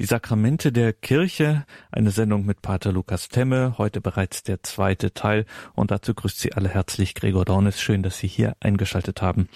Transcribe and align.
Die 0.00 0.06
Sakramente 0.06 0.72
der 0.72 0.94
Kirche, 0.94 1.66
eine 1.92 2.10
Sendung 2.10 2.46
mit 2.46 2.62
Pater 2.62 2.90
Lukas 2.90 3.28
Temme, 3.28 3.74
heute 3.76 4.00
bereits 4.00 4.42
der 4.42 4.62
zweite 4.62 5.12
Teil 5.12 5.44
und 5.74 5.90
dazu 5.90 6.14
grüßt 6.14 6.40
Sie 6.40 6.54
alle 6.54 6.70
herzlich 6.70 7.14
Gregor 7.14 7.44
Dornis. 7.44 7.82
Schön, 7.82 8.02
dass 8.02 8.16
Sie 8.16 8.26
hier 8.26 8.56
eingeschaltet 8.60 9.20
haben. 9.20 9.50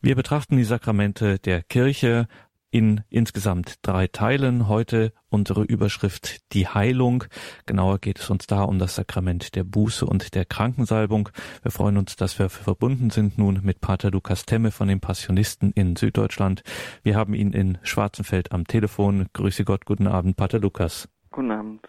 Wir 0.00 0.14
betrachten 0.14 0.56
die 0.56 0.62
Sakramente 0.62 1.40
der 1.40 1.64
Kirche, 1.64 2.28
in 2.72 3.02
insgesamt 3.10 3.76
drei 3.82 4.08
Teilen. 4.08 4.66
Heute 4.66 5.12
unsere 5.28 5.62
Überschrift 5.62 6.40
Die 6.52 6.66
Heilung. 6.66 7.24
Genauer 7.66 7.98
geht 7.98 8.18
es 8.18 8.30
uns 8.30 8.46
da 8.46 8.62
um 8.62 8.78
das 8.78 8.96
Sakrament 8.96 9.54
der 9.54 9.62
Buße 9.62 10.04
und 10.06 10.34
der 10.34 10.46
Krankensalbung. 10.46 11.28
Wir 11.62 11.70
freuen 11.70 11.98
uns, 11.98 12.16
dass 12.16 12.38
wir 12.38 12.48
verbunden 12.48 13.10
sind 13.10 13.38
nun 13.38 13.60
mit 13.62 13.80
Pater 13.82 14.10
Lukas 14.10 14.46
Temme 14.46 14.70
von 14.70 14.88
den 14.88 15.00
Passionisten 15.00 15.70
in 15.72 15.96
Süddeutschland. 15.96 16.62
Wir 17.02 17.14
haben 17.14 17.34
ihn 17.34 17.52
in 17.52 17.78
Schwarzenfeld 17.82 18.52
am 18.52 18.66
Telefon. 18.66 19.26
Grüße 19.34 19.64
Gott, 19.64 19.84
guten 19.84 20.06
Abend, 20.06 20.36
Pater 20.36 20.58
Lukas. 20.58 21.08
Guten 21.30 21.50
Abend. 21.50 21.86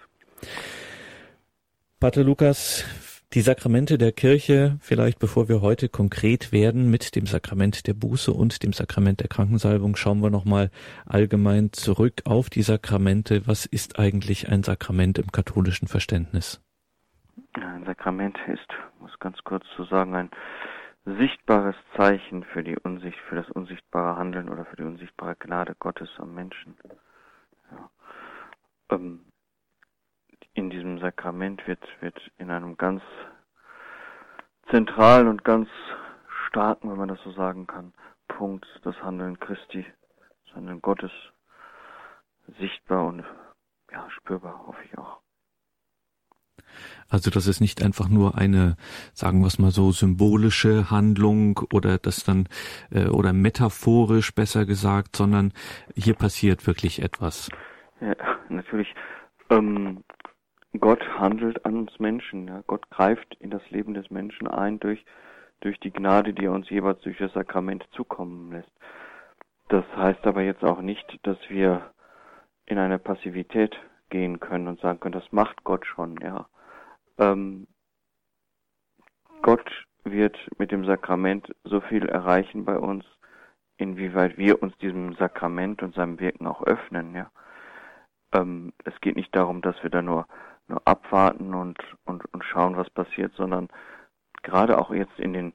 Pater 2.02 2.26
Lukas, 2.26 2.84
die 3.34 3.42
Sakramente 3.42 3.98
der 3.98 4.12
Kirche, 4.12 4.78
vielleicht 4.80 5.18
bevor 5.18 5.50
wir 5.50 5.62
heute 5.62 5.90
konkret 5.90 6.52
werden 6.52 6.92
mit 6.92 7.16
dem 7.16 7.26
Sakrament 7.26 7.88
der 7.88 7.96
Buße 7.96 8.32
und 8.32 8.62
dem 8.62 8.74
Sakrament 8.74 9.22
der 9.22 9.28
Krankensalbung, 9.28 9.96
schauen 9.96 10.22
wir 10.22 10.30
nochmal 10.30 10.70
allgemein 11.08 11.74
zurück 11.74 12.22
auf 12.26 12.52
die 12.52 12.62
Sakramente. 12.62 13.48
Was 13.48 13.66
ist 13.66 13.98
eigentlich 13.98 14.50
ein 14.50 14.62
Sakrament 14.62 15.18
im 15.18 15.32
katholischen 15.32 15.88
Verständnis? 15.88 16.62
Ein 17.54 17.86
Sakrament 17.86 18.38
ist, 18.48 18.68
muss 19.00 19.18
ganz 19.20 19.38
kurz 19.44 19.66
zu 19.76 19.86
sagen, 19.86 20.14
ein 20.14 20.30
sichtbares 21.06 21.76
Zeichen 21.98 22.44
für 22.44 22.64
die 22.64 22.78
Unsicht, 22.78 23.18
für 23.28 23.36
das 23.36 23.50
unsichtbare 23.50 24.16
Handeln 24.16 24.48
oder 24.48 24.66
für 24.66 24.76
die 24.76 24.84
unsichtbare 24.84 25.36
Gnade 25.40 25.76
Gottes 25.80 26.10
am 26.18 26.36
Menschen. 26.36 26.76
Ja. 27.72 27.90
Ähm, 28.92 29.22
in 30.54 30.70
diesem 30.70 31.00
Sakrament 31.00 31.66
wird, 31.68 31.84
wird 32.02 32.20
in 32.38 32.52
einem 32.52 32.78
ganz 32.78 33.02
zentralen 34.70 35.28
und 35.28 35.44
ganz 35.44 35.70
starken, 36.48 36.90
wenn 36.90 36.98
man 36.98 37.10
das 37.10 37.22
so 37.24 37.32
sagen 37.32 37.68
kann, 37.68 37.94
Punkt 38.28 38.66
das 38.84 38.96
Handeln 39.04 39.40
Christi, 39.40 39.86
das 40.46 40.56
Handeln 40.56 40.82
Gottes 40.82 41.12
sichtbar 42.60 43.06
und 43.06 43.24
ja, 43.92 44.08
spürbar, 44.10 44.66
hoffe 44.66 44.80
ich 44.86 44.98
auch. 44.98 45.20
Also 47.10 47.30
das 47.30 47.48
ist 47.48 47.62
nicht 47.62 47.84
einfach 47.84 48.10
nur 48.10 48.38
eine, 48.38 48.76
sagen 49.14 49.42
wir 49.42 49.48
es 49.48 49.60
mal 49.60 49.72
so, 49.72 49.92
symbolische 49.92 50.90
Handlung 50.90 51.60
oder 51.72 51.98
das 52.00 52.24
dann 52.24 52.48
äh, 52.92 53.08
oder 53.08 53.34
metaphorisch 53.34 54.34
besser 54.34 54.66
gesagt, 54.66 55.16
sondern 55.16 55.54
hier 55.96 56.16
passiert 56.16 56.66
wirklich 56.66 57.02
etwas. 57.02 57.50
Ja, 58.02 58.16
natürlich. 58.50 58.94
Ähm, 59.50 60.04
Gott 60.80 61.02
handelt 61.20 61.66
an 61.66 61.78
uns 61.78 62.00
Menschen. 62.00 62.48
Ja. 62.48 62.64
Gott 62.68 62.90
greift 62.90 63.36
in 63.36 63.50
das 63.50 63.68
Leben 63.70 63.94
des 63.94 64.10
Menschen 64.10 64.48
ein 64.48 64.80
durch, 64.80 65.06
durch 65.62 65.80
die 65.80 65.92
Gnade, 65.92 66.34
die 66.34 66.46
er 66.46 66.52
uns 66.52 66.70
jeweils 66.70 67.00
durch 67.02 67.18
das 67.18 67.34
Sakrament 67.34 67.86
zukommen 67.92 68.52
lässt. 68.52 68.72
Das 69.70 69.86
heißt 69.96 70.26
aber 70.26 70.42
jetzt 70.42 70.64
auch 70.64 70.82
nicht, 70.82 71.20
dass 71.24 71.38
wir 71.50 71.92
in 72.66 72.78
eine 72.78 73.00
Passivität 73.00 73.76
gehen 74.10 74.40
können 74.40 74.68
und 74.68 74.80
sagen 74.80 75.00
können, 75.00 75.20
das 75.20 75.32
macht 75.32 75.64
Gott 75.64 75.86
schon, 75.86 76.18
ja. 76.22 76.48
Ähm, 77.18 77.68
Gott 79.42 79.70
wird 80.04 80.38
mit 80.58 80.72
dem 80.72 80.86
Sakrament 80.86 81.54
so 81.64 81.82
viel 81.82 82.08
erreichen 82.08 82.66
bei 82.66 82.78
uns, 82.78 83.06
inwieweit 83.78 84.38
wir 84.38 84.62
uns 84.62 84.78
diesem 84.78 85.16
Sakrament 85.16 85.82
und 85.82 85.96
seinem 85.96 86.20
Wirken 86.20 86.48
auch 86.48 86.64
öffnen, 86.64 87.16
ja. 87.16 87.32
Ähm, 88.34 88.74
es 88.84 89.00
geht 89.02 89.16
nicht 89.16 89.36
darum, 89.36 89.62
dass 89.62 89.82
wir 89.84 89.90
da 89.90 90.02
nur 90.02 90.28
nur 90.68 90.82
abwarten 90.86 91.54
und, 91.54 91.78
und, 92.06 92.26
und 92.34 92.44
schauen, 92.44 92.78
was 92.78 92.90
passiert, 92.90 93.34
sondern 93.36 93.70
gerade 94.42 94.78
auch 94.78 94.92
jetzt 94.92 95.20
in 95.20 95.34
den, 95.34 95.54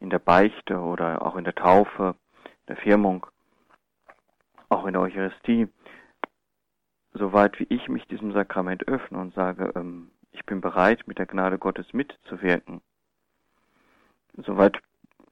in 0.00 0.10
der 0.10 0.18
Beichte 0.18 0.78
oder 0.78 1.24
auch 1.24 1.36
in 1.36 1.44
der 1.44 1.54
Taufe, 1.54 2.14
der 2.68 2.76
Firmung, 2.76 3.26
auch 4.68 4.86
in 4.86 4.92
der 4.92 5.02
Eucharistie, 5.02 5.68
soweit 7.12 7.58
wie 7.58 7.66
ich 7.68 7.88
mich 7.88 8.06
diesem 8.06 8.32
Sakrament 8.32 8.86
öffne 8.88 9.18
und 9.18 9.34
sage, 9.34 9.72
ähm, 9.74 10.10
ich 10.32 10.44
bin 10.46 10.60
bereit, 10.60 11.06
mit 11.06 11.18
der 11.18 11.26
Gnade 11.26 11.58
Gottes 11.58 11.92
mitzuwirken, 11.92 12.80
soweit 14.36 14.80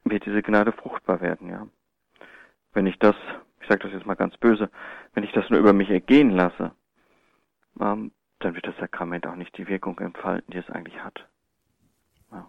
wird 0.05 0.27
diese 0.27 0.43
Gnade 0.43 0.73
fruchtbar 0.73 1.21
werden, 1.21 1.51
ja. 1.51 1.67
Wenn 2.73 2.87
ich 2.87 2.99
das, 2.99 3.17
ich 3.61 3.69
sage 3.69 3.85
das 3.85 3.93
jetzt 3.93 4.07
mal 4.07 4.15
ganz 4.15 4.37
böse, 4.37 4.71
wenn 5.15 5.25
ich 5.25 5.33
das 5.33 5.49
nur 5.51 5.59
über 5.59 5.73
mich 5.73 5.91
ergehen 5.91 6.31
lasse, 6.31 6.73
ähm, 7.81 8.13
dann 8.41 8.55
wird 8.55 8.67
das 8.67 8.77
Sakrament 8.79 9.27
auch 9.27 9.35
nicht 9.35 9.57
die 9.59 9.67
Wirkung 9.69 9.99
entfalten, 9.99 10.53
die 10.53 10.59
es 10.59 10.71
eigentlich 10.71 10.99
hat. 11.03 11.27
Ja. 12.31 12.49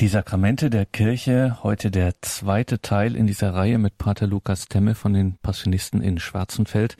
Die 0.00 0.08
Sakramente 0.08 0.68
der 0.68 0.84
Kirche, 0.84 1.62
heute 1.62 1.90
der 1.90 2.20
zweite 2.20 2.80
Teil 2.82 3.16
in 3.16 3.26
dieser 3.26 3.54
Reihe 3.54 3.78
mit 3.78 3.96
Pater 3.96 4.26
Lukas 4.26 4.68
Temme 4.68 4.94
von 4.94 5.14
den 5.14 5.38
Passionisten 5.38 6.02
in 6.02 6.18
Schwarzenfeld. 6.18 6.96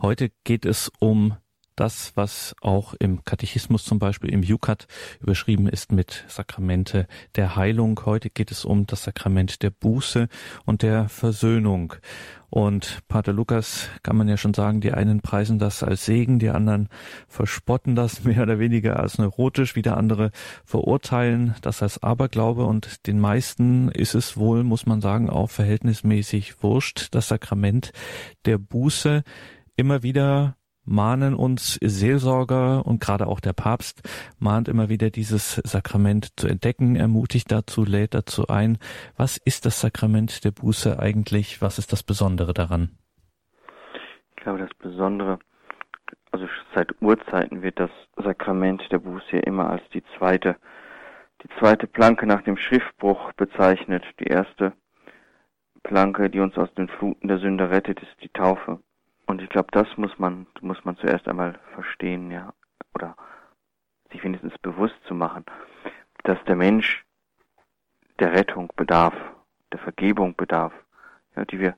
Heute 0.00 0.30
geht 0.44 0.64
es 0.64 0.92
um 1.00 1.34
das, 1.76 2.12
was 2.16 2.54
auch 2.60 2.94
im 2.94 3.24
Katechismus 3.24 3.84
zum 3.84 3.98
Beispiel 3.98 4.30
im 4.30 4.42
Jukat 4.42 4.88
überschrieben 5.20 5.68
ist 5.68 5.92
mit 5.92 6.24
Sakramente 6.26 7.06
der 7.36 7.54
Heilung. 7.54 8.00
Heute 8.04 8.30
geht 8.30 8.50
es 8.50 8.64
um 8.64 8.86
das 8.86 9.04
Sakrament 9.04 9.62
der 9.62 9.70
Buße 9.70 10.28
und 10.64 10.82
der 10.82 11.08
Versöhnung. 11.08 11.94
Und 12.48 13.00
Pater 13.08 13.32
Lukas 13.32 13.88
kann 14.02 14.16
man 14.16 14.28
ja 14.28 14.36
schon 14.36 14.54
sagen, 14.54 14.80
die 14.80 14.92
einen 14.92 15.20
preisen 15.20 15.58
das 15.58 15.82
als 15.82 16.06
Segen, 16.06 16.38
die 16.38 16.50
anderen 16.50 16.88
verspotten 17.28 17.94
das 17.96 18.24
mehr 18.24 18.42
oder 18.42 18.58
weniger 18.58 18.98
als 18.98 19.18
neurotisch, 19.18 19.76
wieder 19.76 19.96
andere 19.96 20.30
verurteilen 20.64 21.54
das 21.60 21.82
als 21.82 22.02
Aberglaube 22.02 22.64
und 22.64 23.06
den 23.06 23.20
meisten 23.20 23.90
ist 23.90 24.14
es 24.14 24.36
wohl, 24.36 24.64
muss 24.64 24.86
man 24.86 25.00
sagen, 25.00 25.28
auch 25.28 25.50
verhältnismäßig 25.50 26.62
wurscht, 26.62 27.08
das 27.10 27.28
Sakrament 27.28 27.92
der 28.44 28.58
Buße 28.58 29.22
immer 29.76 30.02
wieder 30.02 30.56
mahnen 30.86 31.34
uns 31.34 31.78
Seelsorger 31.82 32.86
und 32.86 33.00
gerade 33.00 33.26
auch 33.26 33.40
der 33.40 33.52
Papst 33.52 34.02
mahnt 34.38 34.68
immer 34.68 34.88
wieder 34.88 35.10
dieses 35.10 35.56
Sakrament 35.56 36.38
zu 36.38 36.46
entdecken, 36.46 36.96
ermutigt 36.96 37.50
dazu, 37.50 37.84
lädt 37.84 38.14
dazu 38.14 38.48
ein. 38.48 38.78
Was 39.16 39.36
ist 39.36 39.66
das 39.66 39.80
Sakrament 39.80 40.44
der 40.44 40.52
Buße 40.52 40.98
eigentlich? 40.98 41.60
Was 41.60 41.78
ist 41.78 41.92
das 41.92 42.02
Besondere 42.02 42.54
daran? 42.54 42.90
Ich 44.36 44.42
glaube, 44.42 44.60
das 44.60 44.74
Besondere, 44.78 45.38
also 46.30 46.46
seit 46.74 46.94
Urzeiten 47.02 47.62
wird 47.62 47.80
das 47.80 47.90
Sakrament 48.16 48.82
der 48.90 49.00
Buße 49.00 49.38
immer 49.38 49.68
als 49.68 49.82
die 49.92 50.04
zweite, 50.16 50.56
die 51.42 51.48
zweite 51.58 51.86
Planke 51.86 52.26
nach 52.26 52.42
dem 52.42 52.56
Schriftbruch 52.56 53.32
bezeichnet. 53.32 54.04
Die 54.20 54.28
erste 54.28 54.72
Planke, 55.82 56.30
die 56.30 56.40
uns 56.40 56.56
aus 56.56 56.72
den 56.74 56.88
Fluten 56.88 57.28
der 57.28 57.38
Sünde 57.38 57.70
rettet, 57.70 58.00
ist 58.00 58.22
die 58.22 58.28
Taufe. 58.28 58.80
Und 59.26 59.42
ich 59.42 59.48
glaube, 59.48 59.68
das 59.72 59.88
muss 59.96 60.18
man, 60.18 60.46
muss 60.60 60.84
man 60.84 60.96
zuerst 60.96 61.28
einmal 61.28 61.58
verstehen, 61.74 62.30
ja, 62.30 62.52
oder 62.94 63.16
sich 64.10 64.22
wenigstens 64.22 64.56
bewusst 64.58 64.96
zu 65.06 65.14
machen, 65.14 65.44
dass 66.22 66.42
der 66.44 66.56
Mensch 66.56 67.04
der 68.18 68.32
Rettung 68.32 68.72
bedarf, 68.76 69.14
der 69.72 69.80
Vergebung 69.80 70.36
bedarf, 70.36 70.72
ja, 71.34 71.44
die 71.44 71.58
wir, 71.58 71.74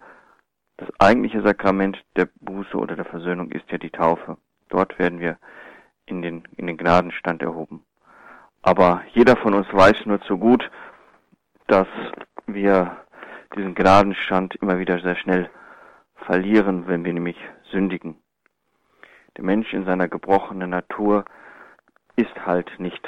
das 0.76 0.88
eigentliche 1.00 1.42
Sakrament 1.42 2.04
der 2.14 2.28
Buße 2.36 2.76
oder 2.76 2.94
der 2.94 3.04
Versöhnung 3.04 3.50
ist 3.50 3.68
ja 3.70 3.78
die 3.78 3.90
Taufe. 3.90 4.36
Dort 4.68 4.98
werden 4.98 5.18
wir 5.18 5.38
in 6.06 6.22
den, 6.22 6.44
in 6.56 6.68
den 6.68 6.76
Gnadenstand 6.76 7.42
erhoben. 7.42 7.84
Aber 8.62 9.02
jeder 9.12 9.36
von 9.36 9.54
uns 9.54 9.66
weiß 9.72 10.06
nur 10.06 10.20
zu 10.20 10.38
gut, 10.38 10.70
dass 11.66 11.88
wir 12.46 12.96
diesen 13.56 13.74
Gnadenstand 13.74 14.54
immer 14.56 14.78
wieder 14.78 15.00
sehr 15.00 15.16
schnell 15.16 15.50
verlieren, 16.26 16.86
wenn 16.86 17.04
wir 17.04 17.12
nämlich 17.12 17.38
sündigen. 17.70 18.22
Der 19.36 19.44
Mensch 19.44 19.72
in 19.72 19.84
seiner 19.84 20.08
gebrochenen 20.08 20.70
Natur 20.70 21.24
ist 22.16 22.34
halt 22.44 22.80
nicht, 22.80 23.06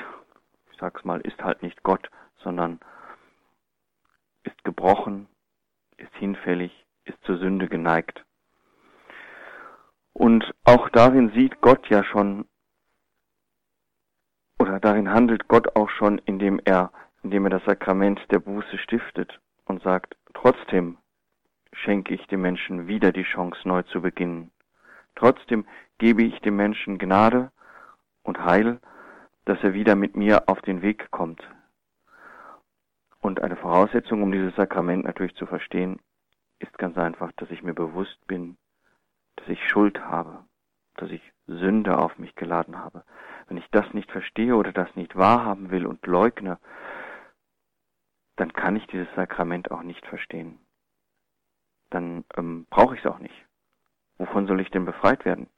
ich 0.71 0.79
sag's 0.79 1.05
mal, 1.05 1.21
ist 1.21 1.43
halt 1.43 1.63
nicht 1.63 1.83
Gott, 1.83 2.09
sondern 2.39 2.81
ist 4.45 4.63
gebrochen, 4.65 5.29
ist 5.97 6.15
hinfällig, 6.15 6.87
ist 7.05 7.23
zur 7.25 7.39
Sünde 7.39 7.69
geneigt. 7.69 8.25
Und 10.13 10.55
auch 10.65 10.89
darin 10.91 11.31
sieht 11.33 11.61
Gott 11.61 11.89
ja 11.89 12.05
schon, 12.05 12.47
oder 14.59 14.79
darin 14.79 15.11
handelt 15.11 15.49
Gott 15.49 15.77
auch 15.77 15.89
schon, 15.91 16.19
indem 16.19 16.61
er, 16.65 16.93
indem 17.23 17.47
er 17.47 17.51
das 17.51 17.65
Sakrament 17.65 18.21
der 18.31 18.39
Buße 18.39 18.79
stiftet 18.79 19.41
und 19.65 19.83
sagt, 19.83 20.17
trotzdem 20.35 20.99
schenke 21.73 22.15
ich 22.15 22.27
dem 22.27 22.43
Menschen 22.43 22.87
wieder 22.87 23.13
die 23.13 23.23
Chance, 23.23 23.67
neu 23.67 23.83
zu 23.83 24.01
beginnen. 24.01 24.51
Trotzdem 25.15 25.67
gebe 25.99 26.23
ich 26.23 26.41
dem 26.41 26.57
Menschen 26.57 26.99
Gnade 26.99 27.51
und 28.23 28.45
Heil, 28.45 28.81
dass 29.45 29.63
er 29.63 29.75
wieder 29.75 29.95
mit 29.95 30.17
mir 30.17 30.49
auf 30.49 30.61
den 30.63 30.83
Weg 30.83 31.11
kommt. 31.11 31.43
Und 33.21 33.43
eine 33.43 33.57
Voraussetzung, 33.57 34.23
um 34.23 34.33
dieses 34.33 34.55
Sakrament 34.57 35.05
natürlich 35.05 35.35
zu 35.35 35.47
verstehen, 35.47 36.01
ist 36.59 36.77
ganz 36.79 36.97
einfach, 36.97 37.33
dass 37.37 37.51
ich 37.51 37.63
mir 37.63 37.75
bewusst 37.75 38.19
bin, 38.27 38.57
dass 39.37 39.49
ich 39.49 39.69
Schuld 39.69 40.01
habe, 40.01 40.45
dass 40.97 41.11
ich 41.11 41.23
Sünde 41.47 41.99
auf 41.99 42.19
mich 42.19 42.35
geladen 42.35 42.79
habe. 42.79 43.05
Wenn 43.49 43.57
ich 43.57 43.69
das 43.71 43.93
nicht 43.93 44.11
verstehe 44.11 44.57
oder 44.57 44.73
das 44.73 44.95
nicht 44.97 45.17
wahrhaben 45.17 45.71
will 45.71 45.87
und 45.87 46.07
leugne, 46.07 46.59
dann 48.37 48.53
kann 48.53 48.77
ich 48.77 48.87
dieses 48.87 49.13
Sakrament 49.15 49.71
auch 49.71 49.83
nicht 49.83 50.07
verstehen. 50.07 50.59
Dann 51.91 52.25
ähm, 52.37 52.67
brauche 52.71 52.95
ich 52.95 53.05
es 53.05 53.11
auch 53.11 53.19
nicht. 53.19 53.35
Wovon 54.19 54.47
soll 54.47 54.61
ich 54.61 54.71
denn 54.71 54.85
befreit 54.85 55.25
werden, 55.25 55.49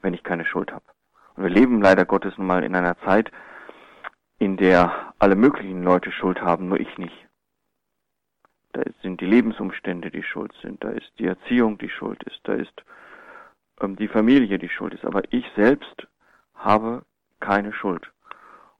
wenn 0.00 0.14
ich 0.14 0.22
keine 0.22 0.44
Schuld 0.44 0.72
habe? 0.72 0.84
Und 1.34 1.44
wir 1.44 1.50
leben 1.50 1.82
leider 1.82 2.04
Gottes 2.04 2.36
nun 2.38 2.46
mal 2.46 2.64
in 2.64 2.74
einer 2.74 2.98
Zeit, 3.00 3.30
in 4.38 4.56
der 4.56 5.14
alle 5.18 5.36
möglichen 5.36 5.82
Leute 5.82 6.12
Schuld 6.12 6.40
haben, 6.40 6.68
nur 6.68 6.80
ich 6.80 6.98
nicht. 6.98 7.26
Da 8.72 8.82
sind 9.02 9.20
die 9.20 9.26
Lebensumstände, 9.26 10.10
die 10.10 10.22
schuld 10.22 10.52
sind, 10.60 10.84
da 10.84 10.90
ist 10.90 11.10
die 11.18 11.26
Erziehung, 11.26 11.78
die 11.78 11.88
schuld 11.88 12.22
ist, 12.24 12.40
da 12.44 12.52
ist 12.54 12.84
ähm, 13.80 13.96
die 13.96 14.08
Familie, 14.08 14.58
die 14.58 14.68
schuld 14.68 14.94
ist. 14.94 15.04
Aber 15.04 15.22
ich 15.30 15.46
selbst 15.56 16.06
habe 16.54 17.04
keine 17.40 17.72
Schuld. 17.72 18.10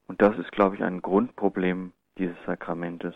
Und 0.06 0.20
das 0.22 0.36
ist, 0.38 0.52
glaube 0.52 0.76
ich, 0.76 0.82
ein 0.82 1.02
Grundproblem 1.02 1.92
dieses 2.18 2.36
Sakramentes. 2.46 3.14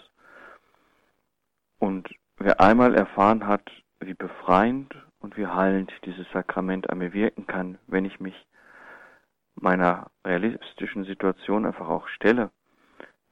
Und 1.79 2.09
wer 2.40 2.60
einmal 2.60 2.94
erfahren 2.94 3.46
hat, 3.46 3.70
wie 4.00 4.14
befreiend 4.14 4.96
und 5.20 5.37
wie 5.37 5.46
heilend 5.46 5.92
dieses 6.04 6.26
Sakrament 6.32 6.88
an 6.90 6.98
mir 6.98 7.12
wirken 7.12 7.46
kann, 7.46 7.78
wenn 7.87 8.06
ich 8.06 8.19
mich 8.19 8.46
meiner 9.54 10.10
realistischen 10.25 11.04
Situation 11.04 11.66
einfach 11.66 11.88
auch 11.88 12.08
stelle, 12.08 12.50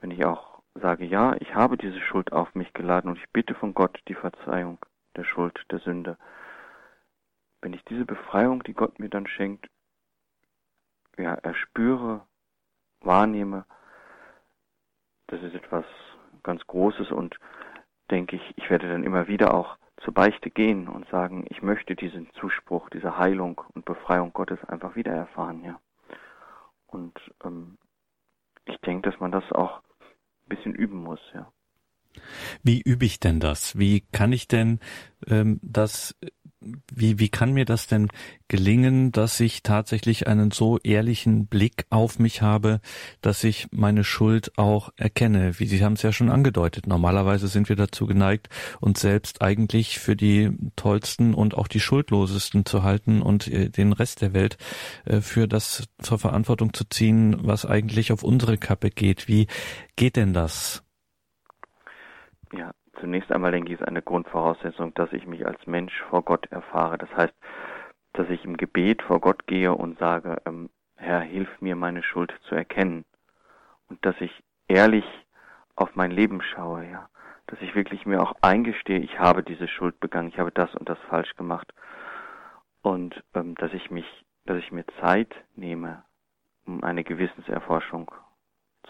wenn 0.01 0.11
ich 0.11 0.25
auch 0.25 0.63
sage, 0.75 1.07
ja, 1.07 1.35
ich 1.41 1.55
habe 1.55 1.79
diese 1.79 2.01
Schuld 2.01 2.33
auf 2.33 2.55
mich 2.55 2.73
geladen 2.75 3.11
und 3.11 3.19
ich 3.19 3.29
bitte 3.33 3.55
von 3.55 3.75
Gott 3.75 3.99
die 4.09 4.15
Verzeihung 4.15 4.79
der 5.17 5.25
Schuld, 5.25 5.59
der 5.71 5.81
Sünde. 5.81 6.19
Wenn 7.63 7.73
ich 7.73 7.85
diese 7.87 8.05
Befreiung, 8.05 8.63
die 8.63 8.75
Gott 8.75 8.99
mir 9.01 9.09
dann 9.09 9.27
schenkt, 9.27 9.69
ja, 11.17 11.35
erspüre, 11.35 12.27
wahrnehme, 13.01 13.65
das 15.29 15.43
ist 15.43 15.55
etwas 15.55 15.85
ganz 16.43 16.65
Großes 16.67 17.11
und 17.11 17.39
denke 18.11 18.37
ich, 18.37 18.43
ich 18.57 18.71
werde 18.71 18.89
dann 18.89 19.05
immer 19.05 19.29
wieder 19.29 19.55
auch 19.55 19.77
zur 20.03 20.15
Beichte 20.15 20.51
gehen 20.51 20.89
und 20.89 21.09
sagen, 21.09 21.45
ich 21.49 21.63
möchte 21.63 21.97
diesen 21.97 22.31
Zuspruch, 22.41 22.89
diese 22.91 23.19
Heilung 23.19 23.61
und 23.75 23.85
Befreiung 23.85 24.33
Gottes 24.33 24.63
einfach 24.65 24.97
wieder 24.97 25.13
erfahren, 25.13 25.63
ja. 25.65 25.81
Und 26.87 27.19
ähm, 27.45 27.79
ich 28.65 28.79
denke, 28.79 29.11
dass 29.11 29.21
man 29.21 29.33
das 29.33 29.51
auch 29.53 29.81
ein 29.81 30.49
bisschen 30.49 30.75
üben 30.75 31.03
muss, 31.03 31.21
ja. 31.35 31.51
Wie 32.63 32.81
übe 32.81 33.05
ich 33.05 33.21
denn 33.21 33.41
das? 33.41 33.79
Wie 33.79 34.01
kann 34.13 34.33
ich 34.33 34.49
denn 34.49 34.81
ähm, 35.27 35.61
das 35.63 36.17
wie, 36.61 37.19
wie 37.19 37.29
kann 37.29 37.53
mir 37.53 37.65
das 37.65 37.87
denn 37.87 38.09
gelingen, 38.49 39.13
dass 39.13 39.39
ich 39.39 39.63
tatsächlich 39.63 40.27
einen 40.27 40.51
so 40.51 40.79
ehrlichen 40.79 41.47
Blick 41.47 41.87
auf 41.91 42.19
mich 42.19 42.43
habe, 42.43 42.81
dass 43.21 43.45
ich 43.45 43.69
meine 43.71 44.03
Schuld 44.03 44.59
auch 44.59 44.91
erkenne? 44.97 45.59
Wie 45.59 45.67
Sie 45.67 45.85
haben 45.85 45.93
es 45.93 46.03
ja 46.03 46.13
schon 46.13 46.31
angedeutet. 46.31 46.87
Normalerweise 46.87 47.47
sind 47.47 47.69
wir 47.69 47.77
dazu 47.77 48.07
geneigt, 48.07 48.49
uns 48.81 49.01
selbst 49.01 49.41
eigentlich 49.41 49.99
für 49.99 50.17
die 50.17 50.51
tollsten 50.75 51.35
und 51.35 51.55
auch 51.55 51.69
die 51.69 51.81
schuldlosesten 51.81 52.67
zu 52.67 52.83
halten 52.83 53.23
und 53.23 53.47
äh, 53.49 53.71
den 53.71 53.93
Rest 53.93 54.23
der 54.23 54.35
Welt 54.35 54.59
äh, 55.05 55.21
für 55.21 55.47
das 55.47 55.89
zur 56.03 56.19
Verantwortung 56.19 56.73
zu 56.73 56.85
ziehen, 56.85 57.37
was 57.41 57.67
eigentlich 57.67 58.11
auf 58.11 58.25
unsere 58.25 58.59
Kappe 58.59 58.91
geht. 58.91 59.29
Wie 59.29 59.47
geht 59.95 60.17
denn 60.17 60.33
das? 60.33 60.83
Ja, 62.53 62.73
Zunächst 63.01 63.31
einmal 63.31 63.53
denke 63.53 63.73
ich, 63.73 63.81
ist 63.81 63.87
eine 63.87 64.03
Grundvoraussetzung, 64.03 64.93
dass 64.95 65.13
ich 65.13 65.27
mich 65.27 65.47
als 65.47 65.67
Mensch 65.67 66.03
vor 66.11 66.23
Gott 66.23 66.47
erfahre. 66.51 66.99
Das 66.99 67.15
heißt, 67.15 67.35
dass 68.13 68.29
ich 68.29 68.45
im 68.45 68.57
Gebet 68.57 69.03
vor 69.03 69.21
Gott 69.21 69.47
gehe 69.47 69.73
und 69.73 69.99
sage, 69.99 70.39
ähm, 70.47 70.71
Herr, 70.97 71.21
hilf 71.21 71.49
mir, 71.61 71.77
meine 71.77 72.03
Schuld 72.03 72.35
zu 72.49 72.55
erkennen. 72.55 73.05
Und 73.89 74.05
dass 74.05 74.21
ich 74.21 74.43
ehrlich 74.67 75.05
auf 75.77 75.95
mein 75.95 76.11
Leben 76.11 76.43
schaue, 76.43 76.87
ja. 76.91 77.09
Dass 77.47 77.63
ich 77.63 77.75
wirklich 77.75 78.05
mir 78.05 78.21
auch 78.21 78.35
eingestehe, 78.43 78.99
ich 78.99 79.19
habe 79.19 79.43
diese 79.43 79.69
Schuld 79.69 80.01
begangen, 80.01 80.29
ich 80.29 80.39
habe 80.39 80.51
das 80.51 80.75
und 80.75 80.89
das 80.89 80.99
falsch 81.09 81.35
gemacht. 81.37 81.73
Und 82.83 83.23
ähm, 83.35 83.55
dass 83.55 83.73
ich 83.73 83.91
mich, 83.91 84.07
dass 84.45 84.59
ich 84.59 84.73
mir 84.73 84.85
Zeit 85.01 85.35
nehme, 85.55 86.03
um 86.67 86.83
eine 86.83 87.05
Gewissenserforschung 87.05 88.11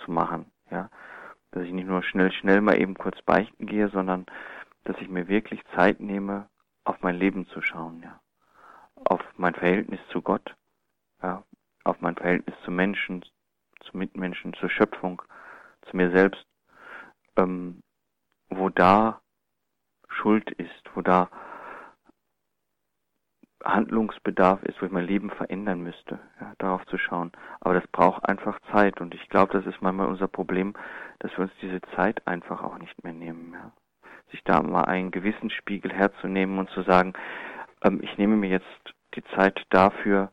zu 0.05 0.11
machen, 0.11 0.51
ja 0.71 0.89
dass 1.51 1.65
ich 1.65 1.73
nicht 1.73 1.87
nur 1.87 2.03
schnell, 2.03 2.33
schnell 2.33 2.61
mal 2.61 2.81
eben 2.81 2.95
kurz 2.95 3.21
beichten 3.23 3.67
gehe, 3.67 3.89
sondern 3.89 4.27
dass 4.85 4.97
ich 5.01 5.09
mir 5.09 5.29
wirklich 5.29 5.63
Zeit 5.75 6.01
nehme, 6.01 6.49
auf 6.85 7.01
mein 7.03 7.17
Leben 7.17 7.47
zu 7.49 7.61
schauen, 7.61 8.03
ja. 8.03 8.21
Auf 9.05 9.21
mein 9.37 9.55
Verhältnis 9.55 10.01
zu 10.11 10.23
Gott, 10.23 10.57
ja, 11.23 11.45
auf 11.85 12.01
mein 12.01 12.17
Verhältnis 12.17 12.57
zu 12.65 12.71
Menschen, 12.71 13.25
zu 13.81 13.97
Mitmenschen, 13.97 14.55
zur 14.55 14.71
Schöpfung, 14.71 15.23
zu 15.83 15.97
mir 15.97 16.11
selbst, 16.11 16.45
ähm, 17.37 17.83
wo 18.49 18.69
da 18.69 19.21
Schuld 20.09 20.51
ist, 20.53 20.91
wo 20.95 21.03
da 21.03 21.31
Handlungsbedarf 23.65 24.63
ist, 24.63 24.81
wo 24.81 24.87
ich 24.87 24.93
mein 24.93 25.07
Leben 25.07 25.31
verändern 25.31 25.83
müsste, 25.83 26.19
ja, 26.41 26.53
darauf 26.59 26.87
zu 26.87 26.99
schauen. 26.99 27.33
Aber 27.61 27.75
das 27.75 27.87
braucht 27.89 28.29
einfach 28.29 28.59
Zeit 28.73 29.01
und 29.01 29.15
ich 29.15 29.29
glaube, 29.29 29.53
das 29.53 29.67
ist 29.67 29.83
manchmal 29.83 30.07
unser 30.07 30.29
Problem, 30.29 30.75
dass 31.19 31.33
wir 31.33 31.45
uns 31.45 31.53
diese 31.61 31.81
Zeit 31.97 32.27
einfach 32.27 32.63
auch 32.63 32.79
nicht 32.79 33.03
mehr 33.03 33.13
nehmen. 33.13 33.53
Ja. 33.53 33.73
Sich 34.31 34.45
da 34.45 34.63
mal 34.63 34.85
einen 34.85 35.11
gewissen 35.11 35.51
Spiegel 35.51 35.93
herzunehmen 35.93 36.59
und 36.59 36.71
zu 36.71 36.83
sagen, 36.83 37.15
ähm, 37.83 38.01
ich 38.03 38.17
nehme 38.19 38.37
mir 38.37 38.51
jetzt 38.51 38.95
die 39.15 39.25
Zeit 39.35 39.65
dafür, 39.71 40.31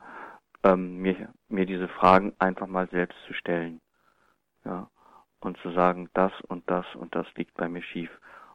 ähm, 0.63 0.97
mir, 0.97 1.29
mir 1.47 1.65
diese 1.65 1.87
Fragen 1.87 2.33
einfach 2.39 2.67
mal 2.67 2.87
selbst 2.89 3.17
zu 3.27 3.33
stellen. 3.33 3.81
Ja. 4.63 4.89
Und 5.39 5.57
zu 5.57 5.71
sagen, 5.71 6.09
das 6.13 6.31
und 6.47 6.69
das 6.69 6.85
und 6.95 7.15
das 7.15 7.27
liegt 7.35 7.55
bei 7.55 7.67
mir 7.67 7.81
schief. 7.81 8.09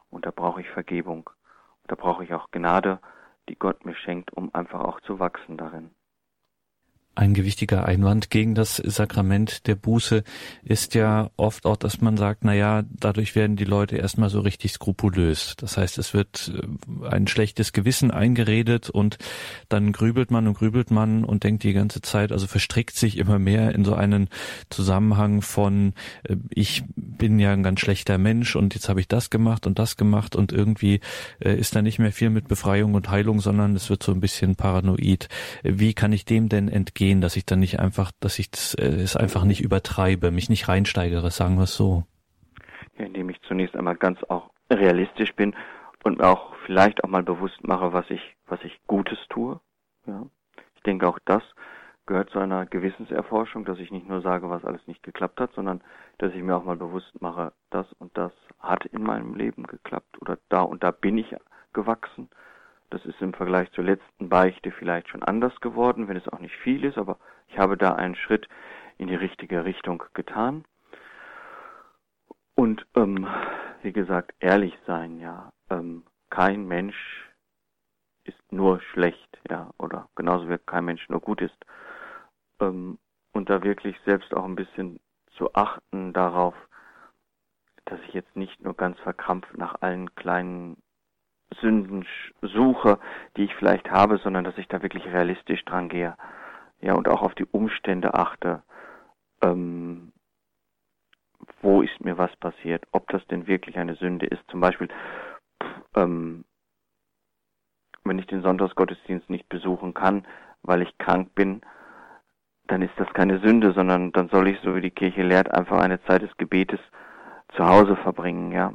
Und 0.09 0.25
da 0.25 0.31
brauche 0.31 0.61
ich 0.61 0.69
Vergebung. 0.69 1.29
Da 1.87 1.95
brauche 1.95 2.23
ich 2.23 2.33
auch 2.33 2.51
Gnade, 2.51 2.99
die 3.49 3.55
Gott 3.55 3.85
mir 3.85 3.95
schenkt, 3.95 4.33
um 4.33 4.53
einfach 4.53 4.81
auch 4.81 5.01
zu 5.01 5.19
wachsen 5.19 5.57
darin. 5.57 5.91
Ein 7.13 7.33
gewichtiger 7.33 7.83
Einwand 7.83 8.29
gegen 8.29 8.55
das 8.55 8.77
Sakrament 8.77 9.67
der 9.67 9.75
Buße 9.75 10.23
ist 10.63 10.95
ja 10.95 11.29
oft 11.35 11.65
auch, 11.65 11.75
dass 11.75 11.99
man 11.99 12.15
sagt, 12.15 12.45
na 12.45 12.53
ja, 12.53 12.83
dadurch 12.89 13.35
werden 13.35 13.57
die 13.57 13.65
Leute 13.65 13.97
erstmal 13.97 14.29
so 14.29 14.39
richtig 14.39 14.71
skrupulös. 14.71 15.55
Das 15.57 15.75
heißt, 15.75 15.97
es 15.97 16.13
wird 16.13 16.53
äh, 16.55 17.07
ein 17.07 17.27
schlechtes 17.27 17.73
Gewissen 17.73 18.11
eingeredet 18.11 18.89
und 18.89 19.17
dann 19.67 19.91
grübelt 19.91 20.31
man 20.31 20.47
und 20.47 20.53
grübelt 20.53 20.89
man 20.89 21.25
und 21.25 21.43
denkt 21.43 21.63
die 21.63 21.73
ganze 21.73 22.01
Zeit, 22.01 22.31
also 22.31 22.47
verstrickt 22.47 22.95
sich 22.95 23.17
immer 23.17 23.39
mehr 23.39 23.75
in 23.75 23.83
so 23.83 23.93
einen 23.93 24.29
Zusammenhang 24.69 25.41
von, 25.41 25.91
äh, 26.23 26.37
ich 26.49 26.83
bin 26.95 27.39
ja 27.39 27.51
ein 27.51 27.61
ganz 27.63 27.81
schlechter 27.81 28.17
Mensch 28.19 28.55
und 28.55 28.73
jetzt 28.73 28.87
habe 28.87 29.01
ich 29.01 29.09
das 29.09 29.29
gemacht 29.29 29.67
und 29.67 29.79
das 29.79 29.97
gemacht 29.97 30.33
und 30.33 30.53
irgendwie 30.53 31.01
äh, 31.39 31.57
ist 31.57 31.75
da 31.75 31.81
nicht 31.81 31.99
mehr 31.99 32.13
viel 32.13 32.29
mit 32.29 32.47
Befreiung 32.47 32.93
und 32.93 33.09
Heilung, 33.09 33.41
sondern 33.41 33.75
es 33.75 33.89
wird 33.89 34.01
so 34.01 34.13
ein 34.13 34.21
bisschen 34.21 34.55
paranoid. 34.55 35.27
Wie 35.61 35.93
kann 35.93 36.13
ich 36.13 36.23
dem 36.23 36.47
denn 36.47 36.69
entgehen? 36.69 37.00
Gehen, 37.01 37.19
dass 37.19 37.35
ich 37.35 37.47
dann 37.47 37.59
nicht 37.59 37.79
einfach, 37.79 38.11
dass 38.19 38.37
ich 38.37 38.51
äh, 38.77 38.83
es 38.83 39.15
einfach 39.15 39.43
nicht 39.43 39.61
übertreibe, 39.61 40.29
mich 40.29 40.49
nicht 40.49 40.67
reinsteigere, 40.67 41.31
sagen 41.31 41.55
wir 41.55 41.63
es 41.63 41.75
so. 41.75 42.03
Ja, 42.95 43.05
indem 43.05 43.27
ich 43.29 43.41
zunächst 43.41 43.75
einmal 43.75 43.95
ganz 43.95 44.23
auch 44.25 44.51
realistisch 44.69 45.33
bin 45.33 45.55
und 46.03 46.21
auch 46.21 46.53
vielleicht 46.67 47.03
auch 47.03 47.09
mal 47.09 47.23
bewusst 47.23 47.67
mache, 47.67 47.91
was 47.91 48.07
ich, 48.11 48.21
was 48.45 48.59
ich 48.63 48.79
Gutes 48.85 49.17
tue. 49.29 49.59
Ja. 50.05 50.27
Ich 50.75 50.83
denke 50.83 51.07
auch 51.07 51.17
das 51.25 51.41
gehört 52.05 52.29
zu 52.29 52.39
einer 52.39 52.67
Gewissenserforschung, 52.67 53.65
dass 53.65 53.79
ich 53.79 53.89
nicht 53.89 54.07
nur 54.07 54.21
sage, 54.21 54.49
was 54.51 54.63
alles 54.63 54.85
nicht 54.85 55.01
geklappt 55.01 55.39
hat, 55.39 55.53
sondern 55.53 55.81
dass 56.19 56.33
ich 56.33 56.43
mir 56.43 56.55
auch 56.55 56.65
mal 56.65 56.75
bewusst 56.75 57.19
mache, 57.19 57.51
das 57.71 57.91
und 57.93 58.15
das 58.15 58.31
hat 58.59 58.85
in 58.85 59.01
meinem 59.01 59.33
Leben 59.33 59.63
geklappt 59.63 60.21
oder 60.21 60.37
da 60.49 60.61
und 60.61 60.83
da 60.83 60.91
bin 60.91 61.17
ich 61.17 61.35
gewachsen 61.73 62.29
das 62.91 63.05
ist 63.05 63.21
im 63.21 63.33
Vergleich 63.33 63.71
zur 63.71 63.85
letzten 63.85 64.29
Beichte 64.29 64.71
vielleicht 64.71 65.09
schon 65.09 65.23
anders 65.23 65.59
geworden, 65.61 66.07
wenn 66.07 66.17
es 66.17 66.27
auch 66.27 66.39
nicht 66.39 66.55
viel 66.57 66.83
ist, 66.85 66.97
aber 66.97 67.17
ich 67.47 67.57
habe 67.57 67.77
da 67.77 67.95
einen 67.95 68.15
Schritt 68.15 68.47
in 68.97 69.07
die 69.07 69.15
richtige 69.15 69.65
Richtung 69.65 70.03
getan. 70.13 70.65
Und 72.53 72.85
ähm, 72.95 73.27
wie 73.81 73.93
gesagt, 73.93 74.33
ehrlich 74.39 74.77
sein, 74.85 75.19
ja. 75.19 75.51
Ähm, 75.69 76.03
kein 76.29 76.67
Mensch 76.67 77.29
ist 78.25 78.51
nur 78.51 78.81
schlecht, 78.81 79.39
ja, 79.49 79.71
oder 79.77 80.09
genauso 80.15 80.49
wie 80.49 80.57
kein 80.57 80.85
Mensch 80.85 81.07
nur 81.09 81.21
gut 81.21 81.41
ist. 81.41 81.65
Ähm, 82.59 82.99
und 83.31 83.49
da 83.49 83.63
wirklich 83.63 83.97
selbst 84.05 84.33
auch 84.33 84.45
ein 84.45 84.55
bisschen 84.55 84.99
zu 85.37 85.53
achten 85.55 86.13
darauf, 86.13 86.53
dass 87.85 87.99
ich 88.01 88.13
jetzt 88.13 88.35
nicht 88.35 88.61
nur 88.61 88.75
ganz 88.75 88.99
verkrampft 88.99 89.57
nach 89.57 89.81
allen 89.81 90.13
kleinen 90.15 90.77
Sünden 91.59 92.05
suche, 92.41 92.99
die 93.37 93.43
ich 93.43 93.55
vielleicht 93.55 93.91
habe, 93.91 94.17
sondern 94.17 94.43
dass 94.43 94.57
ich 94.57 94.67
da 94.67 94.81
wirklich 94.81 95.05
realistisch 95.05 95.63
dran 95.65 95.89
gehe. 95.89 96.15
Ja, 96.79 96.93
und 96.93 97.07
auch 97.07 97.21
auf 97.21 97.35
die 97.35 97.45
Umstände 97.45 98.13
achte. 98.13 98.63
Ähm, 99.41 100.11
wo 101.61 101.81
ist 101.81 102.03
mir 102.03 102.17
was 102.17 102.35
passiert? 102.37 102.85
Ob 102.91 103.07
das 103.09 103.25
denn 103.27 103.47
wirklich 103.47 103.77
eine 103.77 103.95
Sünde 103.95 104.25
ist? 104.25 104.43
Zum 104.49 104.59
Beispiel, 104.61 104.89
ähm, 105.95 106.45
wenn 108.03 108.19
ich 108.19 108.27
den 108.27 108.41
Sonntagsgottesdienst 108.41 109.29
nicht 109.29 109.47
besuchen 109.49 109.93
kann, 109.93 110.25
weil 110.63 110.81
ich 110.81 110.97
krank 110.97 111.35
bin, 111.35 111.61
dann 112.67 112.81
ist 112.81 112.93
das 112.97 113.11
keine 113.13 113.39
Sünde, 113.39 113.73
sondern 113.73 114.11
dann 114.11 114.29
soll 114.29 114.47
ich, 114.47 114.59
so 114.61 114.75
wie 114.75 114.81
die 114.81 114.91
Kirche 114.91 115.23
lehrt, 115.23 115.51
einfach 115.51 115.79
eine 115.79 116.01
Zeit 116.03 116.21
des 116.21 116.35
Gebetes 116.37 116.79
zu 117.55 117.67
Hause 117.67 117.95
verbringen, 117.95 118.51
ja. 118.51 118.73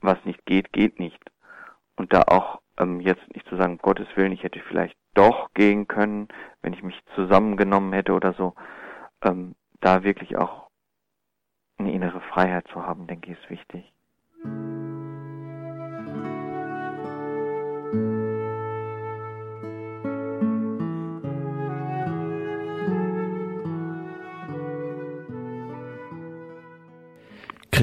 Was 0.00 0.22
nicht 0.24 0.44
geht, 0.46 0.72
geht 0.72 0.98
nicht. 0.98 1.18
Und 1.96 2.12
da 2.12 2.22
auch 2.28 2.60
ähm, 2.78 3.00
jetzt 3.00 3.22
nicht 3.34 3.46
zu 3.48 3.56
sagen, 3.56 3.78
Gottes 3.78 4.08
Willen, 4.16 4.32
ich 4.32 4.42
hätte 4.42 4.60
vielleicht 4.68 4.96
doch 5.14 5.52
gehen 5.54 5.88
können, 5.88 6.28
wenn 6.62 6.74
ich 6.74 6.82
mich 6.82 7.00
zusammengenommen 7.14 7.92
hätte 7.92 8.12
oder 8.12 8.34
so, 8.34 8.54
ähm, 9.22 9.54
da 9.80 10.02
wirklich 10.02 10.36
auch 10.36 10.68
eine 11.78 11.92
innere 11.92 12.20
Freiheit 12.20 12.66
zu 12.68 12.82
haben, 12.82 13.06
denke 13.06 13.32
ich, 13.32 13.38
ist 13.38 13.50
wichtig. 13.50 13.95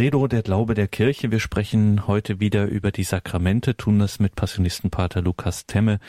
Credo, 0.04 0.28
der 0.28 0.42
Glaube 0.42 0.74
der 0.74 0.90
Kirche. 0.90 1.32
Wir 1.32 1.40
sprechen 1.40 2.08
heute 2.08 2.42
wieder 2.42 2.66
über 2.66 2.92
die 2.92 3.06
Sakramente, 3.06 3.78
tun 3.78 4.00
das 4.00 4.20
mit 4.20 4.36
Passionistenpater 4.36 5.22
Lukas 5.22 5.66
Temme 5.66 6.02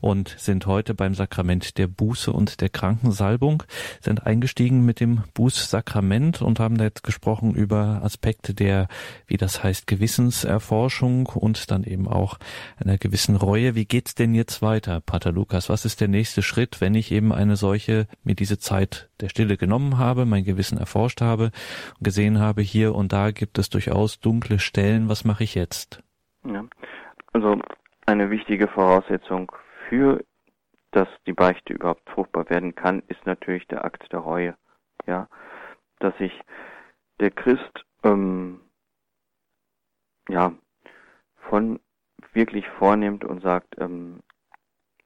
und 0.00 0.34
sind 0.38 0.64
heute 0.64 0.94
beim 0.94 1.14
Sakrament 1.14 1.76
der 1.76 1.86
Buße 1.86 2.32
und 2.32 2.62
der 2.62 2.70
Krankensalbung, 2.70 3.62
sind 4.00 4.26
eingestiegen 4.26 4.86
mit 4.86 5.00
dem 5.00 5.24
Bußsakrament 5.34 6.40
und 6.40 6.60
haben 6.60 6.76
jetzt 6.76 7.02
gesprochen 7.02 7.54
über 7.54 8.00
Aspekte 8.02 8.54
der, 8.54 8.88
wie 9.26 9.36
das 9.36 9.62
heißt, 9.62 9.86
Gewissenserforschung 9.86 11.26
und 11.26 11.70
dann 11.70 11.84
eben 11.84 12.08
auch 12.08 12.38
einer 12.78 12.96
gewissen 12.96 13.36
Reue. 13.36 13.74
Wie 13.74 13.84
geht's 13.84 14.14
denn 14.14 14.34
jetzt 14.34 14.62
weiter, 14.62 15.02
Pater 15.02 15.30
Lukas? 15.30 15.68
Was 15.68 15.84
ist 15.84 16.00
der 16.00 16.08
nächste 16.08 16.40
Schritt, 16.40 16.80
wenn 16.80 16.94
ich 16.94 17.12
eben 17.12 17.34
eine 17.34 17.56
solche, 17.56 18.06
mir 18.24 18.34
diese 18.34 18.58
Zeit 18.58 19.10
der 19.20 19.28
Stille 19.28 19.58
genommen 19.58 19.98
habe, 19.98 20.24
mein 20.24 20.44
Gewissen 20.44 20.78
erforscht 20.78 21.20
habe 21.20 21.52
und 21.98 22.04
gesehen 22.04 22.38
habe, 22.38 22.62
hier 22.62 22.94
und 22.94 23.12
da 23.12 23.30
gibt 23.42 23.58
es 23.58 23.70
durchaus 23.70 24.20
dunkle 24.20 24.60
Stellen. 24.60 25.08
Was 25.08 25.24
mache 25.24 25.42
ich 25.42 25.56
jetzt? 25.56 26.00
Ja, 26.44 26.64
also 27.32 27.60
eine 28.06 28.30
wichtige 28.30 28.68
Voraussetzung 28.68 29.50
für, 29.88 30.24
dass 30.92 31.08
die 31.26 31.32
Beichte 31.32 31.72
überhaupt 31.72 32.08
fruchtbar 32.08 32.48
werden 32.50 32.76
kann, 32.76 33.02
ist 33.08 33.26
natürlich 33.26 33.66
der 33.66 33.84
Akt 33.84 34.12
der 34.12 34.20
Reue. 34.20 34.54
Ja, 35.08 35.26
dass 35.98 36.16
sich 36.18 36.30
der 37.18 37.32
Christ 37.32 37.84
ähm, 38.04 38.60
ja 40.28 40.52
von 41.48 41.80
wirklich 42.34 42.68
vornimmt 42.78 43.24
und 43.24 43.42
sagt, 43.42 43.74
ähm, 43.78 44.20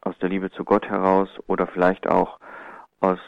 aus 0.03 0.19
der 0.19 0.29
Liebe 0.29 0.51
zu 0.51 0.63
Gott 0.63 0.85
heraus 0.91 1.31
oder 1.47 1.67
vielleicht 1.67 2.07
auch 2.07 2.39
aus, 3.01 3.19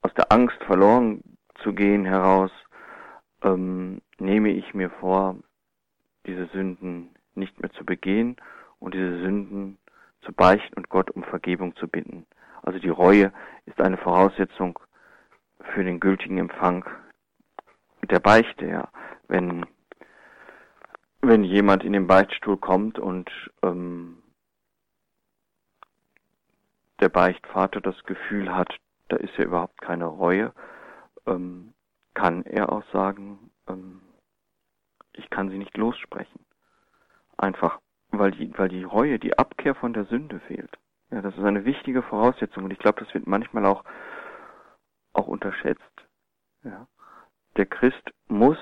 aus 0.00 0.14
der 0.14 0.32
Angst 0.32 0.56
verloren 0.64 1.22
zu 1.62 1.74
gehen 1.74 2.06
heraus, 2.06 2.50
ähm, 3.42 4.00
nehme 4.18 4.50
ich 4.50 4.74
mir 4.74 4.90
vor, 4.90 5.36
diese 6.26 6.46
Sünden 6.46 7.10
nicht 7.34 7.60
mehr 7.60 7.70
zu 7.72 7.84
begehen 7.84 8.36
und 8.78 8.94
diese 8.94 9.20
Sünden 9.20 9.78
zu 10.22 10.32
beichten 10.32 10.74
und 10.74 10.88
Gott 10.88 11.10
um 11.10 11.22
Vergebung 11.22 11.76
zu 11.76 11.88
bitten. 11.88 12.26
Also 12.62 12.78
die 12.78 12.88
Reue 12.88 13.32
ist 13.66 13.80
eine 13.80 13.96
Voraussetzung 13.96 14.78
für 15.72 15.84
den 15.84 16.00
gültigen 16.00 16.38
Empfang 16.38 16.84
der 18.02 18.20
Beichte, 18.20 18.66
ja. 18.66 18.88
Wenn, 19.28 19.66
wenn 21.20 21.44
jemand 21.44 21.84
in 21.84 21.92
den 21.92 22.06
Beichtstuhl 22.06 22.56
kommt 22.56 22.98
und 22.98 23.30
ähm, 23.62 24.22
der 27.00 27.08
Beichtvater 27.08 27.80
das 27.80 28.02
Gefühl 28.04 28.54
hat, 28.54 28.74
da 29.08 29.16
ist 29.16 29.36
ja 29.36 29.44
überhaupt 29.44 29.80
keine 29.80 30.06
Reue, 30.06 30.52
ähm, 31.26 31.72
kann 32.16 32.46
er 32.46 32.72
auch 32.72 32.82
sagen, 32.92 33.50
ähm, 33.68 34.00
ich 35.12 35.28
kann 35.28 35.50
sie 35.50 35.58
nicht 35.58 35.76
lossprechen. 35.76 36.44
Einfach, 37.36 37.78
weil 38.08 38.30
die, 38.30 38.58
weil 38.58 38.70
die 38.70 38.84
Reue, 38.84 39.18
die 39.18 39.38
Abkehr 39.38 39.74
von 39.74 39.92
der 39.92 40.06
Sünde 40.06 40.40
fehlt. 40.40 40.78
Ja, 41.10 41.20
das 41.20 41.36
ist 41.36 41.44
eine 41.44 41.66
wichtige 41.66 42.02
Voraussetzung 42.02 42.64
und 42.64 42.72
ich 42.72 42.78
glaube, 42.78 43.04
das 43.04 43.12
wird 43.12 43.26
manchmal 43.26 43.66
auch, 43.66 43.84
auch 45.12 45.26
unterschätzt. 45.26 45.82
Ja. 46.64 46.88
Der 47.58 47.66
Christ 47.66 48.10
muss, 48.28 48.58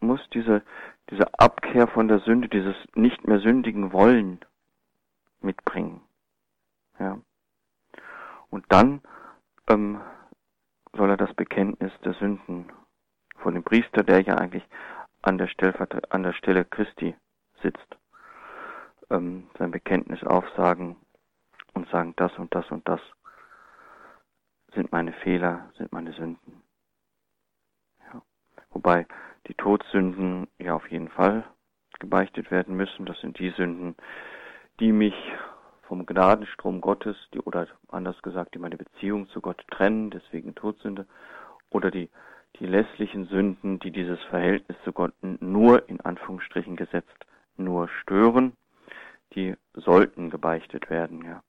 muss 0.00 0.20
diese, 0.30 0.62
diese 1.10 1.38
Abkehr 1.38 1.86
von 1.86 2.08
der 2.08 2.20
Sünde, 2.20 2.48
dieses 2.48 2.76
nicht 2.94 3.28
mehr 3.28 3.40
sündigen 3.40 3.92
Wollen 3.92 4.40
mitbringen. 5.42 6.00
Ja. 6.98 7.18
Und 8.48 8.64
dann 8.70 9.02
ähm, 9.68 10.00
soll 10.96 11.10
er 11.10 11.16
das 11.16 11.32
Bekenntnis 11.34 11.92
der 12.04 12.14
Sünden 12.14 12.70
von 13.36 13.54
dem 13.54 13.62
Priester, 13.62 14.02
der 14.02 14.20
ja 14.20 14.36
eigentlich 14.36 14.66
an 15.22 15.38
der, 15.38 15.48
an 16.10 16.22
der 16.22 16.32
Stelle 16.32 16.64
Christi 16.64 17.14
sitzt, 17.62 17.98
ähm, 19.10 19.48
sein 19.58 19.70
Bekenntnis 19.70 20.22
aufsagen 20.24 20.96
und 21.74 21.88
sagen, 21.88 22.14
das 22.16 22.36
und 22.38 22.54
das 22.54 22.70
und 22.70 22.88
das 22.88 23.00
sind 24.74 24.92
meine 24.92 25.12
Fehler, 25.12 25.70
sind 25.76 25.92
meine 25.92 26.12
Sünden. 26.12 26.62
Ja. 28.12 28.22
Wobei 28.70 29.06
die 29.46 29.54
Todsünden 29.54 30.48
ja 30.58 30.74
auf 30.74 30.90
jeden 30.90 31.08
Fall 31.08 31.44
gebeichtet 31.98 32.50
werden 32.50 32.76
müssen. 32.76 33.06
Das 33.06 33.20
sind 33.20 33.38
die 33.38 33.50
Sünden, 33.50 33.96
die 34.78 34.92
mich 34.92 35.14
vom 35.90 36.06
Gnadenstrom 36.06 36.80
Gottes, 36.80 37.16
die, 37.34 37.40
oder 37.40 37.66
anders 37.88 38.22
gesagt, 38.22 38.54
die 38.54 38.60
meine 38.60 38.76
Beziehung 38.76 39.28
zu 39.30 39.40
Gott 39.40 39.60
trennen, 39.72 40.10
deswegen 40.10 40.54
Todsünde, 40.54 41.04
oder 41.68 41.90
die 41.90 42.08
die 42.58 42.66
lässlichen 42.66 43.26
Sünden, 43.26 43.80
die 43.80 43.90
dieses 43.90 44.20
Verhältnis 44.24 44.76
zu 44.84 44.92
Gott 44.92 45.12
nur 45.22 45.88
in 45.88 46.00
Anführungsstrichen 46.00 46.76
gesetzt 46.76 47.26
nur 47.56 47.88
stören, 47.88 48.52
die 49.34 49.56
sollten 49.74 50.30
gebeichtet 50.30 50.90
werden, 50.90 51.24
ja. 51.24 51.42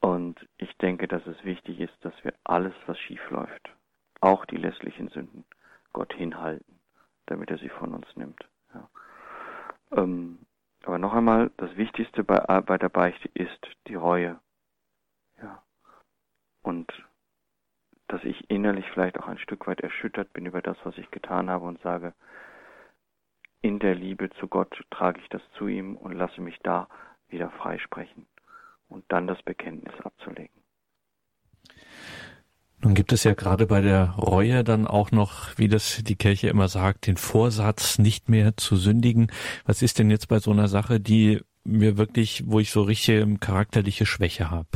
Und 0.00 0.48
ich 0.56 0.74
denke, 0.78 1.06
dass 1.06 1.26
es 1.26 1.44
wichtig 1.44 1.78
ist, 1.78 1.94
dass 2.00 2.14
wir 2.24 2.32
alles, 2.44 2.72
was 2.86 2.98
schief 2.98 3.20
läuft, 3.30 3.70
auch 4.22 4.46
die 4.46 4.56
lässlichen 4.56 5.08
Sünden, 5.08 5.44
Gott 5.92 6.12
hinhalten, 6.14 6.80
damit 7.26 7.50
er 7.50 7.58
sie 7.58 7.68
von 7.68 7.94
uns 7.94 8.06
nimmt. 8.16 8.48
Ja. 8.74 8.88
Ähm, 9.92 10.38
aber 10.84 10.98
noch 10.98 11.12
einmal, 11.12 11.50
das 11.56 11.76
Wichtigste 11.76 12.24
bei, 12.24 12.38
bei 12.62 12.78
der 12.78 12.88
Beichte 12.88 13.28
ist 13.34 13.60
die 13.86 13.94
Reue. 13.94 14.40
Ja. 15.42 15.62
Und 16.62 16.90
dass 18.08 18.24
ich 18.24 18.50
innerlich 18.50 18.86
vielleicht 18.90 19.18
auch 19.18 19.28
ein 19.28 19.38
Stück 19.38 19.66
weit 19.66 19.80
erschüttert 19.80 20.32
bin 20.32 20.46
über 20.46 20.62
das, 20.62 20.76
was 20.84 20.98
ich 20.98 21.10
getan 21.10 21.48
habe 21.48 21.66
und 21.66 21.80
sage, 21.82 22.14
in 23.62 23.78
der 23.78 23.94
Liebe 23.94 24.30
zu 24.30 24.48
Gott 24.48 24.84
trage 24.90 25.20
ich 25.20 25.28
das 25.28 25.42
zu 25.52 25.68
ihm 25.68 25.96
und 25.96 26.12
lasse 26.12 26.40
mich 26.40 26.58
da 26.62 26.88
wieder 27.28 27.50
freisprechen 27.50 28.26
und 28.88 29.04
dann 29.08 29.26
das 29.26 29.40
Bekenntnis 29.42 29.94
abzulegen. 30.00 30.59
Nun 32.82 32.94
gibt 32.94 33.12
es 33.12 33.24
ja 33.24 33.34
gerade 33.34 33.66
bei 33.66 33.82
der 33.82 34.10
Reue 34.12 34.64
dann 34.64 34.86
auch 34.86 35.10
noch, 35.10 35.58
wie 35.58 35.68
das 35.68 36.02
die 36.02 36.16
Kirche 36.16 36.48
immer 36.48 36.68
sagt, 36.68 37.06
den 37.06 37.18
Vorsatz, 37.18 37.98
nicht 37.98 38.30
mehr 38.30 38.56
zu 38.56 38.76
sündigen. 38.76 39.30
Was 39.66 39.82
ist 39.82 39.98
denn 39.98 40.10
jetzt 40.10 40.28
bei 40.28 40.38
so 40.38 40.50
einer 40.50 40.66
Sache, 40.66 40.98
die 40.98 41.40
mir 41.64 41.98
wirklich, 41.98 42.44
wo 42.46 42.58
ich 42.58 42.70
so 42.70 42.82
richtige 42.82 43.26
charakterliche 43.38 44.06
Schwäche 44.06 44.50
habe. 44.50 44.68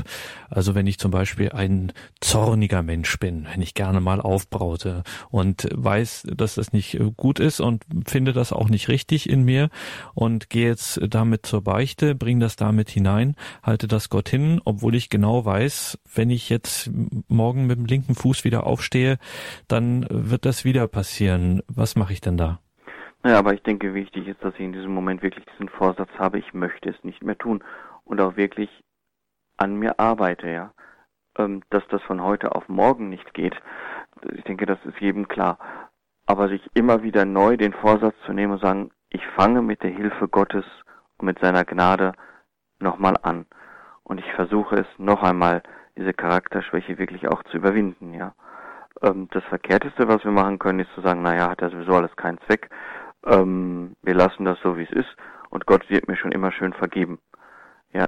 Also 0.51 0.75
wenn 0.75 0.87
ich 0.87 0.99
zum 0.99 1.11
Beispiel 1.11 1.51
ein 1.51 1.93
zorniger 2.21 2.83
Mensch 2.83 3.19
bin, 3.19 3.47
wenn 3.51 3.63
ich 3.63 3.75
gerne 3.75 4.01
mal 4.01 4.21
aufbraute 4.21 5.03
und 5.31 5.69
weiß, 5.73 6.29
dass 6.37 6.57
das 6.57 6.73
nicht 6.73 6.99
gut 7.17 7.41
ist 7.41 7.61
und 7.61 7.85
finde 8.07 8.33
das 8.33 8.53
auch 8.53 8.69
nicht 8.69 8.89
richtig 8.89 9.29
in 9.29 9.45
mir 9.45 9.71
und 10.15 10.51
gehe 10.51 10.69
jetzt 10.69 11.01
damit 11.09 11.47
zur 11.47 11.63
Beichte, 11.63 12.15
bringe 12.15 12.41
das 12.41 12.57
damit 12.57 12.91
hinein, 12.91 13.35
halte 13.63 13.89
das 13.89 14.11
Gott 14.11 14.29
hin, 14.29 14.61
obwohl 14.65 14.95
ich 14.95 15.09
genau 15.09 15.45
weiß, 15.45 15.99
wenn 16.15 16.31
ich 16.31 16.49
jetzt 16.49 16.91
morgen 17.29 17.67
mit 17.67 17.79
dem 17.79 17.87
linken 17.87 18.15
Fuß 18.15 18.45
wieder 18.45 18.67
aufstehe, 18.67 19.19
dann 19.69 20.07
wird 20.11 20.45
das 20.45 20.65
wieder 20.65 20.87
passieren. 20.87 21.63
Was 21.67 21.97
mache 21.97 22.13
ich 22.13 22.21
denn 22.21 22.37
da? 22.37 22.61
Ja, 23.25 23.39
aber 23.39 23.55
ich 23.55 23.63
denke, 23.63 23.95
wichtig 23.95 24.29
ist, 24.29 24.45
dass 24.45 24.53
ich 24.55 24.61
in 24.61 24.75
diesem 24.75 24.93
Moment 24.93 25.23
wirklich 25.23 25.47
diesen 25.47 25.71
Vorsatz 25.71 26.11
habe, 26.19 26.39
ich 26.39 26.53
möchte 26.53 26.91
es 26.91 27.05
nicht 27.05 27.23
mehr 27.23 27.39
tun 27.39 27.65
und 28.05 28.21
auch 28.21 28.37
wirklich 28.37 28.69
an 29.57 29.77
mir 29.77 29.99
arbeite, 29.99 30.51
ja. 30.51 30.75
Ähm, 31.39 31.63
dass 31.71 31.83
das 31.89 32.03
von 32.03 32.23
heute 32.23 32.55
auf 32.55 32.69
morgen 32.69 33.09
nicht 33.09 33.33
geht, 33.33 33.57
ich 34.33 34.45
denke, 34.45 34.67
das 34.67 34.79
ist 34.85 35.01
jedem 35.01 35.27
klar. 35.27 35.59
Aber 36.27 36.49
sich 36.49 36.63
immer 36.75 37.03
wieder 37.03 37.25
neu 37.25 37.57
den 37.57 37.73
Vorsatz 37.73 38.15
zu 38.27 38.33
nehmen 38.33 38.53
und 38.55 38.63
sagen, 38.63 38.91
ich 39.09 39.27
fange 39.29 39.63
mit 39.63 39.83
der 39.83 39.91
Hilfe 39.91 40.29
Gottes 40.29 40.65
und 41.19 41.27
mit 41.27 41.39
seiner 41.39 41.65
Gnade 41.65 42.13
nochmal 42.79 43.17
an. 43.23 43.47
Und 44.03 44.19
ich 44.19 44.33
versuche 44.33 44.77
es 44.77 44.87
noch 44.99 45.23
einmal, 45.23 45.63
diese 45.97 46.13
Charakterschwäche 46.13 46.99
wirklich 46.99 47.27
auch 47.29 47.43
zu 47.45 47.57
überwinden, 47.57 48.13
ja. 48.13 48.35
Ähm, 49.03 49.29
das 49.33 49.45
Verkehrteste, 49.45 50.09
was 50.09 50.25
wir 50.25 50.31
machen 50.31 50.59
können, 50.59 50.81
ist 50.81 50.93
zu 50.95 51.01
sagen, 51.01 51.23
naja, 51.23 51.49
hat 51.49 51.63
ja 51.63 51.71
sowieso 51.71 51.95
alles 51.95 52.15
keinen 52.17 52.39
Zweck. 52.47 52.69
Ähm, 53.25 53.97
wir 54.03 54.15
lassen 54.15 54.45
das 54.45 54.59
so, 54.63 54.77
wie 54.77 54.85
es 54.85 54.91
ist 54.91 55.17
und 55.51 55.67
Gott 55.67 55.89
wird 55.91 56.09
mir 56.09 56.17
schon 56.17 56.33
immer 56.33 56.53
schön 56.53 56.73
vergeben. 56.73 57.19
Ja, 57.93 58.07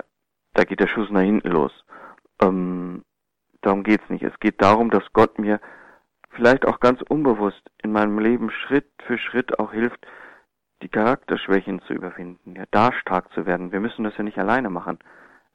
da 0.55 0.65
geht 0.65 0.81
der 0.81 0.89
Schuss 0.89 1.11
nach 1.11 1.23
hinten 1.23 1.49
los. 1.49 1.73
Ähm, 2.43 3.05
darum 3.63 3.83
geht's 3.83 4.09
nicht. 4.09 4.23
Es 4.23 4.39
geht 4.41 4.63
darum, 4.63 4.91
dass 4.91 5.05
Gott 5.13 5.39
mir 5.39 5.61
vielleicht 6.31 6.67
auch 6.67 6.81
ganz 6.81 7.01
unbewusst 7.03 7.63
in 7.83 7.93
meinem 7.93 8.19
Leben 8.19 8.51
Schritt 8.51 8.91
für 9.07 9.19
Schritt 9.19 9.59
auch 9.59 9.73
hilft, 9.73 10.07
die 10.83 10.89
Charakterschwächen 10.89 11.81
zu 11.83 11.95
überwinden, 11.95 12.55
ja, 12.55 12.65
da 12.71 12.93
stark 12.93 13.33
zu 13.33 13.47
werden. 13.47 13.73
Wir 13.73 13.81
müssen 13.81 14.05
das 14.05 14.17
ja 14.19 14.25
nicht 14.25 14.39
alleine 14.39 14.69
machen. 14.69 14.99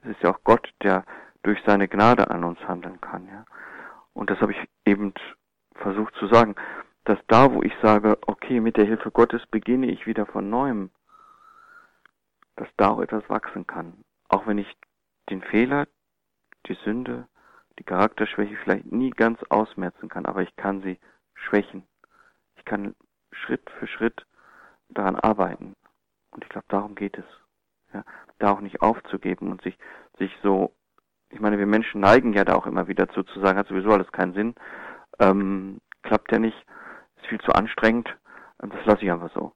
Es 0.02 0.12
ist 0.12 0.24
ja 0.24 0.32
auch 0.32 0.44
Gott, 0.44 0.74
der 0.82 1.06
durch 1.44 1.62
seine 1.66 1.88
Gnade 1.88 2.30
an 2.32 2.44
uns 2.44 2.60
handeln 2.68 3.00
kann, 3.02 3.28
ja. 3.28 3.46
Und 4.14 4.30
das 4.30 4.40
habe 4.42 4.52
ich 4.52 4.58
eben 4.86 5.14
versucht 5.76 6.16
zu 6.16 6.28
sagen, 6.28 6.56
dass 7.06 7.20
da, 7.28 7.52
wo 7.54 7.64
ich 7.64 7.74
sage, 7.82 8.18
okay, 8.28 8.60
mit 8.60 8.78
der 8.78 8.86
Hilfe 8.86 9.12
Gottes 9.12 9.46
beginne 9.48 9.88
ich 9.88 10.06
wieder 10.06 10.26
von 10.26 10.50
neuem, 10.50 10.92
dass 12.56 12.68
da 12.78 12.90
auch 12.90 13.00
etwas 13.00 13.28
wachsen 13.30 13.66
kann. 13.66 14.04
Auch 14.30 14.46
wenn 14.46 14.58
ich 14.58 14.78
den 15.30 15.42
Fehler, 15.42 15.88
die 16.68 16.78
Sünde, 16.86 17.28
die 17.80 17.84
Charakterschwäche 17.84 18.56
vielleicht 18.58 18.92
nie 18.92 19.10
ganz 19.10 19.42
ausmerzen 19.50 20.10
kann, 20.10 20.26
aber 20.26 20.42
ich 20.44 20.56
kann 20.56 20.82
sie 20.82 21.00
schwächen. 21.34 21.84
Ich 22.56 22.66
kann 22.66 22.96
Schritt 23.32 23.70
für 23.80 23.88
Schritt 23.88 24.26
daran 24.90 25.16
arbeiten. 25.16 25.76
Und 26.32 26.44
ich 26.44 26.50
glaube, 26.50 26.68
darum 26.70 26.96
geht 26.96 27.18
es. 27.18 27.26
Ja, 27.94 28.04
da 28.40 28.52
auch 28.52 28.62
nicht 28.62 28.82
aufzugeben 28.82 29.52
und 29.52 29.62
sich, 29.64 29.78
sich 30.18 30.32
so, 30.44 30.74
ich 31.30 31.40
meine, 31.40 31.58
wir 31.58 31.66
Menschen 31.66 32.00
neigen 32.00 32.34
ja 32.34 32.46
da 32.46 32.56
auch 32.56 32.68
immer 32.68 32.88
wieder 32.88 33.10
zu, 33.10 33.24
zu 33.24 33.40
sagen, 33.40 33.58
hat 33.58 33.68
sowieso 33.68 33.92
alles 33.92 34.12
keinen 34.12 34.34
Sinn, 34.34 34.56
ähm, 35.20 35.82
klappt 36.04 36.32
ja 36.32 36.40
nicht, 36.40 36.66
ist 37.22 37.28
viel 37.28 37.40
zu 37.42 37.54
anstrengend, 37.54 38.10
das 38.60 38.86
lasse 38.86 39.04
ich 39.04 39.12
einfach 39.12 39.34
so. 39.34 39.54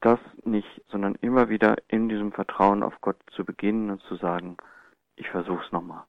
Das 0.00 0.18
nicht, 0.44 0.82
sondern 0.88 1.14
immer 1.16 1.48
wieder 1.48 1.76
in 1.88 2.08
diesem 2.08 2.32
Vertrauen 2.32 2.82
auf 2.82 2.94
Gott 3.00 3.16
zu 3.34 3.44
beginnen 3.44 3.90
und 3.90 4.02
zu 4.02 4.16
sagen, 4.16 4.56
ich 5.16 5.28
versuch's 5.28 5.70
nochmal. 5.72 6.04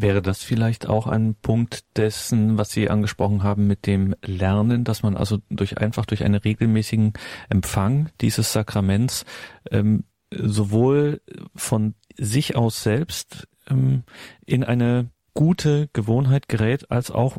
Wäre 0.00 0.22
das 0.22 0.44
vielleicht 0.44 0.88
auch 0.88 1.08
ein 1.08 1.34
Punkt 1.34 1.96
dessen, 1.96 2.56
was 2.56 2.70
Sie 2.70 2.88
angesprochen 2.88 3.42
haben 3.42 3.66
mit 3.66 3.84
dem 3.88 4.14
Lernen, 4.24 4.84
dass 4.84 5.02
man 5.02 5.16
also 5.16 5.38
durch 5.50 5.78
einfach 5.78 6.06
durch 6.06 6.22
einen 6.22 6.36
regelmäßigen 6.36 7.14
Empfang 7.48 8.10
dieses 8.20 8.52
Sakraments 8.52 9.24
ähm, 9.72 10.04
sowohl 10.30 11.20
von 11.56 11.96
sich 12.16 12.54
aus 12.54 12.84
selbst 12.84 13.48
ähm, 13.68 14.04
in 14.46 14.62
eine 14.62 15.10
gute 15.34 15.88
Gewohnheit 15.92 16.48
gerät, 16.48 16.92
als 16.92 17.10
auch 17.10 17.36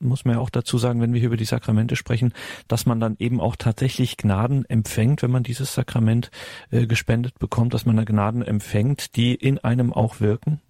muss 0.00 0.24
man 0.24 0.34
ja 0.34 0.40
auch 0.40 0.50
dazu 0.50 0.78
sagen, 0.78 1.00
wenn 1.00 1.12
wir 1.12 1.20
hier 1.20 1.28
über 1.28 1.36
die 1.36 1.44
Sakramente 1.44 1.94
sprechen, 1.94 2.32
dass 2.68 2.86
man 2.86 3.00
dann 3.00 3.16
eben 3.18 3.40
auch 3.40 3.56
tatsächlich 3.56 4.16
Gnaden 4.16 4.64
empfängt, 4.64 5.22
wenn 5.22 5.30
man 5.30 5.42
dieses 5.42 5.74
Sakrament 5.74 6.30
äh, 6.70 6.86
gespendet 6.86 7.38
bekommt, 7.38 7.74
dass 7.74 7.86
man 7.86 7.96
da 7.96 8.04
Gnaden 8.04 8.42
empfängt, 8.42 9.16
die 9.16 9.34
in 9.34 9.58
einem 9.58 9.92
auch 9.92 10.20
wirken? 10.20 10.60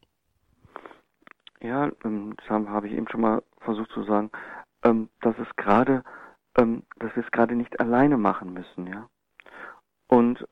Ja, 1.62 1.90
ähm, 2.04 2.34
das 2.37 2.49
habe 2.49 2.88
ich 2.88 2.94
eben 2.94 3.08
schon 3.08 3.20
mal 3.20 3.42
versucht 3.60 3.90
zu 3.92 4.04
sagen, 4.04 4.30
ähm, 4.82 5.08
dass 5.20 5.34
es 5.38 5.49
gerade, 5.56 6.02
ähm, 6.58 6.82
dass 6.99 7.14
wir 7.14 7.25
es 7.25 7.30
gerade 7.30 7.54
nicht 7.54 7.78
alleine 7.80 8.16
machen 8.16 8.52
müssen, 8.52 8.87
ja. 8.87 9.08
Und 10.08 10.44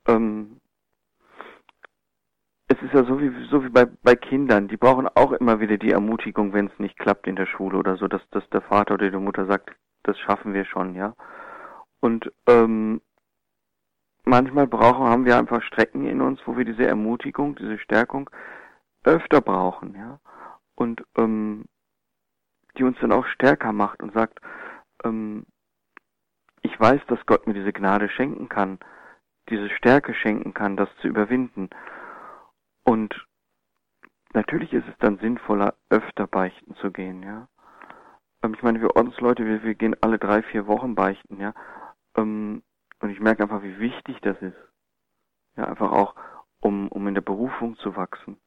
es 2.69 2.81
ist 2.83 2.93
ja 2.93 3.05
so 3.05 3.21
wie 3.21 3.33
so 3.51 3.65
wie 3.65 3.71
bei 3.71 3.87
bei 4.03 4.15
Kindern, 4.15 4.69
die 4.69 4.77
brauchen 4.77 5.09
auch 5.09 5.33
immer 5.33 5.61
wieder 5.61 5.79
die 5.79 5.93
Ermutigung, 5.93 6.53
wenn 6.53 6.67
es 6.67 6.79
nicht 6.79 6.99
klappt 6.99 7.27
in 7.27 7.37
der 7.37 7.47
Schule 7.47 7.79
oder 7.79 7.97
so, 7.97 8.09
dass 8.09 8.23
dass 8.31 8.49
der 8.51 8.63
Vater 8.63 8.95
oder 8.95 9.11
die 9.11 9.17
Mutter 9.17 9.47
sagt, 9.47 9.71
das 10.05 10.19
schaffen 10.19 10.55
wir 10.55 10.65
schon, 10.65 10.95
ja. 10.95 11.15
Und 12.01 12.33
ähm, 12.47 13.01
manchmal 14.25 14.67
brauchen 14.67 15.07
haben 15.07 15.25
wir 15.25 15.37
einfach 15.37 15.63
Strecken 15.63 16.07
in 16.07 16.21
uns, 16.21 16.41
wo 16.47 16.57
wir 16.57 16.65
diese 16.65 16.87
Ermutigung, 16.87 17.57
diese 17.57 17.79
Stärkung 17.79 18.31
öfter 19.05 19.41
brauchen, 19.41 19.95
ja 19.95 20.21
und 20.79 21.05
ähm, 21.17 21.65
die 22.77 22.85
uns 22.85 22.97
dann 23.01 23.13
auch 23.13 23.27
stärker 23.27 23.73
macht 23.73 24.01
und 24.01 24.15
sagt, 24.15 24.39
ähm, 25.05 25.45
ich 26.63 26.79
weiß, 26.79 27.01
dass 27.09 27.27
Gott 27.27 27.47
mir 27.47 27.55
diese 27.55 27.73
Gnade 27.73 28.09
schenken 28.09 28.49
kann, 28.49 28.79
diese 29.49 29.69
Stärke 29.71 30.15
schenken 30.15 30.55
kann, 30.55 30.77
das 30.77 30.89
zu 31.01 31.09
überwinden. 31.09 31.69
Und 32.89 33.27
natürlich 34.33 34.73
ist 34.73 34.89
es 34.89 34.97
dann 34.99 35.19
sinnvoller, 35.19 35.75
öfter 35.91 36.27
beichten 36.27 36.75
zu 36.77 36.91
gehen, 36.91 37.23
ja. 37.23 37.47
Ähm, 38.43 38.55
ich 38.55 38.63
meine, 38.63 38.81
wir 38.81 38.97
Ordensleute, 38.97 39.45
wir, 39.45 39.63
wir 39.63 39.75
gehen 39.75 39.95
alle 40.01 40.19
drei, 40.19 40.43
vier 40.43 40.67
Wochen 40.67 40.95
beichten, 40.95 41.39
ja. 41.39 41.53
Ähm, 42.17 42.63
und 43.01 43.11
ich 43.11 43.21
merke 43.21 43.43
einfach, 43.43 43.63
wie 43.63 43.79
wichtig 43.79 44.17
das 44.23 44.41
ist. 44.41 44.57
Ja, 45.59 45.65
einfach 45.67 45.93
auch, 45.93 46.15
um, 46.61 46.89
um 46.89 47.07
in 47.07 47.15
der 47.15 47.21
Berufung 47.21 47.77
zu 47.77 47.95
wachsen. 47.95 48.39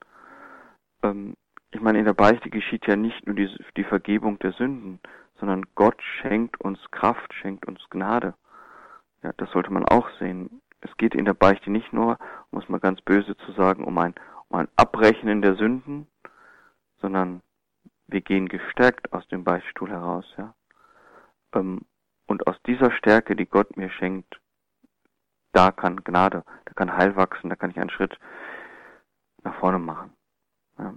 Ähm, 1.03 1.35
ich 1.69 1.79
meine, 1.79 1.99
in 1.99 2.05
der 2.05 2.15
Beichte 2.15 2.49
geschieht 2.49 2.87
ja 2.87 2.95
nicht 2.95 3.27
nur 3.27 3.35
die, 3.35 3.47
die 3.77 3.83
Vergebung 3.83 4.39
der 4.39 4.53
Sünden, 4.53 4.99
sondern 5.35 5.67
Gott 5.75 6.01
schenkt 6.01 6.59
uns 6.61 6.79
Kraft, 6.89 7.31
schenkt 7.35 7.67
uns 7.67 7.79
Gnade. 7.91 8.33
Ja, 9.21 9.33
das 9.37 9.51
sollte 9.51 9.71
man 9.71 9.85
auch 9.85 10.09
sehen. 10.17 10.61
Es 10.81 10.97
geht 10.97 11.13
in 11.13 11.25
der 11.25 11.35
Beichte 11.35 11.69
nicht 11.69 11.93
nur, 11.93 12.17
um 12.49 12.59
es 12.59 12.67
mal 12.67 12.79
ganz 12.79 13.01
böse 13.01 13.37
zu 13.37 13.51
sagen, 13.51 13.83
um 13.83 13.97
ein, 13.99 14.15
ein 14.53 14.67
Abrechnen 14.75 15.41
der 15.41 15.55
Sünden, 15.55 16.07
sondern 16.99 17.41
wir 18.07 18.21
gehen 18.21 18.47
gestärkt 18.47 19.13
aus 19.13 19.27
dem 19.29 19.43
Beichtstuhl 19.43 19.89
heraus, 19.89 20.25
ja. 20.37 20.53
Ähm, 21.53 21.81
und 22.27 22.47
aus 22.47 22.55
dieser 22.65 22.91
Stärke, 22.91 23.35
die 23.35 23.45
Gott 23.45 23.75
mir 23.77 23.89
schenkt, 23.89 24.39
da 25.53 25.71
kann 25.71 26.03
Gnade, 26.03 26.43
da 26.65 26.73
kann 26.73 26.95
Heil 26.95 27.15
wachsen, 27.15 27.49
da 27.49 27.55
kann 27.55 27.71
ich 27.71 27.79
einen 27.79 27.89
Schritt 27.89 28.17
nach 29.43 29.55
vorne 29.59 29.79
machen. 29.79 30.13
Ja. 30.77 30.93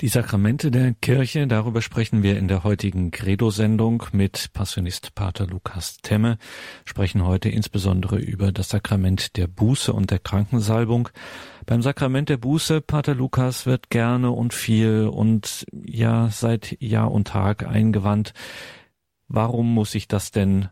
Die 0.00 0.08
Sakramente 0.08 0.70
der 0.70 0.94
Kirche, 0.94 1.46
darüber 1.46 1.82
sprechen 1.82 2.22
wir 2.22 2.38
in 2.38 2.48
der 2.48 2.64
heutigen 2.64 3.10
Credo-Sendung 3.10 4.04
mit 4.12 4.50
Passionist 4.54 5.14
Pater 5.14 5.46
Lukas 5.46 5.98
Temme, 5.98 6.38
sprechen 6.86 7.26
heute 7.26 7.50
insbesondere 7.50 8.16
über 8.16 8.50
das 8.50 8.70
Sakrament 8.70 9.36
der 9.36 9.46
Buße 9.46 9.92
und 9.92 10.10
der 10.10 10.18
Krankensalbung. 10.18 11.10
Beim 11.66 11.82
Sakrament 11.82 12.30
der 12.30 12.38
Buße, 12.38 12.80
Pater 12.80 13.14
Lukas, 13.14 13.66
wird 13.66 13.90
gerne 13.90 14.30
und 14.30 14.54
viel 14.54 15.06
und 15.06 15.66
ja 15.70 16.30
seit 16.30 16.80
Jahr 16.80 17.12
und 17.12 17.28
Tag 17.28 17.66
eingewandt. 17.66 18.32
Warum 19.28 19.74
muss 19.74 19.94
ich 19.94 20.08
das 20.08 20.30
denn 20.30 20.70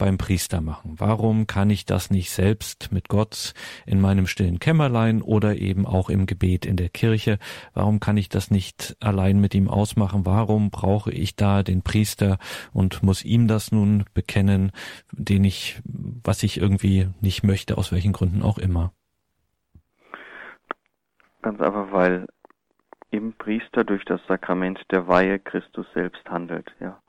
beim 0.00 0.18
Priester 0.18 0.60
machen? 0.60 0.94
Warum 0.98 1.46
kann 1.46 1.70
ich 1.70 1.84
das 1.84 2.10
nicht 2.10 2.30
selbst 2.30 2.90
mit 2.90 3.08
Gott 3.08 3.52
in 3.86 4.00
meinem 4.00 4.26
stillen 4.26 4.58
Kämmerlein 4.58 5.22
oder 5.22 5.56
eben 5.56 5.86
auch 5.86 6.08
im 6.08 6.26
Gebet 6.26 6.66
in 6.66 6.76
der 6.76 6.88
Kirche? 6.88 7.38
Warum 7.74 8.00
kann 8.00 8.16
ich 8.16 8.30
das 8.30 8.50
nicht 8.50 8.96
allein 9.00 9.40
mit 9.40 9.54
ihm 9.54 9.68
ausmachen? 9.68 10.26
Warum 10.26 10.70
brauche 10.70 11.12
ich 11.12 11.36
da 11.36 11.62
den 11.62 11.82
Priester 11.82 12.38
und 12.72 13.02
muss 13.02 13.24
ihm 13.24 13.46
das 13.46 13.70
nun 13.70 14.04
bekennen, 14.14 14.72
den 15.12 15.44
ich, 15.44 15.80
was 15.84 16.42
ich 16.42 16.58
irgendwie 16.58 17.08
nicht 17.20 17.44
möchte, 17.44 17.76
aus 17.76 17.92
welchen 17.92 18.14
Gründen 18.14 18.42
auch 18.42 18.58
immer? 18.58 18.92
Ganz 21.42 21.60
einfach, 21.60 21.92
weil 21.92 22.26
im 23.10 23.34
Priester 23.34 23.84
durch 23.84 24.04
das 24.06 24.20
Sakrament 24.28 24.80
der 24.90 25.08
Weihe 25.08 25.38
Christus 25.38 25.86
selbst 25.92 26.28
handelt, 26.28 26.70
ja. 26.80 27.00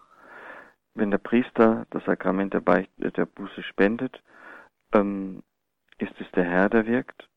Wenn 0.93 1.11
der 1.11 1.19
Priester 1.19 1.85
das 1.89 2.03
Sakrament 2.05 2.53
der, 2.53 2.59
Beichte, 2.59 3.11
der 3.11 3.25
Buße 3.25 3.63
spendet, 3.63 4.21
ähm, 4.93 5.41
ist 5.97 6.13
es 6.19 6.29
der 6.31 6.43
Herr, 6.43 6.69
der 6.69 6.85
wirkt. 6.85 7.29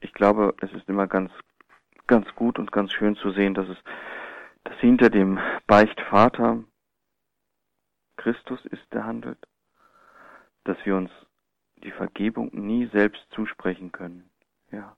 Ich 0.00 0.12
glaube, 0.12 0.54
es 0.60 0.72
ist 0.72 0.88
immer 0.88 1.06
ganz, 1.06 1.30
ganz 2.06 2.26
gut 2.34 2.58
und 2.58 2.72
ganz 2.72 2.92
schön 2.92 3.14
zu 3.16 3.30
sehen, 3.30 3.54
dass 3.54 3.68
es, 3.68 3.78
dass 4.64 4.76
hinter 4.78 5.10
dem 5.10 5.38
Beichtvater 5.66 6.64
Christus 8.16 8.64
ist, 8.66 8.92
der 8.92 9.04
handelt. 9.04 9.38
Dass 10.64 10.76
wir 10.84 10.96
uns 10.96 11.10
die 11.76 11.92
Vergebung 11.92 12.50
nie 12.52 12.86
selbst 12.86 13.24
zusprechen 13.30 13.92
können. 13.92 14.28
Ja. 14.72 14.96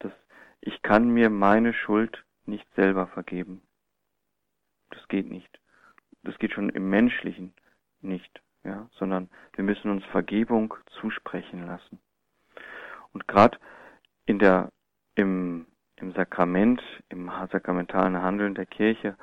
dass 0.00 0.12
ich 0.60 0.82
kann 0.82 1.08
mir 1.08 1.30
meine 1.30 1.72
Schuld 1.72 2.24
nicht 2.44 2.66
selber 2.74 3.06
vergeben. 3.06 3.62
Das 4.90 5.06
geht 5.08 5.26
nicht 5.26 5.58
das 6.26 6.38
geht 6.38 6.52
schon 6.52 6.68
im 6.70 6.90
Menschlichen 6.90 7.54
nicht, 8.00 8.42
ja, 8.64 8.88
sondern 8.92 9.30
wir 9.54 9.64
müssen 9.64 9.90
uns 9.90 10.04
Vergebung 10.06 10.74
zusprechen 11.00 11.66
lassen. 11.66 12.00
Und 13.12 13.28
gerade 13.28 13.58
in 14.26 14.38
der, 14.38 14.70
im, 15.14 15.66
im 15.96 16.12
Sakrament, 16.12 16.82
im 17.08 17.30
sakramentalen 17.50 18.20
Handeln 18.20 18.54
der 18.54 18.66
Kirche 18.66 19.16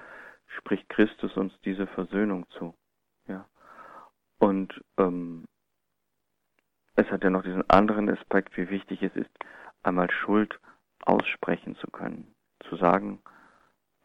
spricht 0.58 0.88
Christus 0.90 1.36
uns 1.36 1.54
diese 1.62 1.88
Versöhnung 1.88 2.50
zu, 2.52 2.74
ja. 3.28 3.48
Und 4.40 4.84
ähm, 4.98 5.46
es 6.96 7.10
hat 7.10 7.24
ja 7.24 7.30
noch 7.30 7.44
diesen 7.44 7.70
anderen 7.70 8.10
Aspekt, 8.10 8.56
wie 8.58 8.70
wichtig 8.70 9.02
es 9.02 9.16
ist, 9.16 9.32
einmal 9.84 10.10
Schuld 10.12 10.60
aussprechen 11.06 11.76
zu 11.76 11.88
können, 11.88 12.34
zu 12.70 12.76
sagen, 12.76 13.22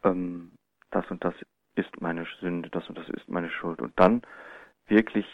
ähm, 0.05 0.53
das 0.91 1.09
und 1.11 1.25
das 1.25 1.35
ist 1.79 2.01
meine 2.01 2.27
Sünde, 2.41 2.69
das 2.71 2.89
und 2.89 2.99
das 2.99 3.09
ist 3.09 3.29
meine 3.29 3.51
Schuld. 3.51 3.81
Und 3.81 3.99
dann 3.99 4.23
wirklich 4.87 5.27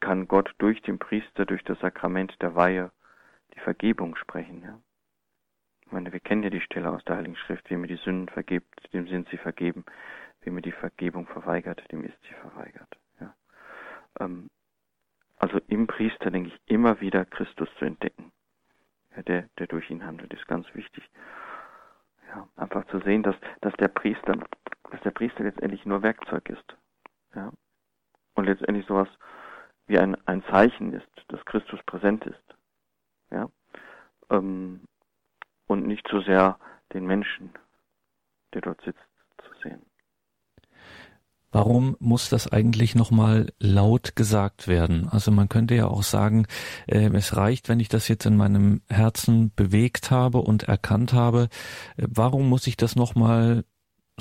kann 0.00 0.28
Gott 0.28 0.52
durch 0.58 0.82
den 0.82 0.98
Priester, 0.98 1.46
durch 1.46 1.64
das 1.64 1.78
Sakrament 1.80 2.40
der 2.42 2.54
Weihe 2.54 2.90
die 3.54 3.60
Vergebung 3.60 4.16
sprechen. 4.16 4.62
Ja? 4.62 4.78
Ich 5.86 5.92
meine, 5.92 6.12
wir 6.12 6.20
kennen 6.20 6.42
ja 6.42 6.50
die 6.50 6.60
Stelle 6.60 6.90
aus 6.90 7.04
der 7.04 7.16
Heiligen 7.16 7.36
Schrift, 7.36 7.68
wem 7.70 7.82
mir 7.82 7.86
die 7.86 7.96
Sünden 7.96 8.28
vergibt, 8.28 8.92
dem 8.92 9.06
sind 9.08 9.28
sie 9.28 9.36
vergeben, 9.36 9.84
wem 10.42 10.54
mir 10.54 10.62
die 10.62 10.72
Vergebung 10.72 11.26
verweigert, 11.26 11.82
dem 11.92 12.04
ist 12.04 12.20
sie 12.22 12.34
verweigert. 12.34 12.96
Ja? 13.20 13.34
Ähm, 14.20 14.50
also 15.38 15.60
im 15.68 15.86
Priester, 15.86 16.30
denke 16.30 16.50
ich, 16.50 16.60
immer 16.66 17.00
wieder 17.00 17.24
Christus 17.24 17.68
zu 17.78 17.84
entdecken, 17.84 18.32
ja, 19.16 19.22
der, 19.22 19.48
der 19.58 19.66
durch 19.66 19.90
ihn 19.90 20.04
handelt, 20.04 20.32
ist 20.32 20.46
ganz 20.46 20.66
wichtig. 20.74 21.08
Ja, 22.28 22.48
einfach 22.56 22.86
zu 22.86 23.00
sehen, 23.00 23.22
dass, 23.22 23.36
dass 23.60 23.74
der 23.74 23.88
Priester, 23.88 24.36
dass 24.90 25.00
der 25.02 25.10
Priester 25.10 25.44
letztendlich 25.44 25.84
nur 25.84 26.02
Werkzeug 26.02 26.48
ist. 26.48 26.76
Ja. 27.34 27.50
Und 28.34 28.46
letztendlich 28.46 28.86
sowas 28.86 29.08
wie 29.86 29.98
ein, 29.98 30.16
ein 30.26 30.42
Zeichen 30.44 30.92
ist, 30.92 31.08
dass 31.28 31.44
Christus 31.44 31.80
präsent 31.84 32.24
ist. 32.26 32.56
Ja. 33.30 33.48
Ähm, 34.30 34.80
und 35.66 35.86
nicht 35.86 36.06
so 36.10 36.20
sehr 36.20 36.58
den 36.92 37.06
Menschen, 37.06 37.50
der 38.54 38.62
dort 38.62 38.80
sitzt, 38.82 39.00
zu 39.38 39.50
sehen. 39.62 39.82
Warum 41.54 41.96
muss 42.00 42.30
das 42.30 42.50
eigentlich 42.50 42.94
nochmal 42.94 43.52
laut 43.58 44.16
gesagt 44.16 44.68
werden? 44.68 45.06
Also 45.10 45.30
man 45.30 45.50
könnte 45.50 45.74
ja 45.74 45.86
auch 45.86 46.02
sagen, 46.02 46.46
äh, 46.86 47.10
es 47.12 47.36
reicht, 47.36 47.68
wenn 47.68 47.78
ich 47.78 47.90
das 47.90 48.08
jetzt 48.08 48.24
in 48.24 48.38
meinem 48.38 48.80
Herzen 48.88 49.52
bewegt 49.54 50.10
habe 50.10 50.38
und 50.38 50.62
erkannt 50.62 51.12
habe. 51.12 51.50
Äh, 51.98 52.06
warum 52.08 52.48
muss 52.48 52.66
ich 52.66 52.78
das 52.78 52.96
nochmal 52.96 53.64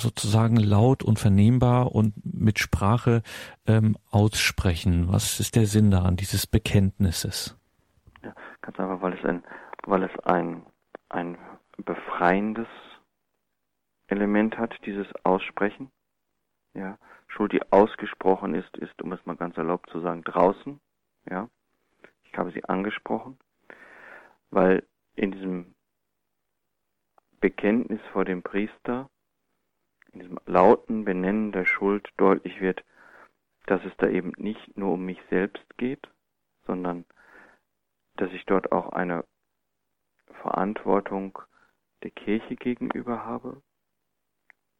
sozusagen 0.01 0.57
laut 0.57 1.03
und 1.03 1.19
vernehmbar 1.19 1.93
und 1.93 2.13
mit 2.23 2.59
Sprache 2.59 3.21
ähm, 3.65 3.97
aussprechen? 4.09 5.11
Was 5.11 5.39
ist 5.39 5.55
der 5.55 5.65
Sinn 5.65 5.91
daran, 5.91 6.15
dieses 6.15 6.47
Bekenntnisses? 6.47 7.57
Ja, 8.23 8.33
ganz 8.61 8.79
einfach, 8.79 9.01
weil 9.01 9.13
es 9.13 9.25
ein, 9.25 9.43
weil 9.85 10.03
es 10.03 10.19
ein, 10.25 10.63
ein 11.09 11.37
befreiendes 11.77 12.67
Element 14.07 14.57
hat, 14.57 14.73
dieses 14.85 15.07
Aussprechen. 15.23 15.91
Ja, 16.73 16.97
Schuld, 17.27 17.53
die 17.53 17.71
ausgesprochen 17.71 18.53
ist, 18.55 18.77
ist, 18.77 19.01
um 19.01 19.13
es 19.13 19.25
mal 19.25 19.35
ganz 19.35 19.57
erlaubt 19.57 19.89
zu 19.89 20.01
sagen, 20.01 20.23
draußen. 20.23 20.79
Ja, 21.29 21.49
ich 22.23 22.37
habe 22.37 22.51
sie 22.51 22.63
angesprochen, 22.65 23.37
weil 24.49 24.83
in 25.15 25.31
diesem 25.31 25.75
Bekenntnis 27.39 27.99
vor 28.13 28.25
dem 28.25 28.43
Priester, 28.43 29.09
in 30.13 30.19
diesem 30.19 30.39
lauten 30.45 31.05
Benennen 31.05 31.51
der 31.51 31.65
Schuld 31.65 32.09
deutlich 32.17 32.61
wird, 32.61 32.83
dass 33.65 33.83
es 33.85 33.95
da 33.97 34.07
eben 34.07 34.33
nicht 34.37 34.77
nur 34.77 34.93
um 34.93 35.05
mich 35.05 35.21
selbst 35.29 35.65
geht, 35.77 36.07
sondern 36.65 37.05
dass 38.15 38.31
ich 38.31 38.45
dort 38.45 38.71
auch 38.71 38.89
eine 38.89 39.25
Verantwortung 40.41 41.39
der 42.03 42.11
Kirche 42.11 42.55
gegenüber 42.55 43.25
habe, 43.25 43.61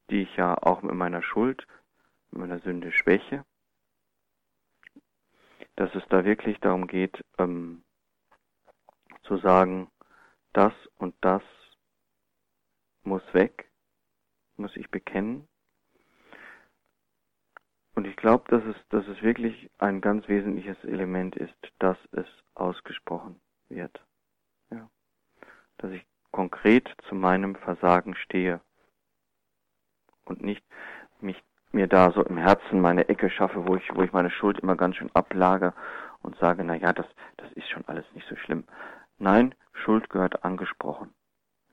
die 0.10 0.24
ich 0.24 0.36
ja 0.36 0.58
auch 0.58 0.82
mit 0.82 0.96
meiner 0.96 1.22
Schuld 1.22 1.68
meiner 2.32 2.60
Sünde 2.60 2.92
Schwäche, 2.92 3.46
dass 5.76 5.94
es 5.96 6.04
da 6.10 6.26
wirklich 6.26 6.60
darum 6.60 6.88
geht, 6.88 7.24
ähm, 7.38 7.84
zu 9.24 9.38
sagen, 9.38 9.90
das 10.54 10.74
und 10.98 11.16
das 11.22 11.44
muss 13.04 13.22
weg, 13.34 13.71
muss 14.62 14.76
ich 14.78 14.90
bekennen. 14.90 15.48
Und 17.96 18.08
ich 18.08 18.16
glaube, 18.16 18.46
dass 18.50 18.64
es, 18.64 18.76
dass 18.90 19.08
es 19.08 19.22
wirklich 19.22 19.70
ein 19.78 20.00
ganz 20.00 20.28
wesentliches 20.28 20.82
Element 20.84 21.36
ist, 21.36 21.56
dass 21.80 21.98
es 22.12 22.28
ausgesprochen 22.56 23.42
wird. 23.68 24.02
Ja. 24.70 24.90
Dass 25.78 25.92
ich 25.92 26.06
konkret 26.32 26.96
zu 27.10 27.16
meinem 27.16 27.56
Versagen 27.56 28.16
stehe 28.16 28.62
und 30.26 30.42
nicht 30.42 30.64
mich 31.20 31.44
mir 31.74 31.88
da 31.88 32.12
so 32.12 32.24
im 32.24 32.38
Herzen 32.38 32.82
meine 32.82 33.08
Ecke 33.10 33.30
schaffe, 33.30 33.68
wo 33.68 33.76
ich, 33.76 33.96
wo 33.96 34.02
ich 34.02 34.12
meine 34.12 34.30
Schuld 34.30 34.60
immer 34.60 34.76
ganz 34.76 34.98
schön 34.98 35.14
ablage 35.14 35.74
und 36.22 36.38
sage, 36.38 36.64
na 36.64 36.76
ja, 36.76 36.94
das, 36.94 37.06
das 37.38 37.52
ist 37.54 37.70
schon 37.70 37.86
alles 37.88 38.06
nicht 38.14 38.28
so 38.28 38.36
schlimm. 38.36 38.66
Nein, 39.18 39.56
Schuld 39.74 40.10
gehört 40.10 40.44
angesprochen. 40.44 41.14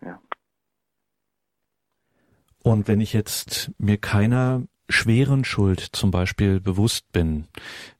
Ja. 0.01 0.20
Und 2.62 2.88
wenn 2.88 3.00
ich 3.00 3.12
jetzt 3.12 3.72
mir 3.78 3.98
keiner 3.98 4.62
schweren 4.90 5.44
Schuld 5.44 5.80
zum 5.80 6.10
Beispiel 6.10 6.60
bewusst 6.60 7.12
bin, 7.12 7.46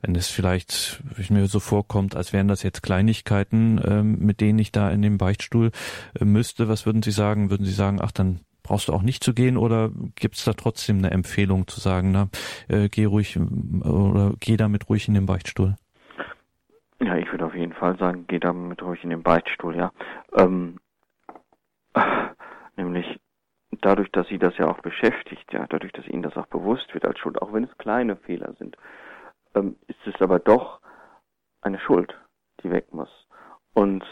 wenn 0.01 0.15
es 0.15 0.29
vielleicht 0.29 1.03
mir 1.29 1.47
so 1.47 1.61
vorkommt, 1.61 2.17
als 2.17 2.33
wären 2.33 2.49
das 2.49 2.63
jetzt 2.63 2.83
Kleinigkeiten, 2.83 3.81
ähm, 3.85 4.19
mit 4.21 4.41
denen 4.41 4.59
ich 4.59 4.73
da 4.73 4.91
in 4.91 5.03
den 5.03 5.19
Beichtstuhl 5.19 5.71
äh, 6.19 6.25
müsste, 6.25 6.69
was 6.69 6.87
würden 6.87 7.03
Sie 7.03 7.11
sagen? 7.11 7.51
Würden 7.51 7.67
Sie 7.67 7.73
sagen, 7.73 7.99
ach, 8.01 8.13
dann 8.13 8.41
brauchst 8.63 8.89
du 8.89 8.93
auch 8.93 9.03
nicht 9.03 9.23
zu 9.23 9.35
gehen 9.35 9.57
oder 9.57 9.91
gibt 10.15 10.37
es 10.37 10.45
da 10.45 10.53
trotzdem 10.53 10.99
eine 10.99 11.11
Empfehlung 11.11 11.67
zu 11.67 11.81
sagen, 11.81 12.11
na, 12.11 12.29
äh, 12.69 12.89
geh 12.89 13.05
ruhig 13.05 13.39
oder 13.39 14.33
geh 14.41 14.57
damit 14.57 14.89
ruhig 14.89 15.09
in 15.09 15.15
den 15.15 15.27
Beichtstuhl? 15.27 15.77
Ja, 17.01 17.17
ich 17.17 17.31
würde 17.31 17.47
auf 17.47 17.55
jeden 17.55 17.73
Fall 17.73 17.97
sagen, 17.99 18.25
geh 18.29 18.39
damit 18.39 18.83
ruhig 18.83 19.03
in 19.05 19.11
den 19.11 19.23
Beichtstuhl, 19.23 19.77
ja. 19.77 19.93
Ähm, 20.37 20.79
nämlich 22.77 23.07
dadurch, 23.85 24.11
dass 24.13 24.27
sie 24.29 24.39
das 24.39 24.57
ja 24.59 24.69
auch 24.69 24.81
beschäftigt, 24.81 25.53
ja, 25.53 25.67
dadurch, 25.69 25.93
dass 25.93 26.07
ihnen 26.07 26.23
das 26.23 26.37
auch 26.37 26.47
bewusst 26.47 26.93
wird 26.95 27.05
als 27.05 27.19
Schuld, 27.19 27.41
auch 27.43 27.53
wenn 27.53 27.65
es 27.65 27.79
kleine 27.79 28.17
Fehler 28.17 28.55
sind, 28.59 28.77
ähm, 29.55 29.77
ist 29.87 30.07
es 30.07 30.21
aber 30.21 30.39
doch 30.39 30.81
eine 31.61 31.79
Schuld, 31.79 32.15
die 32.63 32.71
weg 32.71 32.93
muss. 32.93 33.11
Und 33.75 34.05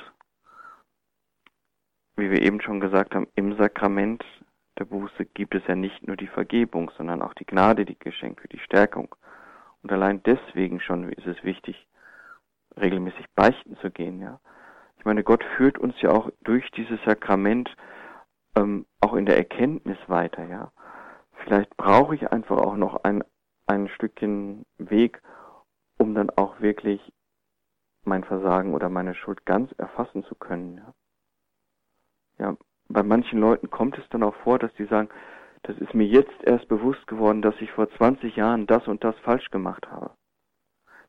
wie 2.16 2.30
wir 2.30 2.42
eben 2.42 2.60
schon 2.60 2.80
gesagt 2.80 3.14
haben, 3.14 3.28
im 3.34 3.56
Sakrament 3.56 4.24
der 4.78 4.84
Buße 4.84 5.24
gibt 5.26 5.54
es 5.54 5.66
ja 5.66 5.74
nicht 5.74 6.06
nur 6.06 6.16
die 6.16 6.26
Vergebung, 6.26 6.90
sondern 6.96 7.22
auch 7.22 7.34
die 7.34 7.46
Gnade, 7.46 7.84
die 7.84 7.98
Geschenke, 7.98 8.48
die 8.48 8.58
Stärkung. 8.58 9.14
Und 9.82 9.92
allein 9.92 10.22
deswegen 10.22 10.80
schon 10.80 11.10
ist 11.12 11.26
es 11.26 11.42
wichtig, 11.44 11.86
regelmäßig 12.78 13.26
beichten 13.34 13.76
zu 13.78 13.90
gehen, 13.90 14.20
ja. 14.20 14.40
Ich 14.98 15.04
meine, 15.04 15.22
Gott 15.22 15.44
führt 15.56 15.78
uns 15.78 15.94
ja 16.00 16.10
auch 16.10 16.30
durch 16.42 16.68
dieses 16.72 16.98
Sakrament 17.04 17.74
ähm, 18.56 18.86
auch 19.06 19.14
in 19.14 19.24
der 19.24 19.36
Erkenntnis 19.36 19.98
weiter, 20.08 20.44
ja. 20.44 20.72
Vielleicht 21.44 21.76
brauche 21.76 22.16
ich 22.16 22.32
einfach 22.32 22.58
auch 22.58 22.76
noch 22.76 23.04
ein, 23.04 23.22
ein 23.66 23.88
Stückchen 23.88 24.66
Weg, 24.78 25.22
um 25.96 26.14
dann 26.14 26.28
auch 26.30 26.60
wirklich 26.60 27.12
mein 28.02 28.24
Versagen 28.24 28.74
oder 28.74 28.88
meine 28.88 29.14
Schuld 29.14 29.46
ganz 29.46 29.70
erfassen 29.78 30.24
zu 30.24 30.34
können, 30.34 30.78
ja. 30.78 30.94
Ja, 32.38 32.56
bei 32.88 33.04
manchen 33.04 33.38
Leuten 33.38 33.70
kommt 33.70 33.96
es 33.96 34.08
dann 34.10 34.24
auch 34.24 34.34
vor, 34.42 34.58
dass 34.58 34.74
die 34.74 34.86
sagen, 34.86 35.08
das 35.62 35.78
ist 35.78 35.94
mir 35.94 36.06
jetzt 36.06 36.42
erst 36.42 36.66
bewusst 36.68 37.06
geworden, 37.06 37.42
dass 37.42 37.54
ich 37.60 37.70
vor 37.70 37.88
20 37.88 38.34
Jahren 38.34 38.66
das 38.66 38.88
und 38.88 39.04
das 39.04 39.16
falsch 39.20 39.50
gemacht 39.50 39.88
habe. 39.88 40.10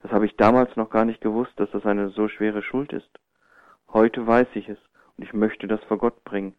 Das 0.02 0.12
habe 0.12 0.28
ich 0.28 0.38
damals 0.38 0.76
noch 0.76 0.92
gar 0.92 1.06
nicht 1.06 1.22
gewusst, 1.22 1.54
dass 1.60 1.72
das 1.72 1.86
eine 1.86 2.10
so 2.10 2.28
schwere 2.28 2.62
Schuld 2.62 2.94
ist. 2.94 3.10
Heute 3.92 4.26
weiß 4.28 4.48
ich 4.54 4.70
es 4.70 4.78
und 5.18 5.24
ich 5.24 5.34
möchte 5.34 5.68
das 5.68 5.84
vor 5.86 5.98
Gott 5.98 6.24
bringen, 6.24 6.56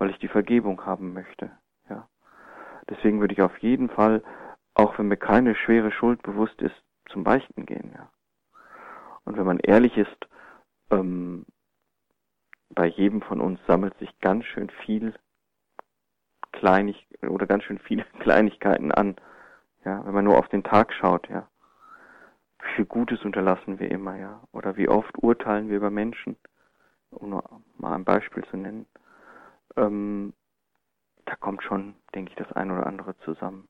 weil 0.00 0.10
ich 0.10 0.18
die 0.18 0.28
Vergebung 0.28 0.86
haben 0.86 1.12
möchte. 1.12 1.50
Ja. 1.90 2.08
Deswegen 2.88 3.20
würde 3.20 3.34
ich 3.34 3.42
auf 3.42 3.56
jeden 3.58 3.90
Fall, 3.90 4.22
auch 4.74 4.98
wenn 4.98 5.08
mir 5.08 5.18
keine 5.18 5.54
schwere 5.54 5.92
Schuld 5.92 6.22
bewusst 6.22 6.60
ist, 6.62 6.74
zum 7.10 7.22
Beichten 7.22 7.66
gehen. 7.66 7.92
Ja. 7.94 8.10
Und 9.24 9.36
wenn 9.36 9.44
man 9.44 9.58
ehrlich 9.58 9.98
ist, 9.98 10.28
ähm, 10.90 11.44
bei 12.70 12.86
jedem 12.86 13.20
von 13.20 13.42
uns 13.42 13.60
sammelt 13.66 13.96
sich 13.98 14.18
ganz 14.20 14.46
schön 14.46 14.70
viel 14.84 15.14
Kleinig 16.52 17.06
oder 17.20 17.46
ganz 17.46 17.64
schön 17.64 17.78
viele 17.78 18.04
Kleinigkeiten 18.20 18.92
an. 18.92 19.16
Ja, 19.84 20.04
wenn 20.06 20.14
man 20.14 20.24
nur 20.24 20.38
auf 20.38 20.48
den 20.48 20.64
Tag 20.64 20.94
schaut, 20.94 21.28
ja. 21.28 21.46
Wie 22.62 22.74
viel 22.76 22.86
Gutes 22.86 23.22
unterlassen 23.22 23.78
wir 23.78 23.90
immer, 23.90 24.16
ja. 24.16 24.42
Oder 24.52 24.78
wie 24.78 24.88
oft 24.88 25.22
urteilen 25.22 25.68
wir 25.68 25.76
über 25.76 25.90
Menschen, 25.90 26.36
um 27.10 27.30
nur 27.30 27.44
mal 27.76 27.94
ein 27.94 28.04
Beispiel 28.04 28.44
zu 28.44 28.56
nennen. 28.56 28.86
Ähm, 29.76 30.34
da 31.24 31.36
kommt 31.36 31.62
schon, 31.62 31.94
denke 32.14 32.30
ich, 32.32 32.36
das 32.36 32.52
ein 32.52 32.70
oder 32.70 32.86
andere 32.86 33.16
zusammen. 33.18 33.68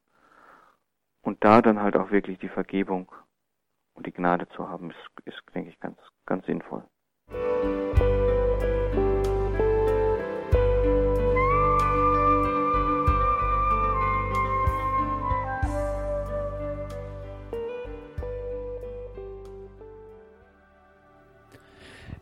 Und 1.23 1.45
da 1.45 1.61
dann 1.63 1.81
halt 1.81 1.97
auch 1.97 2.11
wirklich 2.11 2.39
die 2.39 2.49
Vergebung 2.49 3.13
und 3.95 4.07
die 4.07 4.13
Gnade 4.13 4.49
zu 4.51 4.69
haben, 4.69 4.91
ist, 4.91 5.11
ist 5.27 5.43
denke 5.55 5.71
ich, 5.71 5.79
ganz, 5.81 5.99
ganz 6.27 6.47
sinnvoll. 6.47 6.85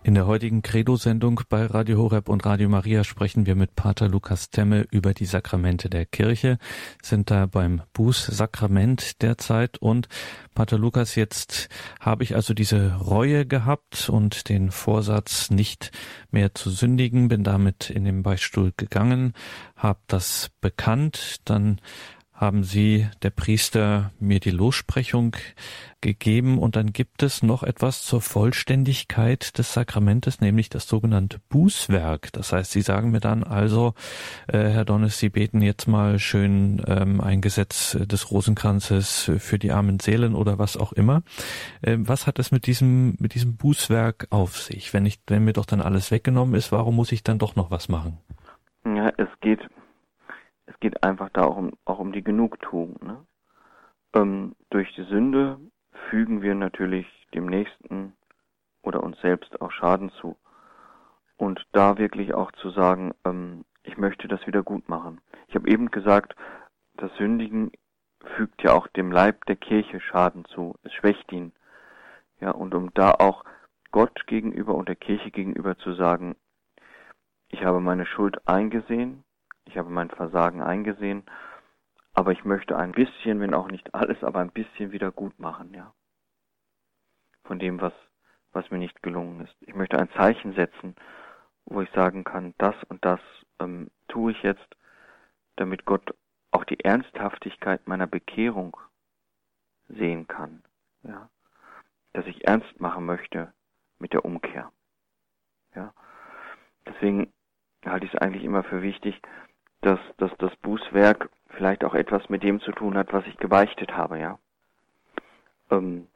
In 0.08 0.14
der 0.14 0.26
heutigen 0.26 0.62
Credo-Sendung 0.62 1.42
bei 1.50 1.66
Radio 1.66 1.98
Horeb 1.98 2.30
und 2.30 2.46
Radio 2.46 2.70
Maria 2.70 3.04
sprechen 3.04 3.44
wir 3.44 3.54
mit 3.54 3.76
Pater 3.76 4.08
Lukas 4.08 4.48
Temme 4.48 4.86
über 4.90 5.12
die 5.12 5.26
Sakramente 5.26 5.90
der 5.90 6.06
Kirche, 6.06 6.56
sind 7.02 7.30
da 7.30 7.44
beim 7.44 7.82
Bußsakrament 7.92 9.20
derzeit 9.20 9.76
und 9.76 10.08
Pater 10.54 10.78
Lukas, 10.78 11.14
jetzt 11.14 11.68
habe 12.00 12.24
ich 12.24 12.34
also 12.34 12.54
diese 12.54 12.94
Reue 12.94 13.44
gehabt 13.44 14.08
und 14.08 14.48
den 14.48 14.70
Vorsatz, 14.70 15.50
nicht 15.50 15.92
mehr 16.30 16.54
zu 16.54 16.70
sündigen, 16.70 17.28
bin 17.28 17.44
damit 17.44 17.90
in 17.90 18.06
den 18.06 18.22
Beichtstuhl 18.22 18.72
gegangen, 18.78 19.34
habe 19.76 20.00
das 20.06 20.50
bekannt, 20.62 21.36
dann 21.44 21.82
haben 22.38 22.62
Sie, 22.62 23.08
der 23.22 23.30
Priester, 23.30 24.12
mir 24.20 24.38
die 24.38 24.52
Lossprechung 24.52 25.34
gegeben 26.00 26.58
und 26.58 26.76
dann 26.76 26.92
gibt 26.92 27.24
es 27.24 27.42
noch 27.42 27.64
etwas 27.64 28.02
zur 28.02 28.20
Vollständigkeit 28.20 29.58
des 29.58 29.72
Sakramentes, 29.72 30.40
nämlich 30.40 30.68
das 30.68 30.86
sogenannte 30.86 31.40
Bußwerk. 31.48 32.32
Das 32.32 32.52
heißt, 32.52 32.70
Sie 32.70 32.82
sagen 32.82 33.10
mir 33.10 33.18
dann 33.18 33.42
also, 33.42 33.94
äh, 34.46 34.58
Herr 34.58 34.84
Donnes, 34.84 35.18
Sie 35.18 35.30
beten 35.30 35.60
jetzt 35.62 35.88
mal 35.88 36.20
schön 36.20 36.80
ähm, 36.86 37.20
ein 37.20 37.40
Gesetz 37.40 37.98
des 38.00 38.30
Rosenkranzes 38.30 39.32
für 39.38 39.58
die 39.58 39.72
armen 39.72 39.98
Seelen 39.98 40.36
oder 40.36 40.58
was 40.60 40.76
auch 40.76 40.92
immer. 40.92 41.22
Äh, 41.82 41.96
was 41.98 42.28
hat 42.28 42.38
es 42.38 42.52
mit 42.52 42.68
diesem, 42.68 43.16
mit 43.18 43.34
diesem 43.34 43.56
Bußwerk 43.56 44.28
auf 44.30 44.58
sich? 44.58 44.94
Wenn 44.94 45.06
ich, 45.06 45.18
wenn 45.26 45.44
mir 45.44 45.54
doch 45.54 45.66
dann 45.66 45.80
alles 45.80 46.12
weggenommen 46.12 46.54
ist, 46.54 46.70
warum 46.70 46.94
muss 46.94 47.10
ich 47.10 47.24
dann 47.24 47.40
doch 47.40 47.56
noch 47.56 47.72
was 47.72 47.88
machen? 47.88 48.18
Ja, 48.84 49.12
es 49.16 49.28
geht 49.40 49.60
geht 50.80 51.02
einfach 51.02 51.30
da 51.30 51.44
auch 51.44 51.56
um, 51.56 51.72
auch 51.84 51.98
um 51.98 52.12
die 52.12 52.22
Genugtuung. 52.22 52.96
Ne? 53.02 53.26
Ähm, 54.14 54.54
durch 54.70 54.94
die 54.94 55.04
Sünde 55.04 55.58
fügen 56.10 56.42
wir 56.42 56.54
natürlich 56.54 57.06
dem 57.34 57.46
Nächsten 57.46 58.14
oder 58.82 59.02
uns 59.02 59.20
selbst 59.20 59.60
auch 59.60 59.72
Schaden 59.72 60.10
zu. 60.20 60.36
Und 61.36 61.66
da 61.72 61.98
wirklich 61.98 62.34
auch 62.34 62.52
zu 62.52 62.70
sagen, 62.70 63.12
ähm, 63.24 63.64
ich 63.82 63.96
möchte 63.96 64.28
das 64.28 64.46
wieder 64.46 64.62
gut 64.62 64.88
machen. 64.88 65.20
Ich 65.46 65.54
habe 65.54 65.68
eben 65.68 65.90
gesagt, 65.90 66.34
das 66.94 67.14
Sündigen 67.16 67.70
fügt 68.36 68.62
ja 68.62 68.72
auch 68.72 68.88
dem 68.88 69.12
Leib 69.12 69.44
der 69.46 69.56
Kirche 69.56 70.00
Schaden 70.00 70.44
zu. 70.46 70.74
Es 70.82 70.92
schwächt 70.92 71.30
ihn. 71.32 71.52
Ja, 72.40 72.50
und 72.50 72.74
um 72.74 72.92
da 72.94 73.12
auch 73.12 73.44
Gott 73.90 74.26
gegenüber 74.26 74.74
und 74.74 74.88
der 74.88 74.96
Kirche 74.96 75.30
gegenüber 75.30 75.76
zu 75.78 75.94
sagen, 75.94 76.36
ich 77.48 77.64
habe 77.64 77.80
meine 77.80 78.06
Schuld 78.06 78.46
eingesehen, 78.46 79.24
ich 79.68 79.76
habe 79.76 79.90
mein 79.90 80.08
Versagen 80.08 80.62
eingesehen, 80.62 81.24
aber 82.14 82.32
ich 82.32 82.44
möchte 82.44 82.76
ein 82.76 82.92
bisschen, 82.92 83.38
wenn 83.40 83.54
auch 83.54 83.68
nicht 83.68 83.94
alles, 83.94 84.24
aber 84.24 84.40
ein 84.40 84.50
bisschen 84.50 84.92
wieder 84.92 85.12
gut 85.12 85.38
machen, 85.38 85.74
ja. 85.74 85.94
Von 87.44 87.58
dem, 87.58 87.80
was, 87.80 87.92
was 88.52 88.70
mir 88.70 88.78
nicht 88.78 89.02
gelungen 89.02 89.42
ist. 89.42 89.54
Ich 89.60 89.74
möchte 89.74 89.98
ein 89.98 90.10
Zeichen 90.12 90.54
setzen, 90.54 90.96
wo 91.66 91.82
ich 91.82 91.90
sagen 91.90 92.24
kann, 92.24 92.54
das 92.56 92.74
und 92.84 93.04
das 93.04 93.20
ähm, 93.60 93.90
tue 94.08 94.32
ich 94.32 94.42
jetzt, 94.42 94.66
damit 95.56 95.84
Gott 95.84 96.14
auch 96.50 96.64
die 96.64 96.80
Ernsthaftigkeit 96.80 97.86
meiner 97.86 98.06
Bekehrung 98.06 98.76
sehen 99.88 100.26
kann, 100.26 100.62
ja. 101.02 101.28
Dass 102.14 102.26
ich 102.26 102.46
ernst 102.46 102.80
machen 102.80 103.04
möchte 103.04 103.52
mit 103.98 104.14
der 104.14 104.24
Umkehr, 104.24 104.72
ja. 105.74 105.92
Deswegen 106.86 107.32
halte 107.84 108.06
ich 108.06 108.14
es 108.14 108.20
eigentlich 108.20 108.44
immer 108.44 108.64
für 108.64 108.80
wichtig, 108.80 109.20
dass, 109.80 110.00
dass 110.16 110.30
das 110.38 110.54
Bußwerk 110.56 111.30
vielleicht 111.50 111.84
auch 111.84 111.94
etwas 111.94 112.28
mit 112.28 112.42
dem 112.42 112.60
zu 112.60 112.72
tun 112.72 112.96
hat, 112.96 113.12
was 113.12 113.26
ich 113.26 113.36
gebeichtet 113.38 113.96
habe, 113.96 114.18
ja. 114.18 114.38
Ähm, 115.70 116.08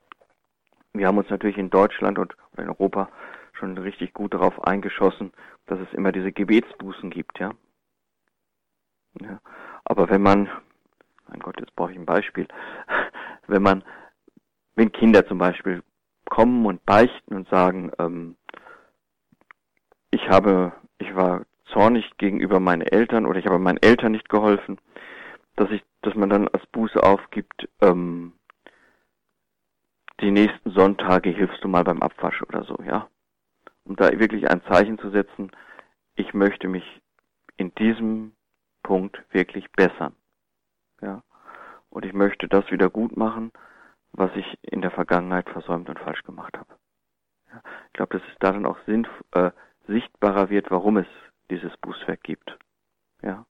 wir 0.93 1.07
haben 1.07 1.19
uns 1.19 1.31
natürlich 1.31 1.59
in 1.59 1.71
Deutschland 1.71 2.19
und 2.19 2.35
in 2.57 2.69
Europa 2.69 3.09
schon 3.53 3.77
richtig 3.79 4.13
gut 4.13 4.35
darauf 4.35 4.63
eingeschossen, 4.65 5.33
dass 5.67 5.79
es 5.81 5.93
immer 5.95 6.13
diese 6.13 6.33
Gebetsbußen 6.33 7.11
gibt, 7.11 7.39
ja. 7.39 7.53
ja. 9.21 9.41
Aber 9.85 10.11
wenn 10.11 10.23
man, 10.23 10.51
mein 11.29 11.41
Gott, 11.41 11.59
jetzt 11.61 11.75
brauche 11.77 11.93
ich 11.93 11.99
ein 11.99 12.07
Beispiel, 12.07 12.47
wenn 13.47 13.63
man, 13.63 13.85
wenn 14.75 14.93
Kinder 14.93 15.27
zum 15.27 15.39
Beispiel 15.39 15.83
kommen 16.25 16.67
und 16.67 16.85
beichten 16.85 17.35
und 17.35 17.49
sagen, 17.49 17.93
ähm, 17.99 18.37
ich 20.11 20.29
habe, 20.29 20.73
ich 20.99 21.15
war 21.15 21.45
zornig 21.73 22.17
gegenüber 22.19 22.61
meinen 22.61 22.83
Eltern 22.83 23.27
oder 23.27 23.39
ich 23.39 23.47
habe 23.47 23.59
meinen 23.59 23.83
Eltern 23.83 24.13
nicht 24.13 24.29
geholfen, 24.29 24.79
dass 25.57 25.71
ich, 25.71 25.83
dass 26.03 26.15
man 26.15 26.31
dann 26.31 26.49
als 26.49 26.65
Buße 26.67 27.03
aufgibt, 27.03 27.69
ähm, 27.81 28.33
die 30.21 30.31
nächsten 30.31 30.71
Sonntage 30.71 31.31
hilfst 31.31 31.63
du 31.65 31.69
mal 31.69 31.85
beim 31.85 32.03
Abwasch 32.03 32.43
oder 32.43 32.65
so, 32.65 32.77
ja. 32.85 33.09
Um 33.85 33.97
da 33.97 34.11
wirklich 34.19 34.49
ein 34.49 34.63
Zeichen 34.71 34.99
zu 34.99 35.11
setzen, 35.11 35.51
ich 36.15 36.33
möchte 36.35 36.69
mich 36.69 36.85
in 37.57 37.75
diesem 37.75 38.33
Punkt 38.83 39.23
wirklich 39.31 39.71
bessern, 39.73 40.15
ja. 41.01 41.23
Und 41.91 42.07
ich 42.07 42.13
möchte 42.13 42.49
das 42.49 42.71
wieder 42.71 42.89
gut 42.89 43.17
machen, 43.17 43.53
was 44.13 44.31
ich 44.37 44.59
in 44.63 44.81
der 44.81 44.91
Vergangenheit 44.91 45.49
versäumt 45.51 45.89
und 45.89 45.99
falsch 45.99 46.23
gemacht 46.23 46.57
habe. 46.57 46.75
Ja. 47.53 47.63
Ich 47.89 47.93
glaube, 47.95 48.19
dass 48.19 48.29
es 48.29 48.39
da 48.39 48.53
dann 48.53 48.65
auch 48.65 48.79
sinn, 48.87 49.07
äh, 49.33 49.51
sichtbarer 49.87 50.49
wird, 50.49 50.71
warum 50.71 50.99
es 50.99 51.07
dieses 51.53 51.77
Bußwerk 51.79 52.23
gibt. 52.23 52.59
Ja. 53.23 53.47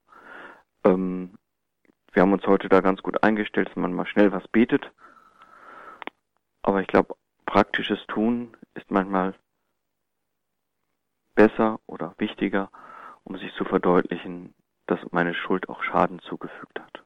Ähm, 0.84 1.38
wir 2.12 2.22
haben 2.22 2.32
uns 2.32 2.46
heute 2.46 2.68
da 2.68 2.80
ganz 2.80 3.00
gut 3.02 3.22
eingestellt, 3.22 3.68
dass 3.68 3.76
man 3.76 3.92
mal 3.92 4.06
schnell 4.06 4.32
was 4.32 4.46
betet. 4.48 4.90
Aber 6.62 6.80
ich 6.80 6.88
glaube, 6.88 7.14
praktisches 7.46 8.04
Tun 8.08 8.56
ist 8.74 8.90
manchmal 8.90 9.34
besser 11.34 11.80
oder 11.86 12.14
wichtiger, 12.18 12.70
um 13.24 13.38
sich 13.38 13.52
zu 13.54 13.64
verdeutlichen, 13.64 14.54
dass 14.86 15.00
meine 15.12 15.34
Schuld 15.34 15.68
auch 15.68 15.82
Schaden 15.82 16.18
zugefügt 16.20 16.78
hat. 16.78 17.01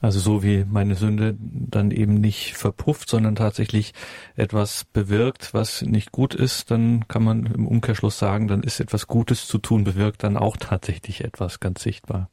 Also 0.00 0.18
so 0.18 0.42
wie 0.42 0.64
meine 0.64 0.94
Sünde 0.94 1.34
dann 1.38 1.90
eben 1.90 2.14
nicht 2.14 2.56
verpufft, 2.56 3.08
sondern 3.08 3.36
tatsächlich 3.36 3.92
etwas 4.36 4.84
bewirkt, 4.84 5.54
was 5.54 5.82
nicht 5.82 6.12
gut 6.12 6.34
ist, 6.34 6.70
dann 6.70 7.06
kann 7.08 7.24
man 7.24 7.46
im 7.46 7.66
Umkehrschluss 7.66 8.18
sagen, 8.18 8.48
dann 8.48 8.62
ist 8.62 8.80
etwas 8.80 9.06
Gutes 9.06 9.46
zu 9.46 9.58
tun, 9.58 9.84
bewirkt 9.84 10.22
dann 10.22 10.36
auch 10.36 10.56
tatsächlich 10.56 11.24
etwas 11.24 11.60
ganz 11.60 11.82
sichtbar. 11.82 12.28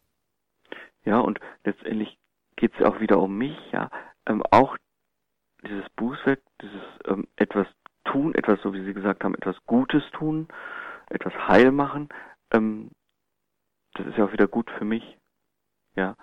Ja, 1.06 1.19
und 1.19 1.39
letztendlich 1.63 2.17
geht 2.56 2.73
es 2.77 2.86
auch 2.86 2.99
wieder 2.99 3.19
um 3.19 3.38
mich, 3.38 3.58
ja. 3.71 3.89
Ähm, 4.27 4.43
auch 4.51 4.77
dieses 5.63 5.89
Bußwerk, 5.95 6.41
dieses 6.62 6.82
ähm, 7.06 7.27
etwas 7.36 7.67
tun, 8.06 8.36
etwas, 8.36 8.60
so 8.62 8.73
wie 8.73 8.84
Sie 8.84 8.93
gesagt 8.93 9.23
haben, 9.23 9.36
etwas 9.36 9.56
Gutes 9.65 10.04
tun, 10.12 10.47
etwas 11.10 11.34
heil 11.47 11.71
machen, 11.71 12.10
ähm, 12.51 12.91
das 13.93 14.08
ist 14.08 14.17
ja 14.17 14.25
auch 14.25 14.34
wieder 14.34 14.47
gut 14.47 14.69
für 14.77 14.86
mich. 14.86 15.17
Ja 15.95 16.15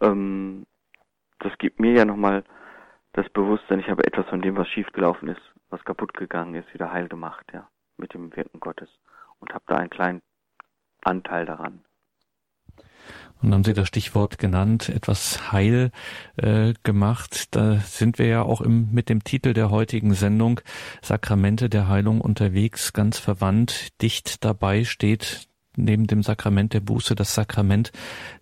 ähm, 0.00 0.66
das 1.38 1.52
gibt 1.58 1.80
mir 1.80 1.92
ja 1.92 2.04
nochmal 2.04 2.44
das 3.12 3.28
Bewusstsein, 3.30 3.80
ich 3.80 3.88
habe 3.88 4.06
etwas 4.06 4.26
von 4.26 4.42
dem, 4.42 4.56
was 4.56 4.68
schiefgelaufen 4.68 5.28
ist, 5.28 5.40
was 5.70 5.84
kaputt 5.84 6.14
gegangen 6.14 6.54
ist, 6.54 6.72
wieder 6.72 6.92
heil 6.92 7.08
gemacht, 7.08 7.46
ja, 7.52 7.68
mit 7.96 8.14
dem 8.14 8.34
Wirken 8.36 8.60
Gottes. 8.60 8.88
Und 9.40 9.52
habe 9.54 9.64
da 9.66 9.76
einen 9.76 9.90
kleinen 9.90 10.22
Anteil 11.02 11.46
daran. 11.46 11.84
Und 13.40 13.54
haben 13.54 13.62
Sie 13.62 13.72
das 13.72 13.86
Stichwort 13.86 14.38
genannt, 14.38 14.88
etwas 14.88 15.52
heil 15.52 15.92
äh, 16.36 16.74
gemacht. 16.82 17.54
Da 17.54 17.76
sind 17.76 18.18
wir 18.18 18.26
ja 18.26 18.42
auch 18.42 18.60
im, 18.60 18.92
mit 18.92 19.08
dem 19.08 19.22
Titel 19.22 19.52
der 19.52 19.70
heutigen 19.70 20.14
Sendung 20.14 20.60
Sakramente 21.02 21.68
der 21.68 21.88
Heilung 21.88 22.20
unterwegs, 22.20 22.92
ganz 22.92 23.18
verwandt. 23.18 24.00
Dicht 24.02 24.44
dabei 24.44 24.82
steht 24.82 25.48
neben 25.78 26.06
dem 26.06 26.22
Sakrament 26.22 26.74
der 26.74 26.80
Buße 26.80 27.14
das 27.14 27.34
Sakrament 27.34 27.92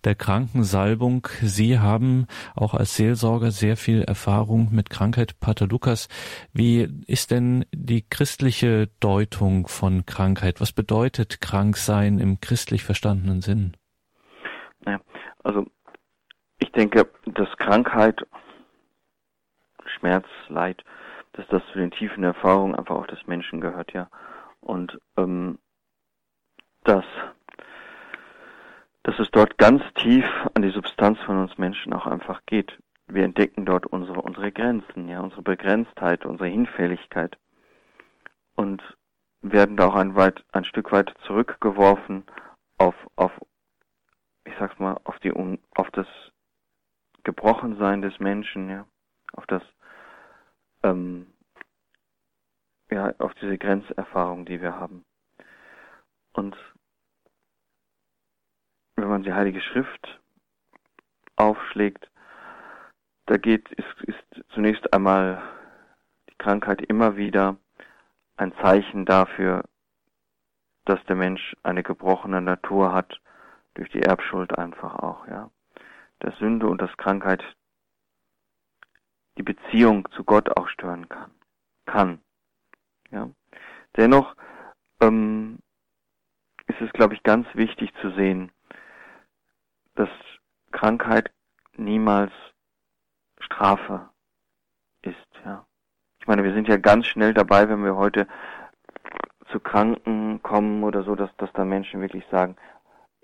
der 0.05 0.15
Krankensalbung. 0.15 1.29
Sie 1.43 1.79
haben 1.79 2.27
auch 2.55 2.75
als 2.75 2.97
Seelsorger 2.97 3.51
sehr 3.51 3.77
viel 3.77 4.03
Erfahrung 4.03 4.69
mit 4.73 4.91
Krankheit. 4.91 5.39
Pater 5.41 5.67
Lukas, 5.67 6.09
wie 6.53 6.89
ist 7.07 7.31
denn 7.31 7.65
die 7.73 8.03
christliche 8.09 8.89
Deutung 9.01 9.69
von 9.69 10.07
Krankheit? 10.07 10.61
Was 10.61 10.73
bedeutet 10.73 11.41
Kranksein 11.41 12.19
im 12.19 12.41
christlich 12.41 12.85
verstandenen 12.85 13.43
Sinn? 13.43 13.77
Ja, 14.87 15.01
also 15.43 15.67
ich 16.59 16.73
denke, 16.73 17.09
dass 17.27 17.49
Krankheit, 17.59 18.27
Schmerz, 19.99 20.27
Leid, 20.49 20.83
dass 21.33 21.47
das 21.49 21.63
zu 21.73 21.79
den 21.79 21.91
tiefen 21.91 22.25
Erfahrungen 22.25 22.75
einfach 22.75 22.97
auch 22.97 23.07
des 23.07 23.27
Menschen 23.27 23.61
gehört, 23.61 23.93
ja. 23.93 24.09
Und 24.61 24.99
ähm, 25.17 25.59
dass, 26.87 27.05
dass 29.03 29.19
es 29.19 29.31
dort 29.33 29.59
ganz 29.59 29.83
tief 29.95 30.25
an 30.55 30.63
die 30.63 30.71
Substanz 30.71 31.19
von 31.21 31.39
uns 31.39 31.59
Menschen 31.59 31.93
auch 31.93 32.07
einfach 32.07 32.43
geht. 32.47 32.79
wir 33.09 33.25
entdecken 33.25 33.65
dort 33.67 33.87
unsere, 33.87 34.21
unsere 34.21 34.51
Grenzen, 34.51 35.09
ja, 35.09 35.21
unsere 35.21 35.43
Begrenztheit, 35.43 36.27
unsere 36.27 36.49
Hinfälligkeit 36.49 37.39
und 38.57 38.83
werden 39.43 39.77
da 39.77 39.87
auch 39.89 39.95
ein, 39.95 40.17
weit, 40.17 40.45
ein 40.53 40.65
Stück 40.65 40.91
weit 40.93 41.15
zurückgeworfen 41.27 42.25
auf, 42.79 42.95
auf, 43.15 43.33
ich 44.45 44.55
sag's 44.59 44.79
mal, 44.79 44.99
auf 45.05 45.19
die, 45.21 45.33
auf 45.33 45.91
das 45.93 46.07
Gebrochensein 47.23 48.03
des 48.03 48.19
Menschen, 48.19 48.71
ja, 48.71 48.87
auf 49.33 49.47
das, 49.47 49.63
ähm, 50.83 51.27
ja, 52.91 53.13
auf 53.19 53.35
diese 53.35 53.59
Grenzerfahrung, 53.59 54.47
die 54.47 54.61
wir 54.61 54.75
haben. 54.75 55.05
Und 56.33 56.57
wenn 58.97 59.09
man 59.09 59.23
die 59.23 59.33
Heilige 59.33 59.61
Schrift 59.61 60.21
aufschlägt, 61.37 62.11
da 63.27 63.37
geht, 63.37 63.71
ist, 63.73 64.03
ist 64.03 64.45
zunächst 64.51 64.93
einmal 64.93 65.43
die 66.31 66.37
Krankheit 66.39 66.81
immer 66.83 67.17
wieder 67.17 67.57
ein 68.37 68.55
Zeichen 68.63 69.05
dafür, 69.05 69.65
dass 70.85 71.03
der 71.05 71.17
Mensch 71.17 71.57
eine 71.63 71.83
gebrochene 71.83 72.41
Natur 72.41 72.93
hat, 72.93 73.21
durch 73.75 73.91
die 73.91 74.03
Erbschuld 74.03 74.57
einfach 74.59 74.95
auch, 74.97 75.27
ja. 75.29 75.51
Dass 76.21 76.37
Sünde 76.39 76.67
und 76.67 76.81
das 76.81 76.97
Krankheit 76.97 77.45
die 79.37 79.43
Beziehung 79.43 80.09
zu 80.13 80.25
Gott 80.25 80.57
auch 80.57 80.69
stören 80.69 81.09
kann. 81.11 81.31
Kann. 81.85 82.21
Ja. 83.11 83.29
Dennoch 83.97 84.35
ähm, 85.01 85.59
ist 86.67 86.81
es, 86.81 86.91
glaube 86.93 87.15
ich, 87.15 87.23
ganz 87.23 87.47
wichtig 87.55 87.93
zu 88.01 88.11
sehen, 88.13 88.51
dass 89.97 90.09
Krankheit 90.73 91.31
niemals 91.77 92.33
Strafe 93.39 94.09
ist, 95.03 95.17
ja. 95.45 95.67
Ich 96.21 96.27
meine, 96.27 96.43
wir 96.43 96.55
sind 96.55 96.69
ja 96.69 96.77
ganz 96.77 97.07
schnell 97.07 97.35
dabei, 97.35 97.69
wenn 97.69 97.85
wir 97.85 97.97
heute 97.97 98.27
zu 99.51 99.61
Kranken 99.61 100.43
kommen 100.43 100.83
oder 100.83 101.05
so, 101.05 101.15
dass, 101.15 101.31
dass 101.37 101.53
da 101.53 101.65
Menschen 101.65 102.01
wirklich 102.01 102.25
sagen, 102.31 102.57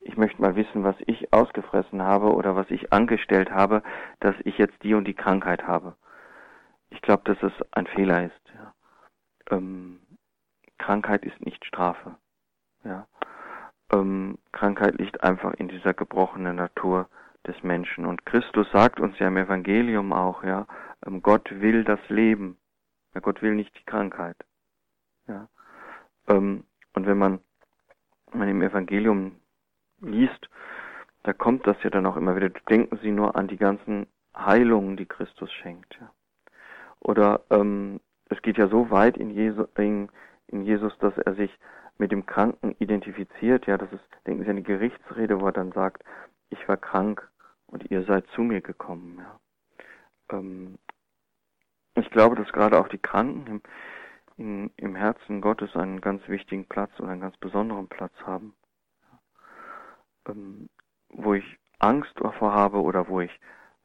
ich 0.00 0.16
möchte 0.16 0.40
mal 0.40 0.56
wissen, 0.56 0.84
was 0.84 0.96
ich 1.06 1.32
ausgefressen 1.32 2.02
habe 2.02 2.32
oder 2.32 2.56
was 2.56 2.70
ich 2.70 2.92
angestellt 2.92 3.50
habe, 3.50 3.82
dass 4.20 4.34
ich 4.44 4.58
jetzt 4.58 4.82
die 4.82 4.94
und 4.94 5.06
die 5.06 5.14
Krankheit 5.14 5.66
habe. 5.66 5.96
Ich 6.90 7.00
glaube, 7.02 7.22
dass 7.24 7.42
es 7.42 7.52
ein 7.72 7.86
Fehler 7.86 8.26
ist. 8.26 8.52
Ja. 8.54 8.74
Ähm, 9.50 10.00
Krankheit 10.78 11.24
ist 11.24 11.40
nicht 11.44 11.64
Strafe. 11.64 12.16
Ja. 12.84 13.06
Ähm, 13.92 14.38
Krankheit 14.52 14.98
liegt 14.98 15.22
einfach 15.22 15.54
in 15.54 15.68
dieser 15.68 15.94
gebrochenen 15.94 16.56
Natur 16.56 17.08
des 17.46 17.62
Menschen. 17.62 18.06
Und 18.06 18.24
Christus 18.26 18.70
sagt 18.72 19.00
uns 19.00 19.18
ja 19.18 19.28
im 19.28 19.36
Evangelium 19.36 20.12
auch, 20.12 20.44
ja, 20.44 20.66
ähm, 21.06 21.22
Gott 21.22 21.50
will 21.50 21.84
das 21.84 22.00
Leben. 22.08 22.56
Ja, 23.14 23.20
Gott 23.20 23.42
will 23.42 23.54
nicht 23.54 23.76
die 23.78 23.84
Krankheit. 23.84 24.36
Ja. 25.26 25.48
Ähm, 26.28 26.64
und 26.94 27.06
wenn 27.06 27.18
man, 27.18 27.40
man 28.32 28.48
im 28.48 28.62
Evangelium 28.62 29.36
liest, 30.00 30.48
da 31.24 31.32
kommt 31.32 31.66
das 31.66 31.76
ja 31.82 31.90
dann 31.90 32.06
auch 32.06 32.16
immer 32.16 32.36
wieder. 32.36 32.48
Denken 32.48 32.98
Sie 33.02 33.10
nur 33.10 33.36
an 33.36 33.48
die 33.48 33.56
ganzen 33.56 34.06
Heilungen, 34.36 34.96
die 34.96 35.06
Christus 35.06 35.52
schenkt. 35.52 35.96
Ja. 36.00 36.10
Oder 37.00 37.42
ähm, 37.50 38.00
es 38.28 38.40
geht 38.42 38.56
ja 38.56 38.68
so 38.68 38.90
weit 38.90 39.16
in, 39.16 39.30
Jesu, 39.30 39.66
in, 39.76 40.08
in 40.48 40.64
Jesus, 40.64 40.96
dass 40.98 41.16
er 41.18 41.34
sich 41.34 41.50
mit 42.02 42.10
dem 42.10 42.26
Kranken 42.26 42.74
identifiziert. 42.80 43.66
Ja, 43.66 43.78
das 43.78 43.92
ist, 43.92 44.02
denken 44.26 44.44
Sie 44.44 44.54
die 44.56 44.64
Gerichtsrede, 44.64 45.40
wo 45.40 45.46
er 45.46 45.52
dann 45.52 45.70
sagt, 45.70 46.02
ich 46.50 46.66
war 46.66 46.76
krank 46.76 47.30
und 47.66 47.92
ihr 47.92 48.02
seid 48.02 48.26
zu 48.34 48.40
mir 48.40 48.60
gekommen. 48.60 49.18
Ja. 49.18 50.36
Ähm, 50.36 50.78
ich 51.94 52.10
glaube, 52.10 52.34
dass 52.34 52.52
gerade 52.52 52.80
auch 52.80 52.88
die 52.88 52.98
Kranken 52.98 53.46
im, 53.46 53.62
in, 54.36 54.70
im 54.78 54.96
Herzen 54.96 55.40
Gottes 55.40 55.76
einen 55.76 56.00
ganz 56.00 56.26
wichtigen 56.26 56.66
Platz 56.66 56.90
und 56.98 57.08
einen 57.08 57.20
ganz 57.20 57.36
besonderen 57.36 57.86
Platz 57.86 58.14
haben. 58.26 58.56
Ähm, 60.26 60.68
wo 61.08 61.34
ich 61.34 61.56
Angst 61.78 62.14
davor 62.16 62.52
habe 62.52 62.82
oder 62.82 63.06
wo 63.06 63.20
ich, 63.20 63.38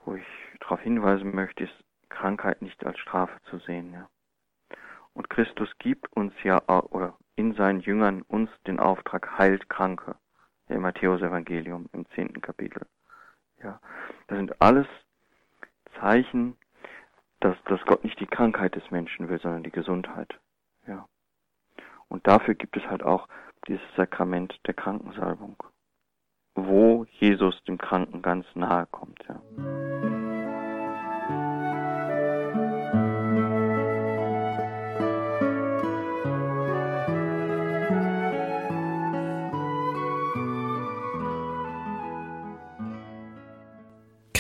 wo 0.06 0.16
ich 0.16 0.26
darauf 0.60 0.82
hinweisen 0.82 1.36
möchte, 1.36 1.66
ist 1.66 1.84
Krankheit 2.10 2.64
nicht 2.64 2.84
als 2.84 2.98
Strafe 2.98 3.40
zu 3.52 3.60
sehen. 3.60 3.94
Ja. 3.94 4.10
Und 5.14 5.30
Christus 5.30 5.70
gibt 5.78 6.12
uns 6.14 6.34
ja, 6.42 6.60
oder 6.68 7.16
in 7.38 7.54
seinen 7.54 7.80
Jüngern 7.80 8.24
uns 8.24 8.50
den 8.68 8.82
Auftrag, 8.82 9.38
heilt 9.38 9.70
Kranke. 9.70 10.16
Ja, 10.68 10.76
Im 10.76 10.82
Matthäus 10.82 11.22
Evangelium 11.22 11.88
im 11.94 12.06
zehnten 12.10 12.42
Kapitel. 12.42 12.86
Ja, 13.64 13.80
das 14.28 14.38
sind 14.38 14.62
alles 14.62 14.88
Zeichen 16.02 16.58
dass, 17.40 17.56
dass 17.66 17.82
Gott 17.86 18.04
nicht 18.04 18.20
die 18.20 18.26
Krankheit 18.26 18.76
des 18.76 18.90
Menschen 18.92 19.30
will, 19.30 19.40
sondern 19.40 19.64
die 19.64 19.72
Gesundheit. 19.72 20.40
Ja. 20.88 21.08
Und 22.08 22.26
dafür 22.28 22.56
gibt 22.56 22.78
es 22.78 22.84
halt 22.86 23.04
auch 23.04 23.28
dieses 23.68 23.84
Sakrament 23.96 24.60
der 24.66 24.74
Krankensalbung, 24.74 25.56
wo 26.56 27.06
Jesus 27.20 27.62
dem 27.66 27.78
Kranken 27.78 28.22
ganz 28.22 28.46
nahe 28.56 28.88
kommt. 28.88 29.24
Ja. 29.28 30.07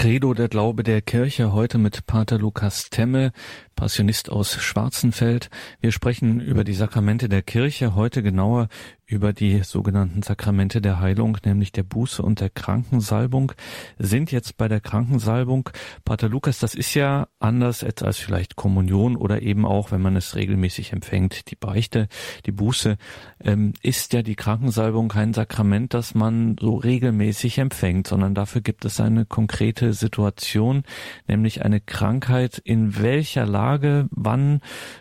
Credo 0.08 0.34
der 0.34 0.48
Glaube 0.48 0.84
der 0.84 1.02
Kirche 1.02 1.52
heute 1.52 1.78
mit 1.78 2.06
Pater 2.06 2.40
Lukas 2.40 2.90
Temme, 2.90 3.34
Passionist 3.76 4.30
aus 4.30 4.54
Schwarzenfeld. 4.54 5.50
Wir 5.82 5.92
sprechen 5.92 6.40
über 6.40 6.64
die 6.64 6.76
Sakramente 6.76 7.28
der 7.28 7.42
Kirche, 7.42 7.94
heute 7.94 8.24
genauer 8.24 8.70
über 9.08 9.32
die 9.32 9.64
sogenannten 9.64 10.22
Sakramente 10.22 10.82
der 10.82 11.00
Heilung, 11.00 11.38
nämlich 11.46 11.72
der 11.72 11.84
Buße 11.84 12.22
und 12.22 12.42
der 12.42 12.50
Krankensalbung, 12.50 13.54
sind 13.98 14.34
jetzt 14.34 14.58
bei 14.58 14.68
der 14.68 14.82
Krankensalbung. 14.82 15.70
Pater 16.04 16.28
Lukas, 16.28 16.60
das 16.60 16.76
ist 16.76 16.94
ja 16.94 17.30
anders 17.40 17.86
als 17.86 18.18
vielleicht 18.18 18.58
Kommunion 18.58 19.16
oder 19.16 19.42
eben 19.42 19.66
auch, 19.66 19.92
wenn 19.92 20.02
man 20.02 20.18
es 20.18 20.36
regelmäßig 20.36 20.92
empfängt, 20.92 21.50
die 21.50 21.56
Beichte, 21.56 22.10
die 22.46 22.52
Buße, 22.52 22.98
ähm, 23.40 23.74
ist 23.82 24.12
ja 24.12 24.24
die 24.24 24.36
Krankensalbung 24.36 25.08
kein 25.08 25.34
Sakrament, 25.34 25.94
das 25.94 26.14
man 26.14 26.58
so 26.60 26.76
regelmäßig 26.76 27.60
empfängt, 27.60 28.08
sondern 28.08 28.36
dafür 28.36 28.60
gibt 28.60 28.84
es 28.84 29.00
eine 29.00 29.26
konkrete 29.26 29.94
Situation, 29.94 30.84
nämlich 31.28 31.64
eine 31.64 31.80
Krankheit, 31.80 32.58
in 32.58 33.02
welcher 33.02 33.46
Lage, 33.46 34.08
wann 34.12 34.60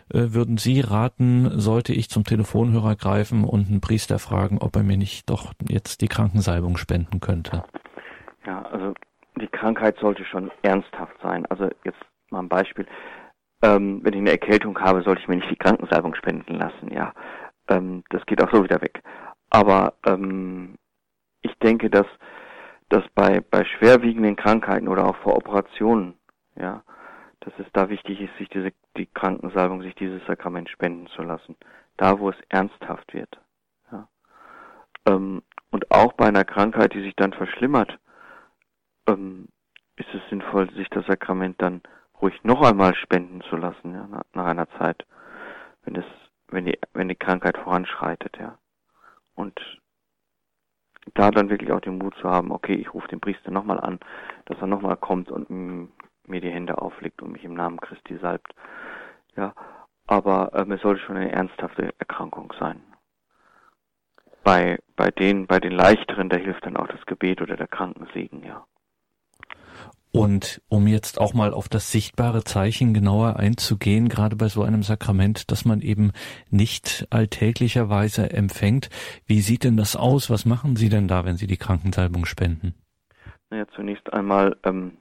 würden 0.08 0.56
Sie 0.56 0.80
raten, 0.80 1.58
sollte 1.58 1.92
ich 1.92 2.08
zum 2.08 2.24
Telefonhörer 2.24 2.94
greifen 2.96 3.44
und 3.44 3.68
einen 3.68 3.80
Priester 3.80 4.18
fragen, 4.18 4.58
ob 4.60 4.76
er 4.76 4.82
mir 4.82 4.96
nicht 4.96 5.28
doch 5.28 5.52
jetzt 5.68 6.00
die 6.00 6.08
Krankensalbung 6.08 6.76
spenden 6.76 7.20
könnte? 7.20 7.64
Ja, 8.46 8.62
also 8.62 8.94
die 9.40 9.48
Krankheit 9.48 9.96
sollte 10.00 10.24
schon 10.24 10.50
ernsthaft 10.62 11.16
sein. 11.22 11.44
Also 11.46 11.68
jetzt 11.84 11.98
mal 12.30 12.40
ein 12.40 12.48
Beispiel. 12.48 12.86
Ähm, 13.62 14.00
wenn 14.02 14.12
ich 14.12 14.20
eine 14.20 14.30
Erkältung 14.30 14.78
habe, 14.78 15.02
sollte 15.02 15.22
ich 15.22 15.28
mir 15.28 15.36
nicht 15.36 15.50
die 15.50 15.56
Krankensalbung 15.56 16.14
spenden 16.14 16.54
lassen. 16.54 16.92
Ja, 16.92 17.12
ähm, 17.68 18.04
das 18.10 18.24
geht 18.26 18.42
auch 18.42 18.52
so 18.52 18.62
wieder 18.62 18.80
weg. 18.80 19.02
Aber 19.50 19.94
ähm, 20.06 20.76
ich 21.42 21.54
denke, 21.58 21.90
dass, 21.90 22.06
dass 22.88 23.04
bei, 23.14 23.40
bei 23.50 23.64
schwerwiegenden 23.64 24.36
Krankheiten 24.36 24.88
oder 24.88 25.06
auch 25.06 25.16
vor 25.16 25.36
Operationen, 25.36 26.14
ja, 26.56 26.82
dass 27.46 27.54
es 27.64 27.72
da 27.72 27.88
wichtig 27.88 28.20
ist, 28.20 28.36
sich 28.38 28.48
diese, 28.48 28.72
die 28.96 29.06
Krankensalbung, 29.06 29.80
sich 29.80 29.94
dieses 29.94 30.24
Sakrament 30.26 30.68
spenden 30.68 31.06
zu 31.06 31.22
lassen. 31.22 31.56
Da, 31.96 32.18
wo 32.18 32.28
es 32.30 32.36
ernsthaft 32.48 33.14
wird. 33.14 33.40
Ja. 33.92 34.08
Ähm, 35.06 35.42
und 35.70 35.90
auch 35.92 36.12
bei 36.14 36.26
einer 36.26 36.44
Krankheit, 36.44 36.92
die 36.92 37.02
sich 37.02 37.14
dann 37.14 37.32
verschlimmert, 37.32 37.98
ähm, 39.06 39.46
ist 39.94 40.12
es 40.12 40.28
sinnvoll, 40.28 40.68
sich 40.72 40.88
das 40.90 41.06
Sakrament 41.06 41.62
dann 41.62 41.82
ruhig 42.20 42.34
noch 42.42 42.62
einmal 42.62 42.96
spenden 42.96 43.42
zu 43.42 43.56
lassen, 43.56 43.94
ja, 43.94 44.08
nach, 44.08 44.24
nach 44.34 44.46
einer 44.46 44.68
Zeit, 44.78 45.06
wenn 45.84 45.94
es, 45.94 46.04
wenn 46.48 46.66
die, 46.66 46.78
wenn 46.94 47.08
die 47.08 47.14
Krankheit 47.14 47.56
voranschreitet, 47.58 48.36
ja. 48.40 48.58
Und 49.36 49.60
da 51.14 51.30
dann 51.30 51.48
wirklich 51.48 51.70
auch 51.70 51.80
den 51.80 51.98
Mut 51.98 52.16
zu 52.16 52.28
haben, 52.28 52.50
okay, 52.50 52.74
ich 52.74 52.92
rufe 52.92 53.06
den 53.06 53.20
Priester 53.20 53.52
nochmal 53.52 53.78
an, 53.78 54.00
dass 54.46 54.58
er 54.58 54.66
nochmal 54.66 54.96
kommt 54.96 55.30
und 55.30 55.48
mir 56.28 56.40
die 56.40 56.50
Hände 56.50 56.78
auflegt 56.78 57.22
und 57.22 57.32
mich 57.32 57.44
im 57.44 57.54
Namen 57.54 57.80
Christi 57.80 58.18
salbt. 58.18 58.54
Ja, 59.36 59.54
aber 60.06 60.52
ähm, 60.54 60.72
es 60.72 60.82
sollte 60.82 61.02
schon 61.02 61.16
eine 61.16 61.32
ernsthafte 61.32 61.94
Erkrankung 61.98 62.52
sein. 62.58 62.82
Bei, 64.44 64.78
bei 64.94 65.10
den, 65.10 65.46
bei 65.46 65.58
den 65.58 65.72
leichteren, 65.72 66.28
da 66.28 66.36
hilft 66.36 66.64
dann 66.64 66.76
auch 66.76 66.86
das 66.86 67.04
Gebet 67.06 67.42
oder 67.42 67.56
der 67.56 67.66
Krankensegen, 67.66 68.44
ja. 68.44 68.64
Und 70.12 70.62
um 70.68 70.86
jetzt 70.86 71.20
auch 71.20 71.34
mal 71.34 71.52
auf 71.52 71.68
das 71.68 71.92
sichtbare 71.92 72.42
Zeichen 72.42 72.94
genauer 72.94 73.36
einzugehen, 73.36 74.08
gerade 74.08 74.34
bei 74.34 74.48
so 74.48 74.62
einem 74.62 74.82
Sakrament, 74.82 75.50
das 75.50 75.66
man 75.66 75.82
eben 75.82 76.12
nicht 76.48 77.06
alltäglicherweise 77.10 78.32
empfängt, 78.32 78.88
wie 79.26 79.42
sieht 79.42 79.64
denn 79.64 79.76
das 79.76 79.94
aus? 79.94 80.30
Was 80.30 80.46
machen 80.46 80.76
Sie 80.76 80.88
denn 80.88 81.06
da, 81.06 81.26
wenn 81.26 81.36
Sie 81.36 81.46
die 81.46 81.58
Krankensalbung 81.58 82.24
spenden? 82.24 82.74
Naja, 83.50 83.66
zunächst 83.74 84.10
einmal 84.12 84.56
ähm, 84.64 84.96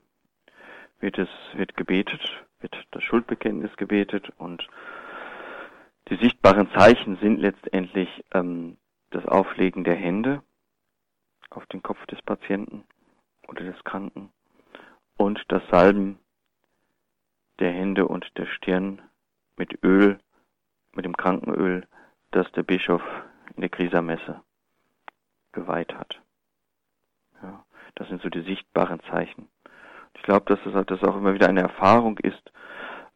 wird 0.99 1.17
es, 1.17 1.29
wird 1.53 1.75
gebetet, 1.75 2.21
wird 2.59 2.75
das 2.91 3.03
Schuldbekenntnis 3.03 3.75
gebetet 3.77 4.31
und 4.37 4.67
die 6.09 6.17
sichtbaren 6.17 6.69
Zeichen 6.71 7.17
sind 7.17 7.39
letztendlich 7.39 8.23
ähm, 8.31 8.77
das 9.09 9.25
Auflegen 9.25 9.83
der 9.83 9.95
Hände 9.95 10.43
auf 11.49 11.65
den 11.67 11.81
Kopf 11.81 12.05
des 12.07 12.21
Patienten 12.21 12.83
oder 13.47 13.63
des 13.63 13.83
Kranken 13.83 14.31
und 15.17 15.43
das 15.47 15.63
Salben 15.69 16.19
der 17.59 17.71
Hände 17.71 18.07
und 18.07 18.37
der 18.37 18.45
Stirn 18.47 19.01
mit 19.57 19.83
Öl, 19.83 20.19
mit 20.93 21.05
dem 21.05 21.15
Krankenöl, 21.15 21.87
das 22.31 22.51
der 22.51 22.63
Bischof 22.63 23.01
in 23.55 23.61
der 23.61 23.69
Krisamesse 23.69 24.41
geweiht 25.53 25.93
hat. 25.95 26.21
Ja, 27.41 27.65
das 27.95 28.09
sind 28.09 28.21
so 28.21 28.29
die 28.29 28.41
sichtbaren 28.41 28.99
Zeichen. 29.09 29.47
Ich 30.15 30.23
glaube, 30.23 30.45
dass 30.45 30.59
das, 30.63 30.85
das 30.85 31.03
auch 31.03 31.15
immer 31.15 31.33
wieder 31.33 31.47
eine 31.47 31.61
Erfahrung 31.61 32.17
ist, 32.17 32.51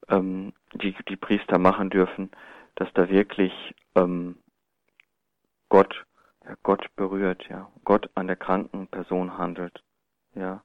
ähm, 0.10 0.54
die 0.74 0.96
die 1.08 1.16
Priester 1.16 1.58
machen 1.58 1.90
dürfen, 1.90 2.32
dass 2.76 2.92
da 2.94 3.10
wirklich 3.10 3.54
ähm, 3.96 4.38
Gott, 5.70 6.06
ja, 6.46 6.56
Gott 6.64 6.88
berührt, 6.96 7.48
ja, 7.50 7.70
Gott 7.84 8.10
an 8.16 8.28
der 8.28 8.36
kranken 8.36 8.88
Person 8.88 9.38
handelt, 9.38 9.84
ja, 10.36 10.62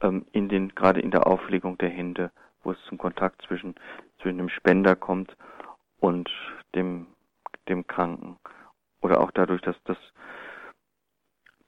ähm, 0.00 0.26
in 0.32 0.48
den 0.48 0.74
gerade 0.74 1.00
in 1.00 1.10
der 1.10 1.26
Auflegung 1.26 1.78
der 1.78 1.90
Hände, 1.90 2.30
wo 2.62 2.72
es 2.72 2.78
zum 2.88 2.98
Kontakt 2.98 3.42
zwischen 3.42 3.74
zwischen 4.20 4.38
dem 4.38 4.48
Spender 4.48 4.96
kommt 4.96 5.36
und 5.98 6.30
dem 6.74 7.06
dem 7.68 7.86
Kranken. 7.86 8.38
Oder 9.00 9.20
auch 9.20 9.30
dadurch, 9.30 9.62
dass 9.62 9.76
das 9.84 9.96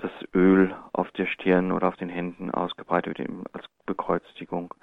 das 0.02 0.10
Öl 0.34 0.74
auf 0.92 1.10
der 1.12 1.26
Stirn 1.26 1.72
oder 1.72 1.88
auf 1.88 1.96
den 1.96 2.08
Händen 2.08 2.50
ausgebreitet 2.50 3.18
wird 3.18 3.30
als 3.52 3.64
Bekreuzigung. 3.86 4.74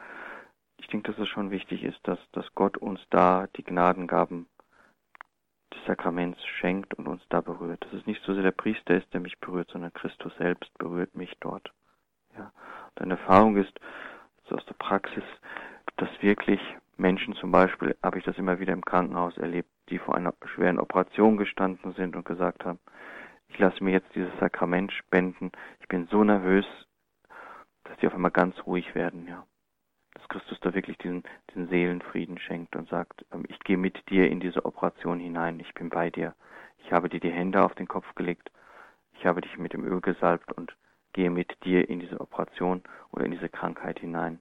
Ich 0.78 0.88
denke, 0.88 1.12
dass 1.12 1.22
es 1.22 1.28
schon 1.28 1.52
wichtig 1.52 1.84
ist, 1.84 2.00
dass, 2.04 2.20
dass 2.32 2.46
Gott 2.56 2.78
uns 2.78 3.02
da 3.10 3.48
die 3.56 3.64
Gnadengaben 3.64 4.48
des 5.74 5.86
Sakraments 5.86 6.44
schenkt 6.46 6.94
und 6.96 7.08
uns 7.08 7.22
da 7.30 7.42
berührt. 7.42 7.84
Dass 7.86 7.94
es 7.94 8.06
nicht 8.08 8.24
so 8.24 8.34
sehr 8.34 8.44
der 8.44 8.52
Priester 8.52 8.96
ist, 8.96 9.14
der 9.14 9.20
mich 9.20 9.38
berührt, 9.40 9.70
sondern 9.70 9.94
Christus 9.94 10.34
selbst 10.38 10.76
berührt 10.78 11.16
mich 11.16 11.36
dort. 11.40 11.72
Ja. 12.38 12.52
Und 12.96 13.02
eine 13.02 13.14
Erfahrung 13.14 13.58
ist, 13.58 13.80
aus 14.52 14.66
der 14.66 14.74
Praxis, 14.76 15.24
dass 15.98 16.10
wirklich 16.22 16.60
Menschen 16.98 17.36
zum 17.36 17.52
Beispiel, 17.52 17.96
habe 18.04 18.18
ich 18.20 18.26
das 18.26 18.38
immer 18.38 18.60
wieder 18.60 18.74
im 18.74 18.84
Krankenhaus 18.84 19.38
erlebt, 19.38 19.70
die 19.90 20.00
vor 20.00 20.16
einer 20.16 20.34
schweren 20.46 20.80
Operation 20.80 21.38
gestanden 21.38 21.94
sind 21.94 22.16
und 22.16 22.26
gesagt 22.26 22.66
haben, 22.66 22.80
ich 23.50 23.60
lasse 23.60 23.84
mir 23.84 23.92
jetzt 23.92 24.14
dieses 24.16 24.32
Sakrament 24.40 24.92
spenden. 24.94 25.52
Ich 25.82 25.88
bin 25.88 26.08
so 26.08 26.24
nervös, 26.24 26.66
dass 27.84 27.98
die 27.98 28.08
auf 28.08 28.14
einmal 28.14 28.32
ganz 28.32 28.56
ruhig 28.66 28.96
werden, 28.96 29.28
ja. 29.28 29.46
Dass 30.14 30.28
Christus 30.28 30.60
da 30.62 30.74
wirklich 30.74 30.98
diesen, 30.98 31.24
diesen 31.50 31.70
Seelenfrieden 31.70 32.40
schenkt 32.40 32.76
und 32.76 32.90
sagt, 32.90 33.26
ähm, 33.32 33.46
ich 33.48 33.60
gehe 33.60 33.78
mit 33.78 34.10
dir 34.10 34.30
in 34.30 34.40
diese 34.40 34.66
Operation 34.66 35.20
hinein, 35.20 35.60
ich 35.60 35.74
bin 35.74 35.90
bei 35.90 36.10
dir. 36.10 36.36
Ich 36.78 36.92
habe 36.92 37.10
dir 37.10 37.20
die 37.20 37.32
Hände 37.32 37.64
auf 37.64 37.76
den 37.76 37.88
Kopf 37.88 38.16
gelegt, 38.16 38.52
ich 39.14 39.26
habe 39.26 39.42
dich 39.42 39.58
mit 39.58 39.74
dem 39.74 39.84
Öl 39.86 40.02
gesalbt 40.02 40.52
und 40.54 40.76
gehe 41.14 41.30
mit 41.30 41.64
dir 41.64 41.90
in 41.90 42.00
diese 42.00 42.22
Operation 42.22 42.84
oder 43.12 43.26
in 43.26 43.32
diese 43.32 43.50
Krankheit 43.50 44.00
hinein. 44.00 44.40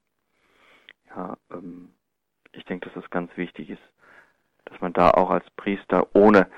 Ja, 1.08 1.36
ähm, 1.50 1.94
ich 2.52 2.64
denke, 2.64 2.86
dass 2.86 3.02
das 3.02 3.10
ganz 3.10 3.36
wichtig 3.36 3.70
ist, 3.70 3.82
dass 4.66 4.80
man 4.80 4.92
da 4.92 5.10
auch 5.10 5.30
als 5.30 5.48
Priester 5.50 6.14
ohne 6.14 6.48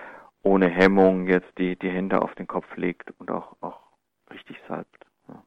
ohne 0.42 0.68
Hemmung 0.68 1.26
jetzt 1.26 1.50
die, 1.58 1.76
die 1.76 1.90
Hände 1.90 2.22
auf 2.22 2.34
den 2.34 2.46
Kopf 2.46 2.76
legt 2.76 3.12
und 3.18 3.30
auch, 3.30 3.56
auch 3.60 3.80
richtig 4.30 4.56
salbt. 4.68 5.06
Ja. 5.28 5.42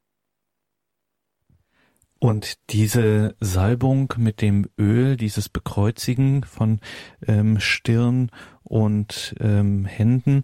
Und 2.19 2.71
diese 2.71 3.35
Salbung 3.39 4.13
mit 4.17 4.41
dem 4.41 4.69
Öl, 4.77 5.17
dieses 5.17 5.49
Bekreuzigen 5.49 6.43
von 6.43 6.79
ähm, 7.27 7.59
Stirn 7.59 8.31
und 8.63 9.35
ähm, 9.39 9.85
Händen, 9.85 10.43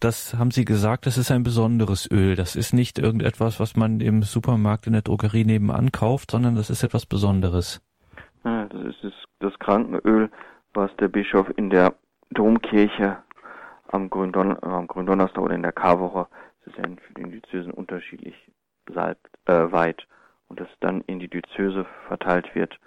das 0.00 0.34
haben 0.34 0.52
Sie 0.52 0.64
gesagt, 0.64 1.06
das 1.06 1.18
ist 1.18 1.32
ein 1.32 1.42
besonderes 1.42 2.08
Öl. 2.08 2.36
Das 2.36 2.54
ist 2.54 2.72
nicht 2.72 3.00
irgendetwas, 3.00 3.58
was 3.58 3.76
man 3.76 4.00
im 4.00 4.22
Supermarkt 4.22 4.86
in 4.86 4.92
der 4.92 5.02
Drogerie 5.02 5.44
nebenan 5.44 5.90
kauft, 5.90 6.30
sondern 6.30 6.54
das 6.54 6.70
ist 6.70 6.84
etwas 6.84 7.04
Besonderes. 7.04 7.80
Ja, 8.44 8.66
das 8.66 8.86
ist 8.86 9.02
das, 9.02 9.12
das 9.40 9.58
Krankenöl, 9.58 10.30
was 10.72 10.94
der 10.96 11.08
Bischof 11.08 11.50
in 11.56 11.70
der 11.70 11.94
Domkirche 12.30 13.18
am 13.88 14.10
Gründon 14.10 14.62
am 14.62 14.86
Gründonnerstag 14.86 15.42
oder 15.42 15.54
in 15.54 15.62
der 15.62 15.72
Karwoche, 15.72 16.28
das 16.64 16.74
ist 16.74 16.78
ja 16.78 16.84
für 17.06 17.14
den 17.14 17.30
Diözesen 17.30 17.72
unterschiedlich 17.72 18.34
salbt, 18.86 19.28
äh, 19.46 19.72
weit 19.72 20.06
und 20.48 20.60
das 20.60 20.68
dann 20.80 21.02
in 21.02 21.18
die 21.18 21.28
Diözese 21.28 21.86
verteilt 22.06 22.54
wird, 22.54 22.78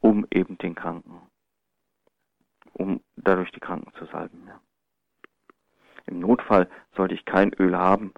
um 0.00 0.26
eben 0.30 0.58
den 0.58 0.74
Kranken, 0.74 1.20
um 2.72 3.00
dadurch 3.16 3.50
die 3.52 3.60
Kranken 3.60 3.92
zu 3.94 4.06
salben. 4.06 4.44
Ja. 4.46 4.60
Im 6.06 6.20
Notfall 6.20 6.68
sollte 6.96 7.14
ich 7.14 7.24
kein 7.24 7.52
Öl 7.54 7.76
haben, 7.76 8.12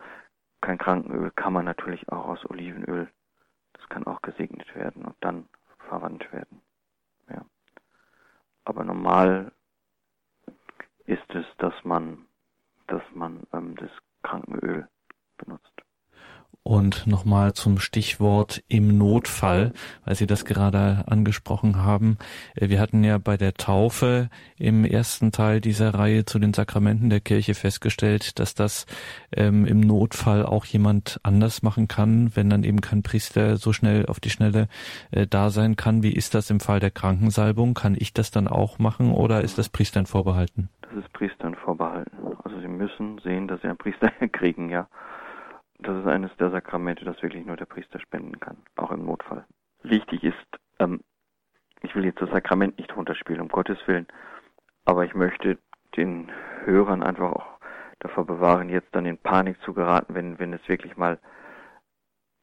kein 0.60 0.78
Krankenöl, 0.78 1.30
kann 1.32 1.52
man 1.52 1.64
natürlich 1.64 2.08
auch 2.08 2.26
aus 2.26 2.48
Olivenöl. 2.48 3.10
Das 3.72 3.88
kann 3.88 4.06
auch 4.06 4.22
gesegnet 4.22 4.74
werden 4.74 5.04
und 5.04 5.16
dann 5.20 5.48
verwandt 5.88 6.32
werden. 6.32 6.62
Ja. 7.28 7.44
Aber 8.64 8.84
normal 8.84 9.52
ist 11.06 11.34
es, 11.34 11.44
dass 11.58 11.74
man, 11.84 12.26
dass 12.86 13.02
man 13.14 13.46
ähm, 13.52 13.76
das 13.76 13.90
Krankenöl 14.22 14.88
benutzt. 15.38 15.81
Und 16.64 17.08
nochmal 17.08 17.54
zum 17.54 17.80
Stichwort 17.80 18.62
im 18.68 18.96
Notfall, 18.96 19.72
weil 20.04 20.14
Sie 20.14 20.28
das 20.28 20.44
gerade 20.44 21.04
angesprochen 21.08 21.82
haben. 21.82 22.18
Äh, 22.54 22.68
wir 22.68 22.80
hatten 22.80 23.02
ja 23.02 23.18
bei 23.18 23.36
der 23.36 23.54
Taufe 23.54 24.30
im 24.58 24.84
ersten 24.84 25.32
Teil 25.32 25.60
dieser 25.60 25.94
Reihe 25.94 26.24
zu 26.24 26.38
den 26.38 26.54
Sakramenten 26.54 27.10
der 27.10 27.18
Kirche 27.18 27.54
festgestellt, 27.54 28.38
dass 28.38 28.54
das 28.54 28.86
ähm, 29.32 29.66
im 29.66 29.80
Notfall 29.80 30.46
auch 30.46 30.64
jemand 30.64 31.18
anders 31.24 31.62
machen 31.62 31.88
kann, 31.88 32.30
wenn 32.36 32.48
dann 32.48 32.62
eben 32.62 32.80
kein 32.80 33.02
Priester 33.02 33.56
so 33.56 33.72
schnell 33.72 34.06
auf 34.06 34.20
die 34.20 34.30
Schnelle 34.30 34.68
äh, 35.10 35.26
da 35.26 35.50
sein 35.50 35.74
kann. 35.74 36.04
Wie 36.04 36.12
ist 36.12 36.34
das 36.34 36.48
im 36.50 36.60
Fall 36.60 36.78
der 36.78 36.92
Krankensalbung? 36.92 37.74
Kann 37.74 37.96
ich 37.98 38.14
das 38.14 38.30
dann 38.30 38.46
auch 38.46 38.78
machen 38.78 39.10
oder 39.10 39.40
ist 39.40 39.58
das 39.58 39.68
Priestern 39.68 40.06
vorbehalten? 40.06 40.68
Das 40.82 41.04
ist 41.04 41.12
Priestern 41.12 41.56
vorbehalten. 41.56 42.16
Also 42.44 42.60
sie 42.60 42.68
müssen 42.68 43.18
sehen, 43.24 43.48
dass 43.48 43.60
sie 43.62 43.68
einen 43.68 43.78
Priester 43.78 44.10
kriegen, 44.32 44.70
ja. 44.70 44.86
Das 45.82 45.96
ist 45.96 46.06
eines 46.06 46.30
der 46.36 46.50
Sakramente, 46.50 47.04
das 47.04 47.20
wirklich 47.22 47.44
nur 47.44 47.56
der 47.56 47.66
Priester 47.66 47.98
spenden 47.98 48.38
kann, 48.38 48.56
auch 48.76 48.92
im 48.92 49.04
Notfall. 49.04 49.44
Wichtig 49.82 50.22
ist, 50.22 50.36
ähm, 50.78 51.00
ich 51.82 51.96
will 51.96 52.04
jetzt 52.04 52.22
das 52.22 52.30
Sakrament 52.30 52.78
nicht 52.78 52.96
runterspielen, 52.96 53.42
um 53.42 53.48
Gottes 53.48 53.78
Willen, 53.88 54.06
aber 54.84 55.04
ich 55.04 55.14
möchte 55.14 55.58
den 55.96 56.30
Hörern 56.64 57.02
einfach 57.02 57.32
auch 57.32 57.58
davor 57.98 58.24
bewahren, 58.24 58.68
jetzt 58.68 58.94
dann 58.94 59.06
in 59.06 59.18
Panik 59.18 59.60
zu 59.62 59.74
geraten, 59.74 60.14
wenn, 60.14 60.38
wenn 60.38 60.52
es 60.52 60.68
wirklich 60.68 60.96
mal, 60.96 61.18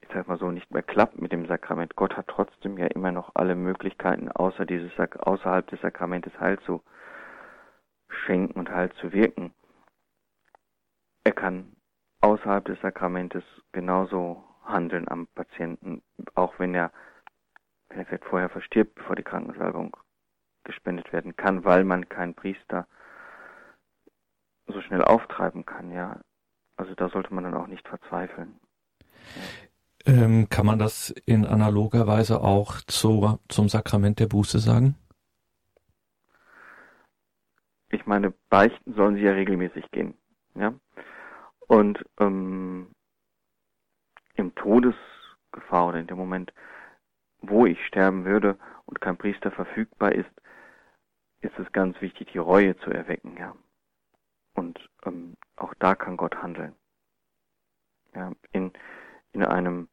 ich 0.01 0.09
sag 0.13 0.27
mal 0.27 0.37
so, 0.37 0.51
nicht 0.51 0.69
mehr 0.71 0.83
klappt 0.83 1.21
mit 1.21 1.31
dem 1.31 1.47
Sakrament. 1.47 1.95
Gott 1.95 2.17
hat 2.17 2.27
trotzdem 2.27 2.77
ja 2.77 2.87
immer 2.87 3.13
noch 3.13 3.31
alle 3.35 3.55
Möglichkeiten, 3.55 4.29
außer 4.29 4.65
dieses, 4.65 4.91
außerhalb 4.99 5.65
des 5.67 5.79
Sakramentes 5.79 6.37
Heil 6.41 6.59
zu 6.59 6.83
schenken 8.09 8.59
und 8.59 8.69
Heil 8.69 8.91
zu 8.99 9.13
wirken. 9.13 9.53
Er 11.23 11.31
kann 11.31 11.77
außerhalb 12.21 12.65
des 12.65 12.79
Sakramentes 12.81 13.43
genauso 13.71 14.43
handeln 14.63 15.07
am 15.07 15.27
Patienten, 15.27 16.01
auch 16.35 16.59
wenn 16.59 16.73
er, 16.73 16.91
wenn 17.89 17.99
er 17.99 18.05
vielleicht 18.05 18.25
vorher 18.25 18.49
verstirbt, 18.49 18.95
bevor 18.95 19.15
die 19.15 19.23
Krankensalbung 19.23 19.95
gespendet 20.63 21.11
werden 21.11 21.35
kann, 21.35 21.63
weil 21.63 21.83
man 21.83 22.09
keinen 22.09 22.35
Priester 22.35 22.87
so 24.67 24.81
schnell 24.81 25.03
auftreiben 25.03 25.65
kann, 25.65 25.91
ja. 25.91 26.19
Also 26.77 26.93
da 26.95 27.09
sollte 27.09 27.33
man 27.33 27.43
dann 27.43 27.55
auch 27.55 27.67
nicht 27.67 27.87
verzweifeln. 27.87 28.59
Ähm, 30.05 30.47
kann 30.49 30.65
man 30.65 30.79
das 30.79 31.09
in 31.25 31.45
analoger 31.45 32.07
Weise 32.07 32.41
auch 32.41 32.79
zu, 32.81 33.39
zum 33.47 33.67
Sakrament 33.67 34.19
der 34.19 34.27
Buße 34.27 34.59
sagen? 34.59 34.95
Ich 37.89 38.05
meine, 38.05 38.33
beichten 38.49 38.93
sollen 38.93 39.15
sie 39.15 39.23
ja 39.23 39.31
regelmäßig 39.31 39.89
gehen, 39.91 40.13
ja. 40.55 40.73
Und 41.69 42.03
ähm, 42.19 42.91
im 44.33 44.55
Todesgefahr 44.55 45.89
oder 45.89 45.99
in 45.99 46.07
dem 46.07 46.17
Moment, 46.17 46.51
wo 47.41 47.67
ich 47.67 47.85
sterben 47.85 48.25
würde 48.25 48.57
und 48.87 48.99
kein 48.99 49.17
Priester 49.17 49.51
verfügbar 49.51 50.13
ist, 50.13 50.31
ist 51.41 51.57
es 51.59 51.71
ganz 51.71 52.01
wichtig, 52.01 52.31
die 52.31 52.39
Reue 52.39 52.75
zu 52.77 52.89
erwecken, 52.89 53.37
ja. 53.37 53.55
Und 54.55 54.89
ähm, 55.05 55.37
auch 55.57 55.75
da 55.75 55.93
kann 55.93 56.17
Gott 56.17 56.35
handeln. 56.41 56.75
Ja, 58.15 58.31
in, 58.51 58.73
in 59.31 59.43
einem, 59.43 59.89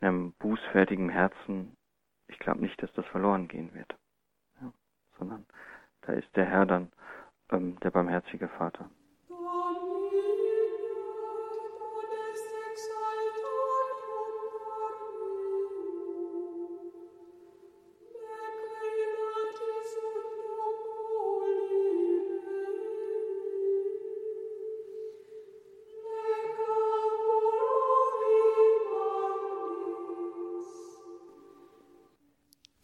in 0.00 0.08
einem 0.08 0.32
bußfertigen 0.32 1.10
Herzen, 1.10 1.76
ich 2.26 2.40
glaube 2.40 2.60
nicht, 2.60 2.82
dass 2.82 2.92
das 2.94 3.06
verloren 3.06 3.46
gehen 3.46 3.72
wird. 3.72 3.96
Ja, 4.60 4.72
sondern 5.16 5.46
da 6.00 6.12
ist 6.14 6.34
der 6.34 6.46
Herr 6.46 6.66
dann 6.66 6.90
ähm, 7.52 7.78
der 7.80 7.92
barmherzige 7.92 8.48
Vater. 8.48 8.90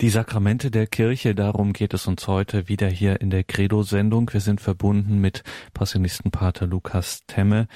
Die 0.05 0.11
Sakramente 0.11 0.71
der 0.71 0.87
Kirche, 0.87 1.35
darum 1.35 1.73
geht 1.73 1.95
es 1.95 2.07
uns 2.07 2.29
heute 2.29 2.69
wieder 2.69 2.89
hier 2.89 3.23
in 3.23 3.31
der 3.31 3.43
Credo-Sendung. 3.43 4.31
Wir 4.35 4.43
sind 4.43 4.61
verbunden 4.61 5.19
mit 5.19 5.43
Passionistenpater 5.73 6.67
Lukas 6.67 7.23
Temme, 7.27 7.69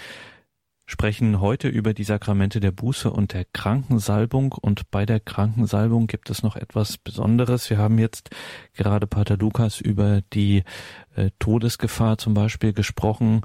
sprechen 0.84 1.40
heute 1.40 1.68
über 1.68 1.94
die 1.94 2.04
Sakramente 2.04 2.60
der 2.60 2.70
Buße 2.70 3.10
und 3.10 3.32
der 3.32 3.46
Krankensalbung. 3.54 4.52
Und 4.52 4.90
bei 4.90 5.06
der 5.06 5.20
Krankensalbung 5.20 6.06
gibt 6.06 6.28
es 6.28 6.42
noch 6.42 6.56
etwas 6.56 6.98
Besonderes. 6.98 7.70
Wir 7.70 7.78
haben 7.78 7.98
jetzt 7.98 8.28
gerade 8.74 9.06
Pater 9.06 9.38
Lukas 9.38 9.80
über 9.80 10.20
die 10.34 10.64
äh, 11.16 11.30
Todesgefahr 11.38 12.18
zum 12.18 12.34
Beispiel 12.34 12.74
gesprochen, 12.74 13.40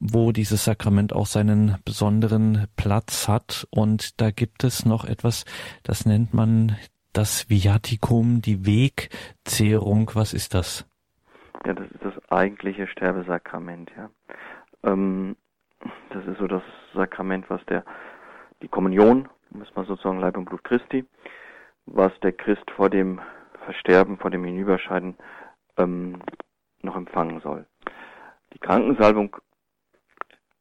wo 0.00 0.32
dieses 0.32 0.64
Sakrament 0.64 1.12
auch 1.12 1.26
seinen 1.26 1.76
besonderen 1.84 2.66
Platz 2.74 3.28
hat. 3.28 3.68
Und 3.70 4.20
da 4.20 4.32
gibt 4.32 4.64
es 4.64 4.84
noch 4.84 5.04
etwas, 5.04 5.44
das 5.84 6.04
nennt 6.04 6.34
man 6.34 6.76
das 7.18 7.50
Viaticum, 7.50 8.42
die 8.42 8.64
Wegzehrung, 8.64 10.08
was 10.14 10.32
ist 10.32 10.54
das? 10.54 10.86
Ja, 11.66 11.74
das 11.74 11.90
ist 11.90 12.04
das 12.04 12.30
eigentliche 12.30 12.86
Sterbesakrament, 12.86 13.90
ja. 13.96 14.08
Ähm, 14.84 15.34
das 16.10 16.24
ist 16.26 16.38
so 16.38 16.46
das 16.46 16.62
Sakrament, 16.94 17.50
was 17.50 17.60
der, 17.66 17.84
die 18.62 18.68
Kommunion, 18.68 19.28
das 19.50 19.74
mal 19.74 19.84
sozusagen 19.84 20.20
Leib 20.20 20.36
und 20.36 20.44
Blut 20.44 20.62
Christi, 20.62 21.04
was 21.86 22.12
der 22.20 22.30
Christ 22.30 22.70
vor 22.76 22.88
dem 22.88 23.20
Versterben, 23.64 24.16
vor 24.18 24.30
dem 24.30 24.44
Hinüberscheiden 24.44 25.16
ähm, 25.76 26.22
noch 26.82 26.94
empfangen 26.94 27.40
soll. 27.40 27.66
Die 28.54 28.60
Krankensalbung, 28.60 29.36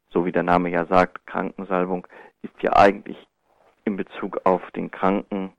so 0.09 0.25
wie 0.25 0.31
der 0.31 0.41
Name 0.41 0.71
ja 0.71 0.87
sagt, 0.87 1.27
Krankensalbung, 1.27 2.07
ist 2.41 2.59
ja 2.63 2.75
eigentlich 2.75 3.27
in 3.85 3.95
Bezug 3.95 4.41
auf 4.43 4.71
den 4.71 4.89
Kranken 4.89 5.53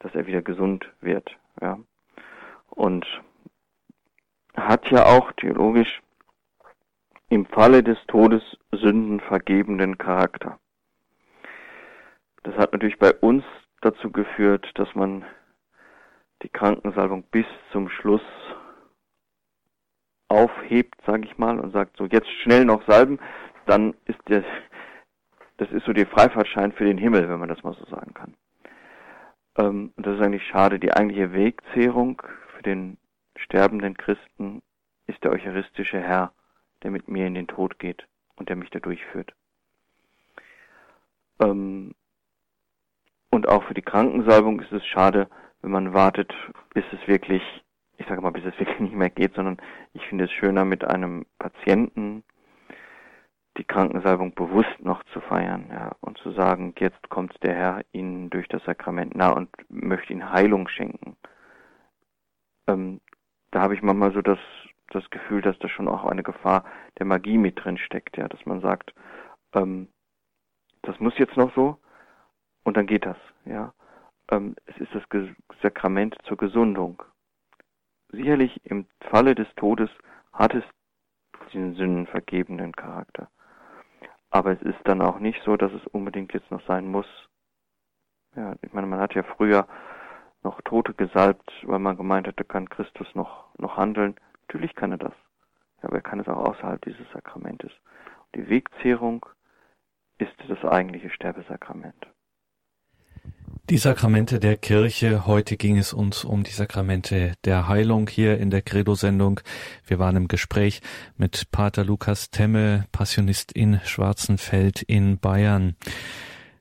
dass 0.00 0.14
er 0.14 0.26
wieder 0.26 0.42
gesund 0.42 0.90
wird. 1.00 1.30
Ja. 1.60 1.78
Und 2.70 3.06
hat 4.56 4.90
ja 4.90 5.06
auch 5.06 5.32
theologisch 5.32 6.02
im 7.28 7.46
Falle 7.46 7.82
des 7.82 7.98
Todes 8.08 8.42
Sünden 8.72 9.20
vergebenden 9.20 9.98
Charakter. 9.98 10.58
Das 12.42 12.56
hat 12.56 12.72
natürlich 12.72 12.98
bei 12.98 13.12
uns 13.14 13.44
dazu 13.80 14.10
geführt, 14.10 14.68
dass 14.74 14.94
man 14.94 15.24
die 16.42 16.48
Krankensalbung 16.48 17.22
bis 17.30 17.46
zum 17.70 17.88
Schluss 17.88 18.22
aufhebt, 20.28 20.94
sage 21.06 21.24
ich 21.24 21.38
mal, 21.38 21.58
und 21.58 21.72
sagt 21.72 21.96
so 21.96 22.06
jetzt 22.06 22.30
schnell 22.42 22.64
noch 22.64 22.86
salben, 22.86 23.18
dann 23.66 23.94
ist 24.06 24.18
der, 24.28 24.44
das 25.58 25.70
ist 25.70 25.84
so 25.84 25.92
der 25.92 26.06
Freifahrtschein 26.06 26.72
für 26.72 26.84
den 26.84 26.98
Himmel, 26.98 27.28
wenn 27.28 27.38
man 27.38 27.48
das 27.48 27.62
mal 27.62 27.74
so 27.74 27.84
sagen 27.86 28.14
kann. 28.14 28.34
Ähm, 29.56 29.92
und 29.96 30.06
das 30.06 30.16
ist 30.16 30.22
eigentlich 30.22 30.46
schade. 30.46 30.78
Die 30.78 30.92
eigentliche 30.92 31.32
Wegzehrung 31.32 32.22
für 32.54 32.62
den 32.62 32.98
sterbenden 33.36 33.96
Christen 33.96 34.62
ist 35.06 35.22
der 35.24 35.32
eucharistische 35.32 36.00
Herr, 36.00 36.32
der 36.82 36.90
mit 36.90 37.08
mir 37.08 37.26
in 37.26 37.34
den 37.34 37.46
Tod 37.46 37.78
geht 37.78 38.06
und 38.36 38.48
der 38.48 38.56
mich 38.56 38.70
da 38.70 38.78
durchführt. 38.78 39.32
Ähm, 41.40 41.94
und 43.30 43.48
auch 43.48 43.64
für 43.64 43.74
die 43.74 43.82
Krankensalbung 43.82 44.60
ist 44.60 44.72
es 44.72 44.84
schade, 44.86 45.28
wenn 45.62 45.70
man 45.70 45.94
wartet, 45.94 46.32
bis 46.74 46.84
es 46.92 47.06
wirklich, 47.06 47.42
ich 47.98 48.06
sage 48.06 48.20
mal, 48.20 48.32
bis 48.32 48.44
es 48.44 48.58
wirklich 48.58 48.80
nicht 48.80 48.94
mehr 48.94 49.10
geht, 49.10 49.34
sondern 49.34 49.58
ich 49.92 50.04
finde 50.06 50.24
es 50.24 50.32
schöner 50.32 50.64
mit 50.64 50.84
einem 50.84 51.26
Patienten, 51.38 52.24
die 53.56 53.64
Krankensalbung 53.64 54.34
bewusst 54.34 54.80
noch 54.80 55.02
zu 55.12 55.20
feiern 55.20 55.66
ja, 55.70 55.92
und 56.00 56.18
zu 56.18 56.30
sagen, 56.32 56.74
jetzt 56.78 57.08
kommt 57.10 57.42
der 57.42 57.54
Herr 57.54 57.84
Ihnen 57.92 58.30
durch 58.30 58.48
das 58.48 58.64
Sakrament 58.64 59.14
nah 59.14 59.30
und 59.30 59.50
möchte 59.68 60.12
Ihnen 60.12 60.30
Heilung 60.30 60.68
schenken. 60.68 61.16
Ähm, 62.68 63.00
da 63.50 63.62
habe 63.62 63.74
ich 63.74 63.82
manchmal 63.82 64.12
so 64.12 64.22
das, 64.22 64.38
das 64.90 65.08
Gefühl, 65.10 65.42
dass 65.42 65.58
da 65.58 65.68
schon 65.68 65.88
auch 65.88 66.04
eine 66.04 66.22
Gefahr 66.22 66.64
der 66.98 67.06
Magie 67.06 67.38
mit 67.38 67.62
drin 67.62 67.78
steckt, 67.78 68.16
ja, 68.16 68.28
dass 68.28 68.44
man 68.46 68.60
sagt, 68.60 68.94
ähm, 69.54 69.88
das 70.82 70.98
muss 71.00 71.18
jetzt 71.18 71.36
noch 71.36 71.54
so 71.54 71.78
und 72.62 72.76
dann 72.76 72.86
geht 72.86 73.04
das, 73.04 73.18
ja. 73.44 73.74
Ähm, 74.30 74.54
es 74.66 74.78
ist 74.78 74.94
das 74.94 75.02
Sakrament 75.60 76.16
zur 76.24 76.36
Gesundung. 76.36 77.02
Sicherlich 78.12 78.60
im 78.64 78.86
Falle 79.00 79.34
des 79.34 79.48
Todes 79.56 79.90
hat 80.32 80.54
es 80.54 80.64
diesen 81.52 81.74
sündenvergebenden 81.74 82.72
Charakter. 82.72 83.28
Aber 84.30 84.52
es 84.52 84.62
ist 84.62 84.78
dann 84.84 85.02
auch 85.02 85.18
nicht 85.18 85.42
so, 85.42 85.56
dass 85.56 85.72
es 85.72 85.86
unbedingt 85.88 86.32
jetzt 86.32 86.50
noch 86.50 86.64
sein 86.66 86.86
muss. 86.86 87.06
Ja, 88.36 88.54
ich 88.62 88.72
meine, 88.72 88.86
man 88.86 89.00
hat 89.00 89.14
ja 89.14 89.24
früher 89.24 89.66
noch 90.42 90.60
Tote 90.62 90.94
gesalbt, 90.94 91.50
weil 91.64 91.80
man 91.80 91.96
gemeint 91.96 92.26
hatte, 92.26 92.44
kann 92.44 92.68
Christus 92.68 93.12
noch, 93.14 93.46
noch 93.58 93.76
handeln. 93.76 94.14
Natürlich 94.42 94.74
kann 94.74 94.92
er 94.92 94.98
das. 94.98 95.12
Aber 95.82 95.96
er 95.96 96.02
kann 96.02 96.20
es 96.20 96.28
auch 96.28 96.48
außerhalb 96.50 96.80
dieses 96.82 97.10
Sakramentes. 97.12 97.72
die 98.34 98.48
Wegzehrung 98.48 99.26
ist 100.18 100.34
das 100.48 100.64
eigentliche 100.64 101.10
Sterbesakrament. 101.10 102.06
Die 103.68 103.78
Sakramente 103.78 104.40
der 104.40 104.56
Kirche. 104.56 105.26
Heute 105.26 105.56
ging 105.56 105.78
es 105.78 105.92
uns 105.92 106.24
um 106.24 106.42
die 106.42 106.50
Sakramente 106.50 107.34
der 107.44 107.68
Heilung 107.68 108.08
hier 108.08 108.38
in 108.38 108.50
der 108.50 108.62
Credo-Sendung. 108.62 109.40
Wir 109.86 109.98
waren 109.98 110.16
im 110.16 110.26
Gespräch 110.26 110.80
mit 111.16 111.50
Pater 111.52 111.84
Lukas 111.84 112.30
Temme, 112.30 112.86
Passionist 112.90 113.52
in 113.52 113.80
Schwarzenfeld 113.84 114.82
in 114.82 115.18
Bayern. 115.18 115.76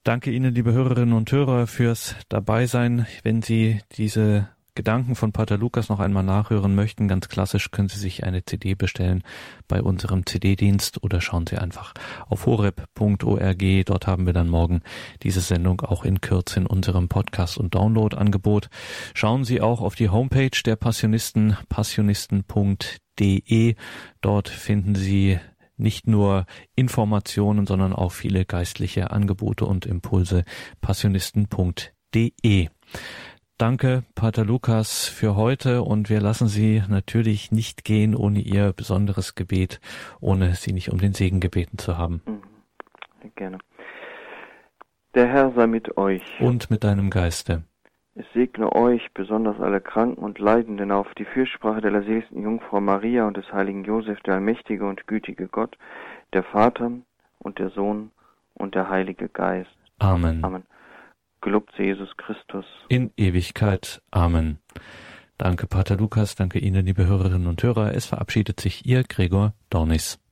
Danke 0.03 0.31
Ihnen, 0.31 0.53
liebe 0.53 0.71
Hörerinnen 0.71 1.13
und 1.13 1.31
Hörer, 1.31 1.67
fürs 1.67 2.15
Dabeisein. 2.29 3.07
Wenn 3.23 3.41
Sie 3.41 3.81
diese 3.97 4.49
Gedanken 4.79 5.15
von 5.15 5.33
Pater 5.33 5.57
Lukas 5.57 5.89
noch 5.89 5.99
einmal 5.99 6.23
nachhören 6.23 6.73
möchten, 6.73 7.09
ganz 7.09 7.27
klassisch 7.27 7.69
können 7.69 7.89
Sie 7.89 7.99
sich 7.99 8.23
eine 8.23 8.45
CD 8.45 8.75
bestellen 8.75 9.23
bei 9.67 9.81
unserem 9.81 10.25
CD-Dienst 10.25 11.03
oder 11.03 11.19
schauen 11.19 11.45
Sie 11.45 11.57
einfach 11.57 11.93
auf 12.29 12.45
horeb.org. 12.45 13.85
Dort 13.85 14.07
haben 14.07 14.25
wir 14.25 14.31
dann 14.31 14.47
morgen 14.47 14.81
diese 15.21 15.41
Sendung 15.41 15.81
auch 15.81 16.05
in 16.05 16.21
Kürze 16.21 16.61
in 16.61 16.65
unserem 16.65 17.09
Podcast- 17.09 17.57
und 17.57 17.75
Download-Angebot. 17.75 18.69
Schauen 19.13 19.43
Sie 19.43 19.59
auch 19.59 19.81
auf 19.81 19.95
die 19.95 20.07
Homepage 20.07 20.57
der 20.65 20.77
Passionisten, 20.77 21.57
passionisten.de. 21.67 23.75
Dort 24.21 24.47
finden 24.47 24.95
Sie 24.95 25.39
nicht 25.75 26.07
nur 26.07 26.45
Informationen, 26.75 27.67
sondern 27.67 27.91
auch 27.91 28.13
viele 28.13 28.45
geistliche 28.45 29.11
Angebote 29.11 29.65
und 29.65 29.85
Impulse 29.85 30.45
passionisten.de. 30.79 32.69
Danke, 33.59 34.03
Pater 34.15 34.45
Lukas, 34.45 35.09
für 35.09 35.35
heute 35.35 35.81
und 35.81 36.09
wir 36.09 36.21
lassen 36.21 36.47
Sie 36.47 36.81
natürlich 36.87 37.51
nicht 37.51 37.83
gehen 37.83 38.15
ohne 38.15 38.39
Ihr 38.39 38.71
besonderes 38.71 39.35
Gebet, 39.35 39.81
ohne 40.21 40.53
Sie 40.53 40.71
nicht 40.71 40.93
um 40.93 40.97
den 40.97 41.11
Segen 41.11 41.41
gebeten 41.41 41.77
zu 41.77 41.97
haben. 41.97 42.21
Mhm. 42.25 42.41
Gerne. 43.35 43.57
Der 45.13 45.27
Herr 45.27 45.51
sei 45.57 45.67
mit 45.67 45.97
euch. 45.97 46.23
Und 46.39 46.71
mit 46.71 46.85
deinem 46.85 47.09
Geiste. 47.09 47.63
Es 48.15 48.23
segne 48.33 48.73
euch, 48.73 49.05
besonders 49.13 49.59
alle 49.59 49.81
Kranken 49.81 50.23
und 50.23 50.39
Leidenden, 50.39 50.93
auf 50.93 51.13
die 51.15 51.25
Fürsprache 51.25 51.81
der 51.81 51.91
seligsten 52.01 52.41
Jungfrau 52.41 52.79
Maria 52.79 53.27
und 53.27 53.35
des 53.35 53.51
heiligen 53.51 53.83
Josef, 53.83 54.21
der 54.21 54.35
allmächtige 54.35 54.85
und 54.85 55.05
gütige 55.05 55.49
Gott, 55.49 55.77
der 56.31 56.43
Vater 56.43 56.91
und 57.39 57.59
der 57.59 57.71
Sohn 57.71 58.11
und 58.53 58.73
der 58.73 58.89
Heilige 58.89 59.27
Geist. 59.27 59.75
Amen. 59.99 60.45
Amen. 60.45 60.63
Gelobt 61.41 61.73
sei 61.77 61.85
Jesus 61.85 62.09
Christus. 62.17 62.65
In 62.89 63.11
Ewigkeit. 63.17 64.01
Amen. 64.11 64.59
Danke, 65.37 65.67
Pater 65.67 65.95
Lukas. 65.95 66.35
Danke 66.35 66.59
Ihnen, 66.59 66.85
liebe 66.85 67.07
Hörerinnen 67.07 67.47
und 67.47 67.63
Hörer. 67.63 67.93
Es 67.95 68.05
verabschiedet 68.05 68.59
sich 68.59 68.85
Ihr 68.85 69.03
Gregor 69.03 69.53
Dornis. 69.69 70.19